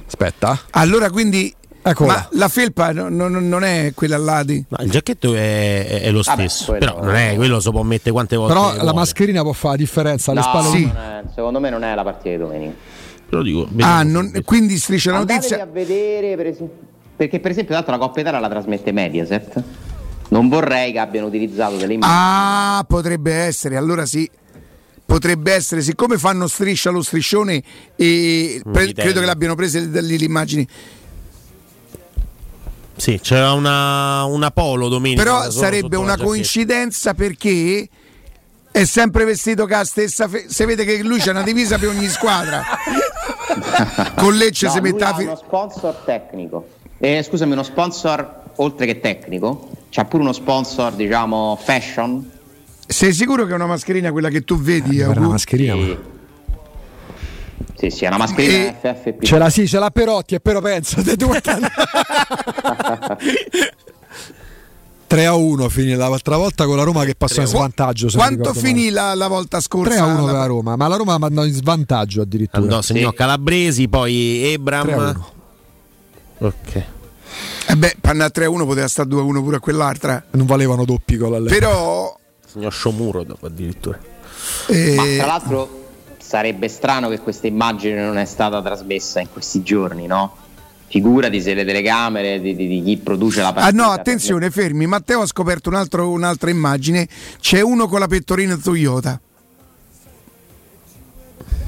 Aspetta. 0.07 0.61
Allora 0.71 1.11
quindi 1.11 1.55
Eccola. 1.85 2.13
Ma 2.13 2.29
la 2.33 2.49
felpa 2.49 2.93
no, 2.93 3.09
no, 3.09 3.29
non 3.29 3.65
è 3.65 3.93
quella 3.95 4.17
là 4.17 4.45
di. 4.45 4.65
No, 4.69 4.85
il 4.85 4.91
giacchetto 4.91 5.35
è, 5.35 6.03
è 6.03 6.11
lo 6.13 6.23
stesso. 6.23 6.73
Vabbè, 6.73 6.79
però 6.79 7.03
non 7.03 7.17
è 7.17 7.35
quello, 7.35 7.59
si 7.59 7.71
può 7.71 7.83
mettere 7.83 8.13
quante 8.13 8.37
volte. 8.37 8.55
Però 8.55 8.85
la 8.85 8.93
mascherina 8.93 9.43
può 9.43 9.53
fare 9.53 9.77
la 9.77 9.83
differenza. 9.83 10.31
Alle 10.31 10.41
no, 10.41 10.47
spalle 10.47 10.69
sì. 10.69 10.85
È, 10.85 11.23
secondo 11.35 11.59
me 11.59 11.71
non 11.71 11.83
è 11.83 11.93
la 11.95 12.05
partita 12.05 12.31
di 12.31 12.37
domenica. 12.37 12.75
Lo 13.31 13.43
dico. 13.43 13.69
Ah, 13.81 14.05
non, 14.05 14.31
quindi 14.45 14.79
striscia 14.79 15.11
la 15.11 15.19
notizia. 15.19 15.61
a 15.61 15.67
vedere, 15.67 16.37
per 16.37 16.47
esempio, 16.47 16.79
perché 17.17 17.41
per 17.41 17.51
esempio, 17.51 17.75
tanto 17.75 17.91
la 17.91 17.99
Coppa 17.99 18.21
Italia 18.21 18.39
la 18.39 18.49
trasmette 18.49 18.93
Mediaset. 18.93 19.63
Non 20.29 20.49
vorrei 20.49 20.93
che 20.93 20.99
abbiano 20.99 21.27
utilizzato 21.27 21.77
delle 21.77 21.95
immagini. 21.95 22.19
Ah, 22.19 22.85
potrebbe 22.87 23.35
essere, 23.35 23.77
allora 23.77 24.07
sì 24.07 24.31
potrebbe 25.05 25.53
essere, 25.53 25.83
siccome 25.83 26.17
fanno 26.17 26.47
striscia 26.47 26.89
lo 26.89 27.03
striscione 27.03 27.63
e 27.97 28.63
pre- 28.65 28.95
credo 28.95 29.21
che 29.21 29.27
l'abbiano 29.27 29.55
prese 29.55 29.81
le, 29.81 30.01
le 30.01 30.25
immagini 30.25 30.67
sì, 32.97 33.19
c'era 33.21 33.53
una, 33.53 34.25
una 34.25 34.51
polo 34.51 34.89
domenica. 34.89 35.23
Però 35.23 35.51
sarebbe 35.51 35.97
una 35.97 36.17
coincidenza 36.17 37.15
perché 37.15 37.89
è 38.71 38.85
sempre 38.85 39.25
vestito 39.25 39.67
con 39.67 39.77
la 39.77 39.85
stessa. 39.85 40.29
Fe- 40.29 40.47
se 40.49 40.65
vede 40.65 40.85
che 40.85 41.03
lui 41.03 41.19
c'è 41.19 41.31
una 41.31 41.43
divisa 41.43 41.79
per 41.79 41.89
ogni 41.89 42.09
squadra. 42.09 42.63
Con 44.17 44.35
Lecce 44.37 44.67
no, 44.67 44.73
si 44.73 44.81
mette 44.81 45.05
a. 45.05 45.15
Fi- 45.15 45.25
uno 45.25 45.37
sponsor 45.37 45.95
tecnico. 46.05 46.69
Eh, 46.99 47.23
scusami, 47.23 47.53
uno 47.53 47.63
sponsor 47.63 48.43
oltre 48.57 48.87
che 48.87 49.01
tecnico. 49.01 49.69
C'ha 49.91 50.05
pure 50.05 50.23
uno 50.23 50.33
sponsor, 50.33 50.93
diciamo, 50.93 51.59
fashion. 51.63 52.31
Sei 52.87 53.13
sicuro 53.13 53.45
che 53.45 53.53
è 53.53 53.55
una 53.55 53.67
mascherina 53.67 54.11
quella 54.11 54.29
che 54.29 54.43
tu 54.43 54.59
vedi? 54.59 55.01
Eh, 55.01 55.07
una 55.07 55.29
mascherina. 55.29 55.75
Sì. 55.75 55.99
Sì, 57.83 57.91
sì, 57.91 58.05
è 58.05 58.07
una 58.07 58.19
mascherina 58.19 58.81
e... 58.81 58.95
FFP. 58.95 59.25
Ce 59.25 59.39
l'ha 59.39 59.51
sì, 59.51 59.67
ce 59.67 59.81
l'ha 59.81 59.91
Perotti, 59.91 60.37
e 60.37 60.41
però 60.41 60.61
pensa, 60.61 61.03
te 61.03 61.17
due 61.17 61.41
3 61.41 61.59
a 65.27 65.35
1 65.35 65.69
finì 65.69 65.95
l'altra 65.95 66.37
volta 66.37 66.65
con 66.65 66.77
la 66.77 66.85
Roma 66.85 67.05
che 67.05 67.17
passò 67.17 67.41
in 67.41 67.49
svantaggio. 67.49 68.07
Quanto 68.15 68.55
finì 68.55 68.91
la, 68.91 69.15
la, 69.15 69.27
volta 69.27 69.59
scorsa? 69.59 69.95
3 69.95 69.99
a 69.99 70.05
1 70.05 70.25
per 70.27 70.33
la 70.33 70.47
Roma, 70.47 70.77
ma 70.77 70.87
la 70.87 70.95
Roma 70.95 71.19
andò 71.21 71.45
in 71.45 71.53
svantaggio 71.53 72.23
addirittura. 72.23 72.63
Andò, 72.63 72.83
segnò 72.83 73.11
sì. 73.11 73.17
Calabresi, 73.17 73.89
poi 73.89 74.53
Ebram. 74.53 75.25
Ok. 76.39 76.85
E 77.67 77.77
beh, 77.77 77.97
Panna 78.01 78.31
3 78.31 78.45
a 78.45 78.51
1 78.51 78.65
poteva 78.65 78.87
stare 78.87 79.09
2 79.09 79.21
a 79.21 79.25
1 79.25 79.43
pure 79.43 79.57
a 79.57 79.59
quell'altra. 79.59 80.25
Non 80.31 80.47
valevano 80.47 80.85
doppi 80.85 81.17
con 81.17 81.33
la 81.33 81.41
Però. 81.51 82.17
Segnò 82.47 82.71
Sciomuro 82.71 83.25
dopo 83.25 83.47
addirittura. 83.47 83.99
E... 84.69 84.95
Ma 84.95 85.03
tra 85.17 85.27
l'altro 85.27 85.81
sarebbe 86.33 86.69
strano 86.69 87.11
che 87.11 87.19
questa 87.19 87.47
immagine 87.47 88.03
non 88.03 88.17
è 88.17 88.25
stata 88.25 88.63
trasmessa 88.63 89.21
in 89.21 89.29
questi 89.31 89.63
giorni, 89.63 90.07
no? 90.07 90.35
Figurati 90.87 91.43
se 91.43 91.53
le 91.53 91.63
telecamere 91.63 92.41
di, 92.41 92.57
di, 92.57 92.69
di 92.69 92.83
chi 92.83 92.97
produce 92.97 93.43
la 93.43 93.53
partita. 93.53 93.67
Ah 93.67 93.87
no, 93.87 93.93
attenzione, 93.93 94.51
fermi. 94.51 94.87
Matteo 94.87 95.21
ha 95.21 95.27
scoperto 95.27 95.69
un 95.69 95.75
altro, 95.75 96.09
un'altra 96.09 96.49
immagine. 96.49 97.07
C'è 97.39 97.61
uno 97.61 97.87
con 97.87 98.01
la 98.01 98.07
pettorina 98.07 98.57
Toyota. 98.57 99.21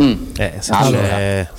Mm. 0.03 0.25
Eh, 0.39 0.61
allora. 0.69 1.53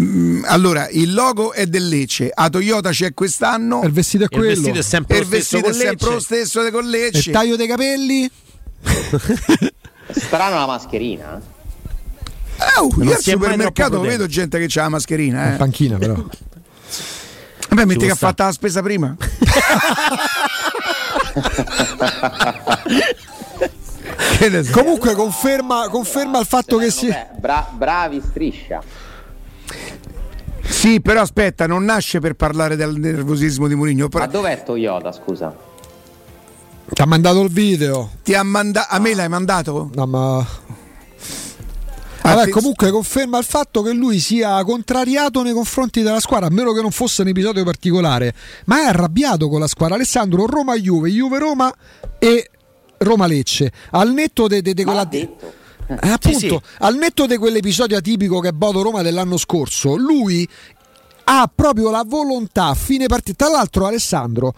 Mm, 0.00 0.44
allora, 0.44 0.88
il 0.90 1.12
logo 1.12 1.52
è 1.52 1.66
del 1.66 1.88
Lecce, 1.88 2.30
a 2.32 2.48
Toyota 2.48 2.90
c'è 2.90 3.14
quest'anno. 3.14 3.82
Il 3.82 3.90
vestito 3.90 4.22
è 4.22 4.28
quello. 4.28 4.44
Il 4.44 4.54
vestito 4.54 4.78
è 4.78 4.82
sempre, 4.82 5.18
il 5.18 5.26
vestito 5.26 5.70
è 5.70 5.72
sempre 5.72 6.10
lo 6.10 6.20
stesso 6.20 6.70
con 6.70 6.88
Lecce. 6.88 7.30
Il 7.30 7.34
taglio 7.34 7.56
dei 7.56 7.66
capelli. 7.66 8.30
Strano 10.14 10.54
la 10.54 10.66
mascherina. 10.66 11.56
Oh, 12.78 12.90
io 13.02 13.14
al 13.14 13.18
supermercato 13.20 14.00
vedo 14.00 14.26
gente 14.26 14.58
che 14.64 14.78
ha 14.78 14.82
la 14.82 14.88
mascherina. 14.88 15.46
Eh. 15.46 15.50
In 15.50 15.56
panchina, 15.56 15.96
però. 15.98 16.14
Vabbè, 17.68 17.84
metti 17.84 18.06
che 18.06 18.12
ha 18.12 18.16
fatto 18.16 18.42
la 18.44 18.52
spesa 18.52 18.82
prima. 18.82 19.14
Comunque 24.72 25.14
conferma, 25.14 25.88
conferma 25.88 26.38
il 26.40 26.46
fatto 26.46 26.78
che 26.78 26.90
si. 26.90 27.12
Bra- 27.38 27.68
bravi 27.72 28.22
striscia. 28.24 28.82
Sì, 30.62 31.00
però 31.00 31.22
aspetta, 31.22 31.66
non 31.66 31.84
nasce 31.84 32.20
per 32.20 32.34
parlare 32.34 32.76
del 32.76 32.94
nervosismo 32.96 33.66
di 33.66 33.74
Mourinho. 33.74 34.08
Ma 34.12 34.26
dov'è 34.26 34.62
Toyota, 34.62 35.12
scusa? 35.12 35.54
Ti 36.90 37.02
ha 37.02 37.06
mandato 37.06 37.42
il 37.42 37.50
video. 37.50 38.10
Ti 38.22 38.34
ha 38.34 38.42
mandato. 38.42 38.94
A 38.94 38.98
me 38.98 39.14
l'hai 39.14 39.28
mandato? 39.28 39.90
No, 39.94 40.06
ma 40.06 40.46
Vabbè, 42.34 42.50
comunque 42.50 42.90
conferma 42.90 43.38
il 43.38 43.44
fatto 43.44 43.82
che 43.82 43.92
lui 43.92 44.18
sia 44.18 44.62
contrariato 44.64 45.42
nei 45.42 45.52
confronti 45.52 46.02
della 46.02 46.20
squadra, 46.20 46.46
a 46.46 46.50
meno 46.50 46.72
che 46.72 46.80
non 46.80 46.90
fosse 46.90 47.22
un 47.22 47.28
episodio 47.28 47.64
particolare, 47.64 48.34
ma 48.66 48.82
è 48.82 48.86
arrabbiato 48.86 49.48
con 49.48 49.60
la 49.60 49.66
squadra. 49.66 49.96
Alessandro, 49.96 50.46
Roma-Juve, 50.46 51.10
Juve-Roma 51.10 51.72
e 52.18 52.50
Roma-Lecce. 52.98 53.72
Al 53.90 54.12
netto 54.12 54.46
di 54.46 54.60
de, 54.60 54.74
de, 54.74 54.84
quella... 54.84 55.04
Detto. 55.04 55.52
Eh, 55.88 55.94
appunto, 56.08 56.38
sì, 56.38 56.48
sì. 56.48 56.60
al 56.80 56.96
netto 56.96 57.26
di 57.26 57.36
quell'episodio 57.36 57.96
atipico 57.96 58.40
che 58.40 58.48
è 58.48 58.52
Bodo 58.52 58.82
Roma 58.82 59.00
dell'anno 59.00 59.38
scorso, 59.38 59.96
lui 59.96 60.46
ha 61.24 61.50
proprio 61.54 61.90
la 61.90 62.04
volontà 62.06 62.66
a 62.66 62.74
fine 62.74 63.06
partita. 63.06 63.46
Tra 63.46 63.56
l'altro, 63.56 63.86
Alessandro 63.86 64.54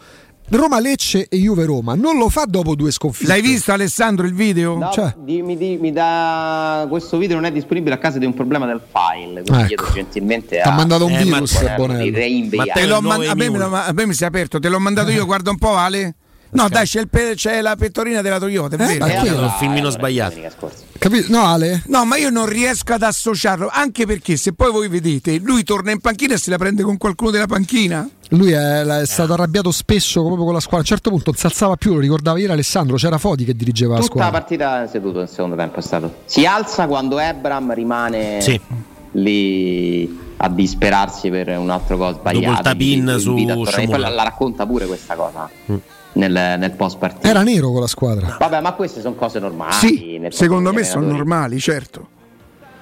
Roma 0.50 0.80
Lecce 0.80 1.28
e 1.28 1.36
Juve 1.36 1.64
Roma 1.64 1.94
non 1.94 2.18
lo 2.18 2.28
fa 2.28 2.44
dopo 2.44 2.74
due 2.74 2.90
sconfitte. 2.90 3.30
L'hai 3.30 3.40
visto 3.40 3.72
Alessandro 3.72 4.26
il 4.26 4.34
video? 4.34 4.76
No, 4.76 4.90
cioè. 4.90 5.14
di, 5.18 5.42
mi, 5.42 5.56
di, 5.56 5.78
mi 5.80 5.92
da... 5.92 6.86
questo 6.88 7.18
video 7.18 7.36
non 7.36 7.44
è 7.44 7.52
disponibile 7.52 7.94
a 7.94 7.98
casa 7.98 8.18
di 8.18 8.26
un 8.26 8.34
problema 8.34 8.66
del 8.66 8.80
file. 8.80 9.42
Quindi 9.42 9.72
ecco. 9.72 9.84
chiedo 9.84 9.92
gentilmente 9.94 10.60
a. 10.60 10.72
Ha 10.72 10.74
mandato 10.74 11.06
un 11.06 11.12
eh, 11.12 11.22
virus, 11.22 11.74
Bonello. 11.76 12.96
A 12.96 13.34
me, 13.34 13.46
a 13.46 13.92
me 13.92 14.06
mi 14.06 14.12
si 14.12 14.24
è 14.24 14.26
aperto, 14.26 14.58
te 14.58 14.68
l'ho 14.68 14.80
mandato 14.80 15.10
io, 15.10 15.24
guarda 15.24 15.50
un 15.50 15.58
po', 15.58 15.76
Ale. 15.76 16.16
No, 16.52 16.68
dai, 16.68 16.84
c'è, 16.84 17.06
pe- 17.06 17.34
c'è, 17.34 17.60
la 17.60 17.76
pettorina 17.76 18.22
della 18.22 18.38
Toyota, 18.38 18.76
è 18.76 18.82
eh? 18.82 18.98
vero. 18.98 19.06
Ma 19.06 19.12
è 19.12 19.30
un 19.30 19.54
filmino 19.58 19.90
sbagliato. 19.90 20.36
Capito? 20.98 21.26
No, 21.30 21.44
Ale? 21.44 21.82
No, 21.86 22.04
ma 22.04 22.16
io 22.16 22.30
non 22.30 22.46
riesco 22.46 22.92
ad 22.92 23.02
associarlo, 23.02 23.68
anche 23.70 24.04
perché 24.04 24.36
se 24.36 24.52
poi 24.52 24.70
voi 24.70 24.88
vedete, 24.88 25.38
lui 25.38 25.62
torna 25.62 25.92
in 25.92 26.00
panchina 26.00 26.34
e 26.34 26.38
se 26.38 26.50
la 26.50 26.58
prende 26.58 26.82
con 26.82 26.96
qualcuno 26.96 27.30
della 27.30 27.46
panchina. 27.46 28.08
Lui 28.30 28.52
è, 28.52 28.82
è 28.82 29.06
stato 29.06 29.32
arrabbiato 29.32 29.70
spesso 29.70 30.24
proprio 30.24 30.44
con 30.44 30.54
la 30.54 30.60
squadra. 30.60 30.78
A 30.78 30.80
un 30.82 30.86
certo 30.86 31.10
punto 31.10 31.30
non 31.30 31.38
si 31.38 31.46
alzava 31.46 31.76
più, 31.76 31.94
lo 31.94 32.00
ricordava 32.00 32.38
ieri 32.38 32.52
Alessandro, 32.52 32.96
c'era 32.96 33.18
Foti 33.18 33.44
che 33.44 33.54
dirigeva 33.54 33.94
Tutta 33.94 34.00
la 34.00 34.06
squadra. 34.06 34.40
Tutta 34.40 34.64
la 34.64 34.70
partita 34.70 34.92
seduto 34.92 35.18
nel 35.18 35.28
secondo 35.28 35.56
tempo 35.56 35.78
è 35.78 35.82
stato. 35.82 36.14
Si 36.24 36.44
alza 36.44 36.86
quando 36.86 37.18
Ebram 37.18 37.72
rimane 37.72 38.40
sì. 38.40 38.60
lì 39.12 40.28
a 40.36 40.48
disperarsi 40.48 41.30
per 41.30 41.56
un 41.58 41.70
altro 41.70 41.96
gol 41.96 42.14
sbagliato. 42.14 42.46
Dopo 42.46 42.58
il 42.58 42.62
tapin 42.62 43.16
su 43.18 43.34
poi 43.34 43.98
la, 43.98 44.08
la, 44.08 44.22
racconta 44.22 44.66
pure 44.66 44.86
questa 44.86 45.14
cosa. 45.14 45.48
Mm. 45.70 45.76
Nel, 46.12 46.32
nel, 46.32 46.72
post 46.72 46.98
partita 46.98 47.28
era 47.28 47.42
nero 47.42 47.70
con 47.70 47.80
la 47.80 47.86
squadra. 47.86 48.36
Vabbè 48.38 48.60
ma 48.60 48.72
queste 48.72 49.00
sono 49.00 49.14
cose 49.14 49.38
normali 49.38 49.72
sì, 49.72 50.20
secondo 50.30 50.72
me 50.72 50.82
sono 50.82 51.06
normali 51.06 51.60
certo. 51.60 52.08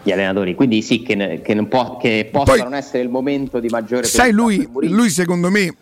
Gli 0.03 0.12
allenatori 0.12 0.55
quindi 0.55 0.81
sì 0.81 1.03
che, 1.03 1.41
che, 1.45 1.66
può, 1.66 1.99
che 1.99 2.29
possano 2.33 2.70
Poi, 2.70 2.79
essere 2.79 3.03
il 3.03 3.11
momento 3.11 3.61
di 3.61 3.68
maggiore 3.68 4.05
sai 4.05 4.33
lui, 4.33 4.66
lui 4.81 5.11
secondo 5.11 5.51
me 5.51 5.74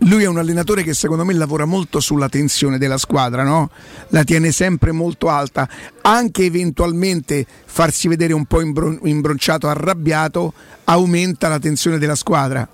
lui 0.00 0.22
è 0.22 0.26
un 0.26 0.38
allenatore 0.38 0.82
che 0.82 0.94
secondo 0.94 1.24
me 1.24 1.32
lavora 1.32 1.64
molto 1.64 2.00
sulla 2.00 2.28
tensione 2.28 2.78
della 2.78 2.98
squadra, 2.98 3.42
no? 3.42 3.70
la 4.08 4.24
tiene 4.24 4.52
sempre 4.52 4.92
molto 4.92 5.28
alta, 5.28 5.68
anche 6.02 6.44
eventualmente 6.44 7.46
farsi 7.64 8.08
vedere 8.08 8.32
un 8.32 8.44
po' 8.44 8.60
imbron- 8.60 9.00
imbronciato, 9.02 9.68
arrabbiato, 9.68 10.52
aumenta 10.84 11.48
la 11.48 11.58
tensione 11.58 11.98
della 11.98 12.14
squadra. 12.14 12.68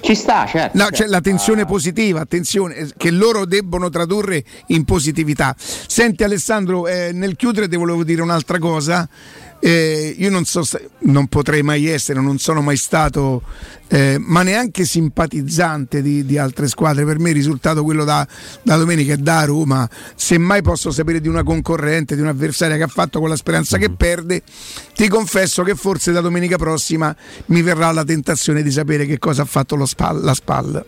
Ci 0.00 0.14
sta, 0.14 0.46
certo. 0.46 0.78
No, 0.78 0.88
c'è 0.90 1.06
la 1.06 1.20
tensione 1.20 1.64
positiva, 1.64 2.20
attenzione, 2.20 2.74
eh, 2.76 2.88
che 2.96 3.10
loro 3.10 3.44
debbono 3.44 3.88
tradurre 3.88 4.44
in 4.68 4.84
positività. 4.84 5.54
Senti 5.58 6.22
Alessandro, 6.22 6.86
eh, 6.86 7.10
nel 7.12 7.36
chiudere 7.36 7.68
ti 7.68 7.76
volevo 7.76 8.04
dire 8.04 8.22
un'altra 8.22 8.58
cosa. 8.58 9.08
Eh, 9.60 10.14
io 10.16 10.30
non 10.30 10.44
so, 10.44 10.62
non 11.00 11.26
potrei 11.26 11.62
mai 11.62 11.86
essere, 11.86 12.20
non 12.20 12.38
sono 12.38 12.62
mai 12.62 12.76
stato, 12.76 13.42
eh, 13.88 14.16
ma 14.20 14.42
neanche 14.42 14.84
simpatizzante 14.84 16.00
di, 16.00 16.24
di, 16.24 16.38
altre 16.38 16.68
squadre. 16.68 17.04
Per 17.04 17.18
me 17.18 17.30
il 17.30 17.34
risultato 17.34 17.82
quello 17.82 18.04
da, 18.04 18.26
da, 18.62 18.76
domenica 18.76 19.14
è 19.14 19.16
da 19.16 19.44
Roma. 19.44 19.88
Semmai 20.14 20.62
posso 20.62 20.92
sapere 20.92 21.20
di 21.20 21.26
una 21.28 21.42
concorrente, 21.42 22.14
di 22.14 22.20
un'avversaria 22.20 22.76
che 22.76 22.84
ha 22.84 22.88
fatto 22.88 23.18
con 23.18 23.28
la 23.28 23.36
speranza 23.36 23.78
che 23.78 23.88
mm-hmm. 23.88 23.96
perde, 23.96 24.42
ti 24.94 25.08
confesso 25.08 25.62
che 25.64 25.74
forse 25.74 26.12
da 26.12 26.20
domenica 26.20 26.56
prossima 26.56 27.14
mi 27.46 27.62
verrà 27.62 27.90
la 27.90 28.04
tentazione 28.04 28.62
di 28.62 28.70
sapere 28.70 29.06
che 29.06 29.18
cosa 29.18 29.42
ha 29.42 29.46
fatto 29.46 29.84
spall, 29.86 30.22
la 30.22 30.34
SPAL. 30.34 30.84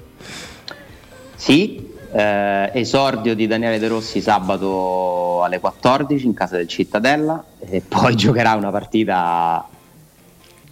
Sì, 1.34 1.89
eh, 2.12 2.70
esordio 2.74 3.34
di 3.34 3.46
Daniele 3.46 3.78
De 3.78 3.88
Rossi 3.88 4.20
sabato 4.20 5.42
alle 5.42 5.61
14 5.61 6.26
in 6.26 6.34
casa 6.34 6.56
del 6.56 6.68
Cittadella 6.68 7.42
e 7.58 7.82
poi 7.86 8.14
giocherà 8.16 8.54
una 8.54 8.70
partita 8.70 9.66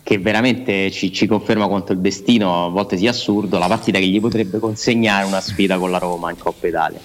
che 0.02 0.18
veramente 0.18 0.90
ci, 0.90 1.12
ci, 1.12 1.26
conferma 1.26 1.68
quanto 1.68 1.92
il 1.92 1.98
destino 1.98 2.66
a 2.66 2.68
volte 2.70 2.96
sia 2.96 3.10
assurdo, 3.10 3.58
la 3.58 3.66
partita 3.66 3.98
che 3.98 4.06
gli 4.06 4.20
potrebbe 4.20 4.58
consegnare 4.58 5.26
una 5.26 5.40
sfida 5.40 5.76
con 5.76 5.90
la 5.90 5.98
Roma 5.98 6.30
in 6.30 6.38
Coppa 6.38 6.66
Italia. 6.66 6.98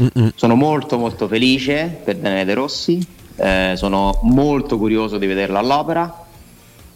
Mm-mm. 0.00 0.32
Sono 0.36 0.54
molto 0.54 0.96
molto 0.96 1.26
felice 1.26 2.00
per 2.04 2.16
Daniele 2.16 2.44
De 2.44 2.54
Rossi, 2.54 3.04
eh, 3.36 3.72
sono 3.74 4.20
molto 4.22 4.78
curioso 4.78 5.18
di 5.18 5.26
vederlo 5.26 5.58
all'opera 5.58 6.23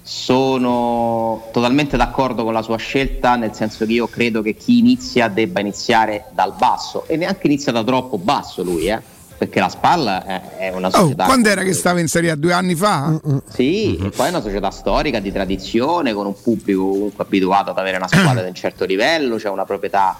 sono 0.08 1.50
totalmente 1.52 1.98
d'accordo 1.98 2.42
con 2.42 2.54
la 2.54 2.62
sua 2.62 2.78
scelta, 2.78 3.36
nel 3.36 3.52
senso 3.52 3.84
che 3.84 3.92
io 3.92 4.06
credo 4.06 4.40
che 4.40 4.54
chi 4.54 4.78
inizia 4.78 5.28
debba 5.28 5.60
iniziare 5.60 6.24
dal 6.32 6.54
basso 6.56 7.06
e 7.06 7.18
neanche 7.18 7.46
inizia 7.46 7.72
da 7.72 7.84
troppo 7.84 8.16
basso 8.16 8.62
lui, 8.62 8.86
eh? 8.86 8.98
perché 9.36 9.60
la 9.60 9.68
spalla 9.68 10.56
è, 10.56 10.72
una 10.74 10.86
oh, 10.86 10.92
società. 10.92 11.24
Oh, 11.24 11.26
quando 11.26 11.50
era 11.50 11.62
che 11.62 11.74
stava 11.74 12.00
in 12.00 12.08
Serie 12.08 12.30
A 12.30 12.36
due 12.36 12.54
anni 12.54 12.74
fa? 12.74 13.20
Sì, 13.50 13.98
mm-hmm. 14.00 14.08
poi 14.16 14.26
è 14.26 14.30
una 14.30 14.40
società 14.40 14.70
storica 14.70 15.20
di 15.20 15.30
tradizione, 15.30 16.14
con 16.14 16.24
un 16.24 16.40
pubblico 16.40 16.88
comunque 16.88 17.24
abituato 17.24 17.70
ad 17.70 17.76
avere 17.76 17.98
una 17.98 18.08
squadra 18.08 18.40
di 18.40 18.48
un 18.48 18.54
certo 18.54 18.86
livello, 18.86 19.34
c'è 19.34 19.42
cioè 19.42 19.52
una 19.52 19.66
proprietà 19.66 20.18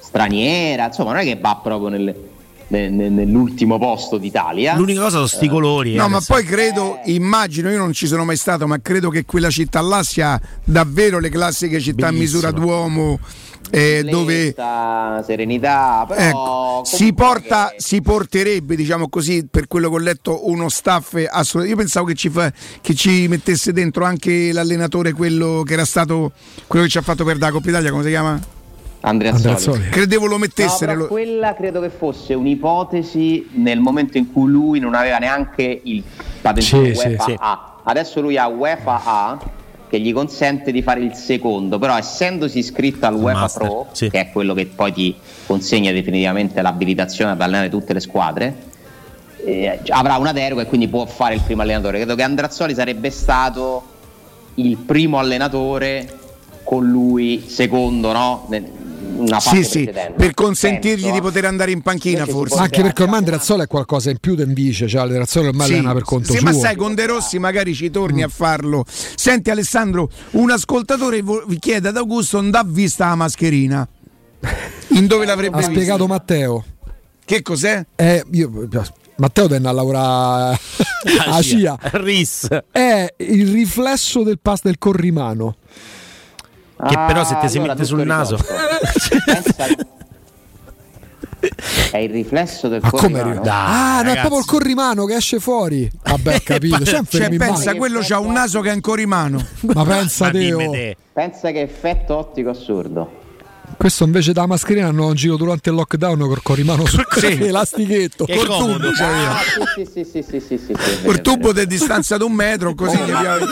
straniera, 0.00 0.84
insomma 0.84 1.12
non 1.12 1.20
è 1.20 1.24
che 1.24 1.36
va 1.40 1.58
proprio 1.62 1.88
nelle 1.88 2.29
nell'ultimo 2.70 3.78
posto 3.78 4.16
d'Italia. 4.16 4.76
L'unica 4.76 5.00
cosa 5.00 5.16
sono 5.16 5.26
sti 5.26 5.48
colori. 5.48 5.94
No, 5.94 6.06
eh, 6.06 6.08
ma 6.08 6.20
poi 6.24 6.44
credo, 6.44 7.00
immagino, 7.04 7.70
io 7.70 7.78
non 7.78 7.92
ci 7.92 8.06
sono 8.06 8.24
mai 8.24 8.36
stato, 8.36 8.66
ma 8.66 8.80
credo 8.80 9.10
che 9.10 9.24
quella 9.24 9.50
città 9.50 9.80
là 9.80 10.02
sia 10.02 10.40
davvero 10.64 11.18
le 11.18 11.28
classiche 11.28 11.80
città 11.80 12.08
a 12.08 12.12
misura 12.12 12.50
d'uomo. 12.50 13.18
Eh, 13.72 14.02
dove 14.02 14.52
serenità 15.24 16.04
ecco, 16.10 16.82
si, 16.84 17.12
porta, 17.12 17.68
che... 17.68 17.80
si 17.80 18.00
porterebbe 18.00 18.74
diciamo 18.74 19.08
così 19.08 19.46
per 19.48 19.68
quello 19.68 19.88
che 19.90 19.94
ho 19.94 19.98
letto 19.98 20.48
uno 20.48 20.68
staff 20.68 21.12
assolutamente 21.14 21.68
io 21.68 21.76
pensavo 21.76 22.06
che 22.06 22.14
ci, 22.14 22.30
fa, 22.30 22.52
che 22.80 22.94
ci 22.94 23.28
mettesse 23.28 23.72
dentro 23.72 24.04
anche 24.04 24.50
l'allenatore 24.52 25.12
quello 25.12 25.62
che 25.64 25.74
era 25.74 25.84
stato 25.84 26.32
quello 26.66 26.86
che 26.86 26.90
ci 26.90 26.98
ha 26.98 27.02
fatto 27.02 27.22
per 27.22 27.38
da 27.38 27.52
Coppa 27.52 27.68
Italia 27.68 27.90
come 27.92 28.02
si 28.02 28.08
chiama? 28.08 28.40
Andrea, 29.00 29.32
Andrea 29.32 29.56
Soli. 29.56 29.88
Credevo 29.88 30.26
lo 30.26 30.36
mettessero. 30.36 30.94
No, 30.94 31.06
quella 31.06 31.54
credo 31.54 31.80
che 31.80 31.90
fosse 31.90 32.34
un'ipotesi 32.34 33.50
nel 33.54 33.80
momento 33.80 34.18
in 34.18 34.32
cui 34.32 34.50
lui 34.50 34.78
non 34.78 34.94
aveva 34.94 35.18
neanche 35.18 35.80
il 35.84 36.02
patente 36.40 36.62
sì, 36.62 36.76
UEFA 36.76 37.24
sì, 37.24 37.34
A. 37.38 37.76
Adesso 37.82 38.20
lui 38.20 38.36
ha 38.36 38.46
UEFA 38.46 39.02
A 39.04 39.38
che 39.88 39.98
gli 39.98 40.12
consente 40.12 40.70
di 40.70 40.82
fare 40.82 41.00
il 41.00 41.14
secondo, 41.14 41.78
però 41.78 41.96
essendosi 41.96 42.58
iscritto 42.58 43.06
al 43.06 43.14
UEFA 43.14 43.40
Master, 43.40 43.66
Pro, 43.66 43.88
sì. 43.90 44.08
che 44.08 44.20
è 44.20 44.30
quello 44.30 44.54
che 44.54 44.66
poi 44.66 44.92
ti 44.92 45.16
consegna 45.46 45.90
definitivamente 45.90 46.62
l'abilitazione 46.62 47.32
ad 47.32 47.40
allenare 47.40 47.68
tutte 47.70 47.92
le 47.92 47.98
squadre, 47.98 48.54
eh, 49.44 49.80
avrà 49.88 50.16
una 50.16 50.32
deroga 50.32 50.62
e 50.62 50.66
quindi 50.66 50.86
può 50.86 51.06
fare 51.06 51.34
il 51.34 51.40
primo 51.40 51.62
allenatore. 51.62 51.96
Credo 51.98 52.14
che 52.14 52.22
Andrazzoli 52.22 52.74
sarebbe 52.74 53.10
stato 53.10 53.82
il 54.54 54.76
primo 54.76 55.18
allenatore 55.18 56.18
con 56.62 56.88
lui 56.88 57.44
secondo, 57.48 58.12
no? 58.12 58.46
Una 59.20 59.40
fase 59.40 59.62
sì, 59.62 59.70
sì, 59.70 59.90
per 60.16 60.34
consentirgli 60.34 61.02
penso, 61.02 61.14
di 61.14 61.20
poter 61.20 61.44
andare 61.44 61.70
in 61.70 61.82
panchina 61.82 62.26
forse. 62.26 62.58
anche 62.58 62.82
perché 62.82 63.02
ormai 63.02 63.18
Andrazzola 63.18 63.64
è 63.64 63.66
qualcosa 63.66 64.10
in 64.10 64.18
più 64.18 64.34
del 64.34 64.52
vice 64.52 64.88
cioè 64.88 65.02
Andrazzola 65.02 65.48
ormai 65.48 65.66
sì, 65.66 65.72
allena 65.74 65.92
per 65.92 66.02
conto 66.02 66.32
sì, 66.32 66.38
suo. 66.38 66.50
ma 66.50 66.52
sai 66.52 66.76
con 66.76 66.94
De 66.94 67.06
Rossi 67.06 67.38
magari 67.38 67.74
ci 67.74 67.90
torni 67.90 68.20
mm. 68.20 68.24
a 68.24 68.28
farlo. 68.28 68.84
Senti 68.86 69.50
Alessandro 69.50 70.10
un 70.32 70.50
ascoltatore 70.50 71.22
vi 71.22 71.58
chiede 71.58 71.88
ad 71.88 71.96
Augusto 71.96 72.40
non 72.40 72.50
dà 72.50 72.64
vista 72.66 73.08
la 73.08 73.14
mascherina? 73.14 73.88
In 74.88 75.06
dove 75.06 75.24
l'avrebbe 75.24 75.58
ha 75.58 75.62
spiegato 75.62 76.06
Matteo. 76.06 76.64
Che 77.24 77.42
cos'è? 77.42 77.84
Eh, 77.94 78.24
io, 78.32 78.68
Matteo 79.16 79.46
tende 79.46 79.68
a 79.68 79.72
lavorare 79.72 80.58
a 81.28 81.40
CIA. 81.42 81.78
RIS. 81.92 82.48
È 82.70 83.14
il 83.18 83.52
riflesso 83.52 84.22
del 84.22 84.38
pass 84.40 84.62
del 84.62 84.78
corrimano 84.78 85.56
che 86.88 86.94
ah, 86.94 87.06
però 87.06 87.24
se 87.24 87.36
ti 87.40 87.48
si 87.48 87.56
allora 87.58 87.72
mette 87.74 87.84
sul 87.84 88.06
naso 88.06 88.38
è 91.90 91.98
il 91.98 92.10
riflesso 92.10 92.68
del 92.68 92.80
Ma 92.82 92.90
corrimano. 92.90 93.40
Dai, 93.40 93.52
ah, 93.52 94.02
ragazzi. 94.02 94.04
no, 94.04 94.12
è 94.12 94.18
proprio 94.18 94.38
il 94.40 94.44
corrimano 94.44 95.04
che 95.06 95.14
esce 95.14 95.40
fuori. 95.40 95.90
Vabbè, 96.02 96.40
capito. 96.44 96.84
cioè, 96.84 97.36
pensa, 97.36 97.74
quello 97.74 98.00
c'ha 98.02 98.18
un 98.18 98.32
naso 98.32 98.60
che 98.60 98.70
è 98.70 98.74
in 98.74 98.80
corrimano. 98.80 99.44
Ma 99.60 99.84
pensa 99.84 100.30
Teo. 100.30 100.70
Pensa 101.12 101.50
che 101.50 101.62
effetto 101.62 102.16
ottico 102.16 102.50
assurdo. 102.50 103.18
Questo 103.76 104.04
invece 104.04 104.32
da 104.32 104.46
mascherina 104.46 104.88
hanno 104.88 105.06
un 105.06 105.14
giro 105.14 105.36
durante 105.36 105.70
il 105.70 105.76
lockdown 105.76 106.18
col 106.18 106.42
corrimano 106.42 106.84
sul 106.86 107.06
sì. 107.16 107.42
elastichetto. 107.42 108.24
Che 108.24 108.36
col 108.36 108.46
tubo, 108.46 108.92
cioè. 108.92 109.06
ah, 109.06 109.38
sì, 109.74 109.88
sì, 109.90 110.04
sì, 110.04 110.22
sì, 110.22 110.40
sì, 110.40 110.58
sì, 110.58 110.74
sì, 110.78 111.02
Col 111.02 111.20
tubo 111.20 111.52
di 111.52 111.66
distanza 111.66 112.16
di 112.16 112.24
un 112.24 112.32
metro, 112.32 112.74
così 112.74 112.96
oh, 112.96 113.06
gli 113.06 113.10
abbiamo. 113.10 113.46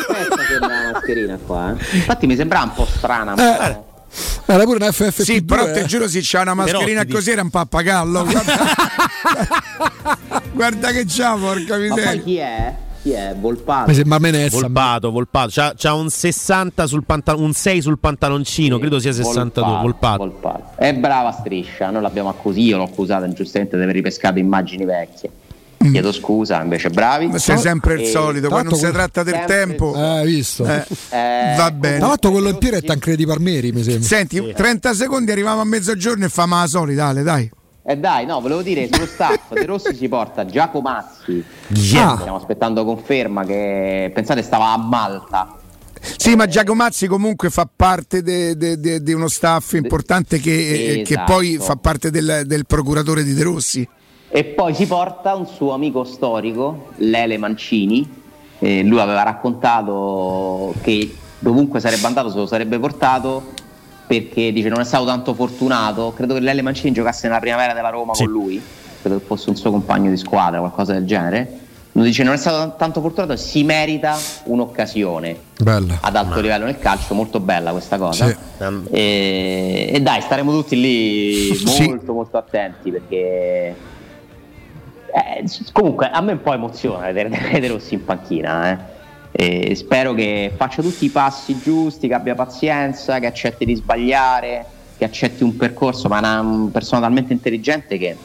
la 0.60 0.90
mascherina 0.92 1.38
qua. 1.44 1.74
Eh. 1.76 1.96
Infatti 1.96 2.26
mi 2.26 2.36
sembra 2.36 2.62
un 2.62 2.72
po' 2.74 2.86
strana. 2.86 3.34
Eh. 3.34 3.86
Era 4.46 4.64
pure 4.64 4.76
una 4.76 4.88
FFP2 4.88 5.22
Sì, 5.22 5.44
però 5.44 5.66
eh. 5.66 5.72
te 5.72 5.84
giuro 5.84 6.08
se 6.08 6.20
c'è 6.20 6.40
una 6.40 6.54
mascherina 6.54 7.06
così 7.06 7.30
era 7.30 7.42
un 7.42 7.50
pappagallo. 7.50 8.24
Guarda, 8.24 8.54
Guarda 10.52 10.90
che 10.92 11.04
c'ha, 11.06 11.34
porca 11.34 11.76
miseria. 11.76 12.04
Ma 12.04 12.10
poi 12.10 12.22
chi 12.22 12.36
è? 12.36 12.74
Chi 13.03 13.12
è? 13.12 13.34
Volpato. 13.38 13.88
Mi 13.88 13.94
sembra 13.94 14.18
Menezza. 14.18 14.61
Volpato, 14.61 15.11
Volpato. 15.11 15.51
C'ha, 15.53 15.72
c'ha 15.76 15.94
un 15.94 16.11
60 16.11 16.86
sul 16.86 17.05
pantalone, 17.05 17.44
un 17.44 17.53
6 17.53 17.82
sul 17.82 17.99
pantaloncino, 17.99 18.74
sì, 18.74 18.80
credo 18.80 18.99
sia 18.99 19.12
62. 19.12 19.78
Volpato, 19.80 20.18
Volpato. 20.18 20.70
È 20.76 20.92
brava 20.94 21.32
striscia, 21.32 21.90
noi 21.90 22.03
l'abbiamo 22.03 22.28
accusata, 22.28 22.61
io 22.61 22.76
l'ho 22.76 22.84
accusata 22.84 23.28
giustamente 23.32 23.76
di 23.76 23.82
aver 23.82 23.94
ripescato 23.94 24.38
immagini 24.38 24.84
vecchie. 24.84 25.30
Mm. 25.84 25.92
Chiedo 25.92 26.12
scusa, 26.12 26.61
invece 26.61 26.90
bravi. 26.90 27.28
Ma 27.28 27.38
sei 27.38 27.57
sempre 27.57 28.03
il 28.03 28.07
solito, 28.07 28.49
quando 28.49 28.74
si 28.74 28.90
tratta 28.90 29.22
del 29.22 29.44
tempo. 29.46 29.94
Eh, 29.94 30.24
visto. 30.24 30.64
Eh, 30.66 30.84
eh, 31.11 31.55
va 31.57 31.70
bene. 31.70 31.99
Tra 31.99 32.09
l'altro 32.09 32.30
quello 32.32 32.49
in 32.49 32.59
pieno 32.59 32.76
è 32.76 32.82
Tancredi 32.82 33.24
Parmeri, 33.24 33.70
mi 33.70 33.82
sembra. 33.82 34.03
Senti, 34.03 34.36
sì. 34.36 34.53
30 34.55 34.94
secondi 34.94 35.30
arriviamo 35.30 35.61
a 35.61 35.64
mezzogiorno 35.64 36.24
e 36.24 36.28
famo 36.28 36.59
la 36.59 36.66
solita, 36.66 37.12
dai, 37.12 37.49
Eh 37.91 37.97
dai, 37.97 38.26
no, 38.26 38.39
volevo 38.43 38.61
dire, 38.61 38.86
sullo 38.93 39.07
staff 39.09 39.55
De 39.55 39.64
Rossi 39.64 39.95
si 39.95 40.09
porta 40.09 40.45
Giacomazzi. 40.45 41.43
Yeah. 41.68 42.18
Stiamo 42.18 42.36
aspettando 42.36 42.84
conferma 42.84 43.45
che 43.45 44.11
pensate 44.12 44.43
stava 44.43 44.72
a 44.72 44.76
Malta. 44.76 45.57
Sì, 45.99 46.34
ma 46.34 46.47
Giacomazzi 46.47 47.07
comunque 47.07 47.49
fa 47.49 47.66
parte 47.74 48.22
di 48.22 49.12
uno 49.14 49.28
staff 49.28 49.72
importante 49.72 50.39
che, 50.39 51.01
esatto. 51.01 51.14
che, 51.14 51.22
poi 51.24 51.57
fa 51.59 51.76
parte 51.76 52.11
del, 52.11 52.43
del, 52.45 52.66
procuratore 52.66 53.24
di 53.24 53.32
De 53.32 53.43
Rossi. 53.43 53.89
E 54.28 54.45
poi 54.45 54.74
si 54.74 54.86
porta 54.86 55.34
un 55.34 55.47
suo 55.47 55.72
amico 55.72 56.05
storico, 56.05 56.91
Lele 56.97 57.39
Mancini. 57.39 58.07
Eh, 58.59 58.82
lui 58.82 59.01
aveva 59.01 59.22
raccontato 59.22 60.74
che 60.82 61.16
dovunque 61.39 61.80
sarebbe 61.80 62.07
andato 62.07 62.28
se 62.28 62.36
lo 62.36 62.47
sarebbe 62.47 62.78
portato 62.78 63.57
perché 64.09 64.50
dice 64.52 64.68
non 64.70 64.80
è 64.80 64.84
stato 64.84 65.04
tanto 65.04 65.34
fortunato, 65.34 66.12
credo 66.16 66.34
che 66.34 66.40
Lele 66.40 66.62
Mancini 66.62 66.92
giocasse 66.92 67.28
nella 67.28 67.38
primavera 67.38 67.74
della 67.74 67.90
Roma 67.90 68.14
sì. 68.14 68.24
con 68.24 68.32
lui, 68.32 68.61
credo 69.00 69.18
che 69.18 69.24
fosse 69.24 69.50
un 69.50 69.56
suo 69.56 69.70
compagno 69.70 70.09
di 70.11 70.16
squadra, 70.16 70.59
qualcosa 70.59 70.94
del 70.94 71.04
genere, 71.04 71.59
dice 71.92 72.22
non 72.22 72.32
è 72.32 72.36
stato 72.38 72.74
tanto 72.76 73.00
fortunato, 73.02 73.36
si 73.36 73.62
merita 73.64 74.16
un'occasione 74.44 75.36
bella. 75.59 75.98
ad 76.00 76.16
alto 76.16 76.36
Ma... 76.36 76.40
livello 76.40 76.64
nel 76.64 76.78
calcio, 76.78 77.14
molto 77.14 77.38
bella 77.38 77.70
questa 77.72 77.98
cosa. 77.98 78.26
Sì. 78.26 78.64
E, 78.90 79.90
e, 79.92 80.00
dai, 80.00 80.22
staremo 80.22 80.50
tutti 80.50 80.80
lì 80.80 81.48
molto 81.64 81.70
sì. 81.70 82.11
molto 82.11 82.36
attenti 82.38 82.90
perché 82.90 83.16
eh, 85.12 85.44
comunque 85.72 86.09
a 86.11 86.20
me 86.20 86.32
un 86.32 86.40
po' 86.40 86.54
emoziona 86.54 87.06
vedere, 87.06 87.28
vedere 87.52 87.68
Rossi 87.68 87.94
in 87.94 88.04
panchina. 88.04 88.70
Eh. 88.70 88.96
E 89.30 89.74
spero 89.74 90.14
che 90.14 90.52
faccia 90.56 90.82
tutti 90.82 91.04
i 91.04 91.10
passi 91.10 91.58
giusti, 91.60 92.08
che 92.08 92.14
abbia 92.14 92.34
pazienza, 92.34 93.18
che 93.18 93.26
accetti 93.26 93.64
di 93.64 93.74
sbagliare, 93.74 94.64
che 94.96 95.04
accetti 95.04 95.42
un 95.42 95.56
percorso, 95.56 96.08
ma 96.08 96.16
è 96.16 96.40
una 96.40 96.70
persona 96.72 97.02
talmente 97.02 97.32
intelligente 97.32 97.98
che, 97.98 98.16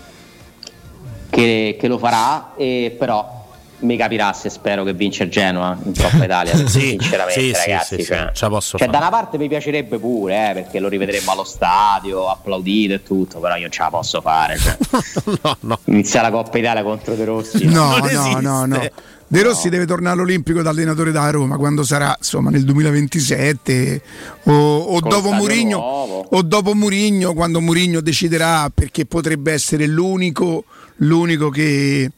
che, 1.29 1.77
che 1.79 1.87
lo 1.87 1.97
farà, 1.97 2.53
e 2.55 2.95
però 2.97 3.41
mi 3.83 3.97
capirà 3.97 4.33
se 4.33 4.49
spero 4.49 4.83
che 4.83 4.93
vince 4.93 5.29
Genoa 5.29 5.77
in 5.83 5.93
Coppa 5.93 6.23
Italia 6.23 6.55
sì, 6.55 6.65
sinceramente 6.65 7.41
sì, 7.41 7.51
ragazzi 7.51 7.97
sì, 7.97 8.03
cioè, 8.03 8.31
cioè 8.33 8.87
da 8.87 8.97
una 8.97 9.09
parte 9.09 9.37
mi 9.37 9.47
piacerebbe 9.47 9.99
pure 9.99 10.49
eh, 10.49 10.53
perché 10.53 10.79
lo 10.79 10.87
rivedremo 10.87 11.31
allo 11.31 11.43
stadio 11.43 12.29
applaudito 12.29 12.93
e 12.93 13.03
tutto 13.03 13.39
però 13.39 13.55
io 13.55 13.61
non 13.61 13.71
ce 13.71 13.81
la 13.81 13.89
posso 13.89 14.21
fare 14.21 14.57
cioè. 14.57 14.77
no, 15.43 15.57
no. 15.61 15.79
inizia 15.85 16.21
la 16.21 16.31
Coppa 16.31 16.57
Italia 16.57 16.83
contro 16.83 17.13
De 17.15 17.25
Rossi 17.25 17.65
no 17.65 17.97
no 17.97 18.39
no, 18.39 18.39
no, 18.39 18.65
no. 18.65 18.89
De 19.33 19.41
Rossi 19.41 19.63
no. 19.63 19.71
deve 19.71 19.87
tornare 19.87 20.13
all'Olimpico 20.13 20.61
da 20.61 20.69
allenatore 20.69 21.11
da 21.11 21.27
Roma 21.31 21.57
quando 21.57 21.81
sarà 21.83 22.15
insomma 22.15 22.51
nel 22.51 22.63
2027 22.65 24.01
o, 24.43 24.77
o 24.77 24.99
dopo 24.99 25.31
Murigno 25.31 25.79
o 25.79 26.41
dopo 26.43 26.75
Murigno 26.75 27.33
quando 27.33 27.59
Murigno 27.59 27.99
deciderà 27.99 28.69
perché 28.71 29.07
potrebbe 29.07 29.51
essere 29.51 29.87
l'unico, 29.87 30.65
l'unico 30.97 31.49
che, 31.49 32.11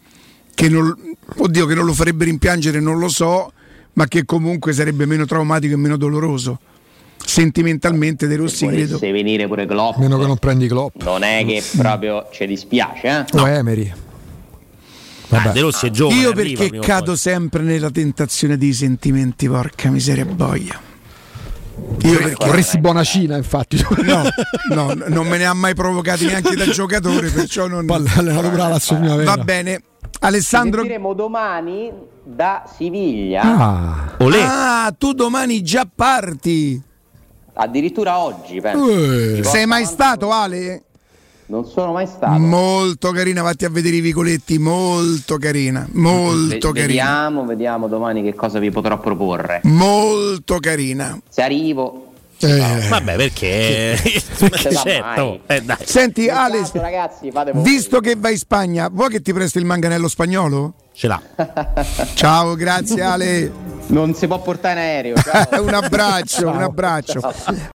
che 0.53 0.67
non, 0.67 0.93
oddio 1.37 1.65
che 1.65 1.73
non 1.73 1.85
lo 1.85 1.93
farebbe 1.93 2.25
rimpiangere 2.25 2.81
non 2.81 2.99
lo 2.99 3.07
so 3.07 3.53
ma 3.93 4.09
che 4.09 4.25
comunque 4.25 4.73
sarebbe 4.73 5.05
meno 5.05 5.25
traumatico 5.25 5.73
e 5.73 5.77
meno 5.77 5.95
doloroso. 5.95 6.59
Sentimentalmente 7.25 8.27
De 8.27 8.35
Rossi 8.35 8.67
credo. 8.67 8.97
se 8.97 9.09
venire 9.11 9.47
pure 9.47 9.65
Klopp. 9.65 9.99
Meno 9.99 10.17
che 10.17 10.27
non 10.27 10.37
prendi 10.37 10.67
Klopp. 10.67 11.01
Non 11.01 11.23
è 11.23 11.45
che 11.45 11.63
proprio 11.77 12.27
ci 12.33 12.45
dispiace 12.45 13.25
eh? 13.31 13.39
o 13.39 13.47
Emery 13.47 14.03
Vabbè. 15.27 15.51
De 15.51 15.59
Rossi 15.61 15.87
è 15.87 15.89
giovane. 15.89 16.19
Io 16.19 16.33
perché 16.33 16.79
cado 16.79 17.15
sempre 17.15 17.63
nella 17.63 17.89
tentazione 17.89 18.57
dei 18.57 18.73
sentimenti, 18.73 19.47
porca 19.47 19.89
miseria 19.89 20.25
boia. 20.25 20.79
Io 22.03 22.17
perché 22.17 22.45
vorresti 22.45 22.79
buona 22.79 23.03
Cina, 23.03 23.35
infatti. 23.35 23.83
No, 24.03 24.23
no, 24.73 24.93
non 25.07 25.27
me 25.27 25.37
ne 25.37 25.45
ha 25.45 25.53
mai 25.53 25.73
provocati 25.73 26.25
neanche 26.25 26.55
da 26.55 26.65
giocatore, 26.65 27.29
perciò 27.29 27.67
non. 27.67 27.85
Va 27.85 29.37
bene. 29.37 29.81
Alessandro. 30.19 30.81
Sentiremo 30.81 31.13
domani 31.13 31.91
da 32.23 32.63
Siviglia. 32.75 33.41
Ah. 33.41 34.15
ah, 34.17 34.95
tu 34.97 35.13
domani 35.13 35.61
già 35.61 35.87
parti. 35.93 36.81
Addirittura 37.53 38.19
oggi, 38.19 38.59
penso. 38.59 39.43
Sei 39.43 39.65
mai 39.65 39.85
stato, 39.85 40.31
Ale? 40.31 40.84
Non 41.47 41.65
sono 41.65 41.91
mai 41.91 42.07
stato. 42.07 42.39
Molto 42.39 43.11
carina, 43.11 43.43
vatti 43.43 43.65
a 43.65 43.69
vedere 43.69 43.97
i 43.97 44.01
vicoletti, 44.01 44.57
molto 44.57 45.37
carina, 45.37 45.87
molto 45.91 46.71
v- 46.71 46.73
carina. 46.73 46.85
Vediamo, 46.87 47.45
vediamo 47.45 47.87
domani 47.87 48.23
che 48.23 48.33
cosa 48.33 48.57
vi 48.57 48.71
potrò 48.71 48.99
proporre. 48.99 49.61
Molto 49.63 50.57
carina. 50.57 51.19
Se 51.29 51.43
arrivo 51.43 52.05
eh, 52.39 52.87
Vabbè, 52.89 53.15
perché, 53.15 53.97
perché 54.37 54.75
certo. 54.75 55.39
eh, 55.47 55.63
Senti, 55.83 56.27
Ale, 56.27 56.69
ragazzi, 56.73 57.31
visto 57.53 57.99
che 58.01 58.15
vai 58.17 58.33
in 58.33 58.37
Spagna, 58.37 58.89
vuoi 58.91 59.09
che 59.09 59.21
ti 59.21 59.31
presti 59.31 59.57
il 59.59 59.65
manganello 59.65 60.09
spagnolo? 60.09 60.73
Ce 60.93 61.07
l'ha. 61.07 61.21
Ciao, 62.13 62.55
grazie 62.55 63.01
Ale. 63.01 63.51
Non 63.87 64.13
si 64.15 64.27
può 64.27 64.41
portare 64.41 64.73
in 64.73 64.85
aereo. 64.85 65.15
un 65.63 65.73
abbraccio, 65.73 66.41
Ciao. 66.41 66.51
un 66.55 66.61
abbraccio. 66.61 67.19
Ciao. 67.21 67.55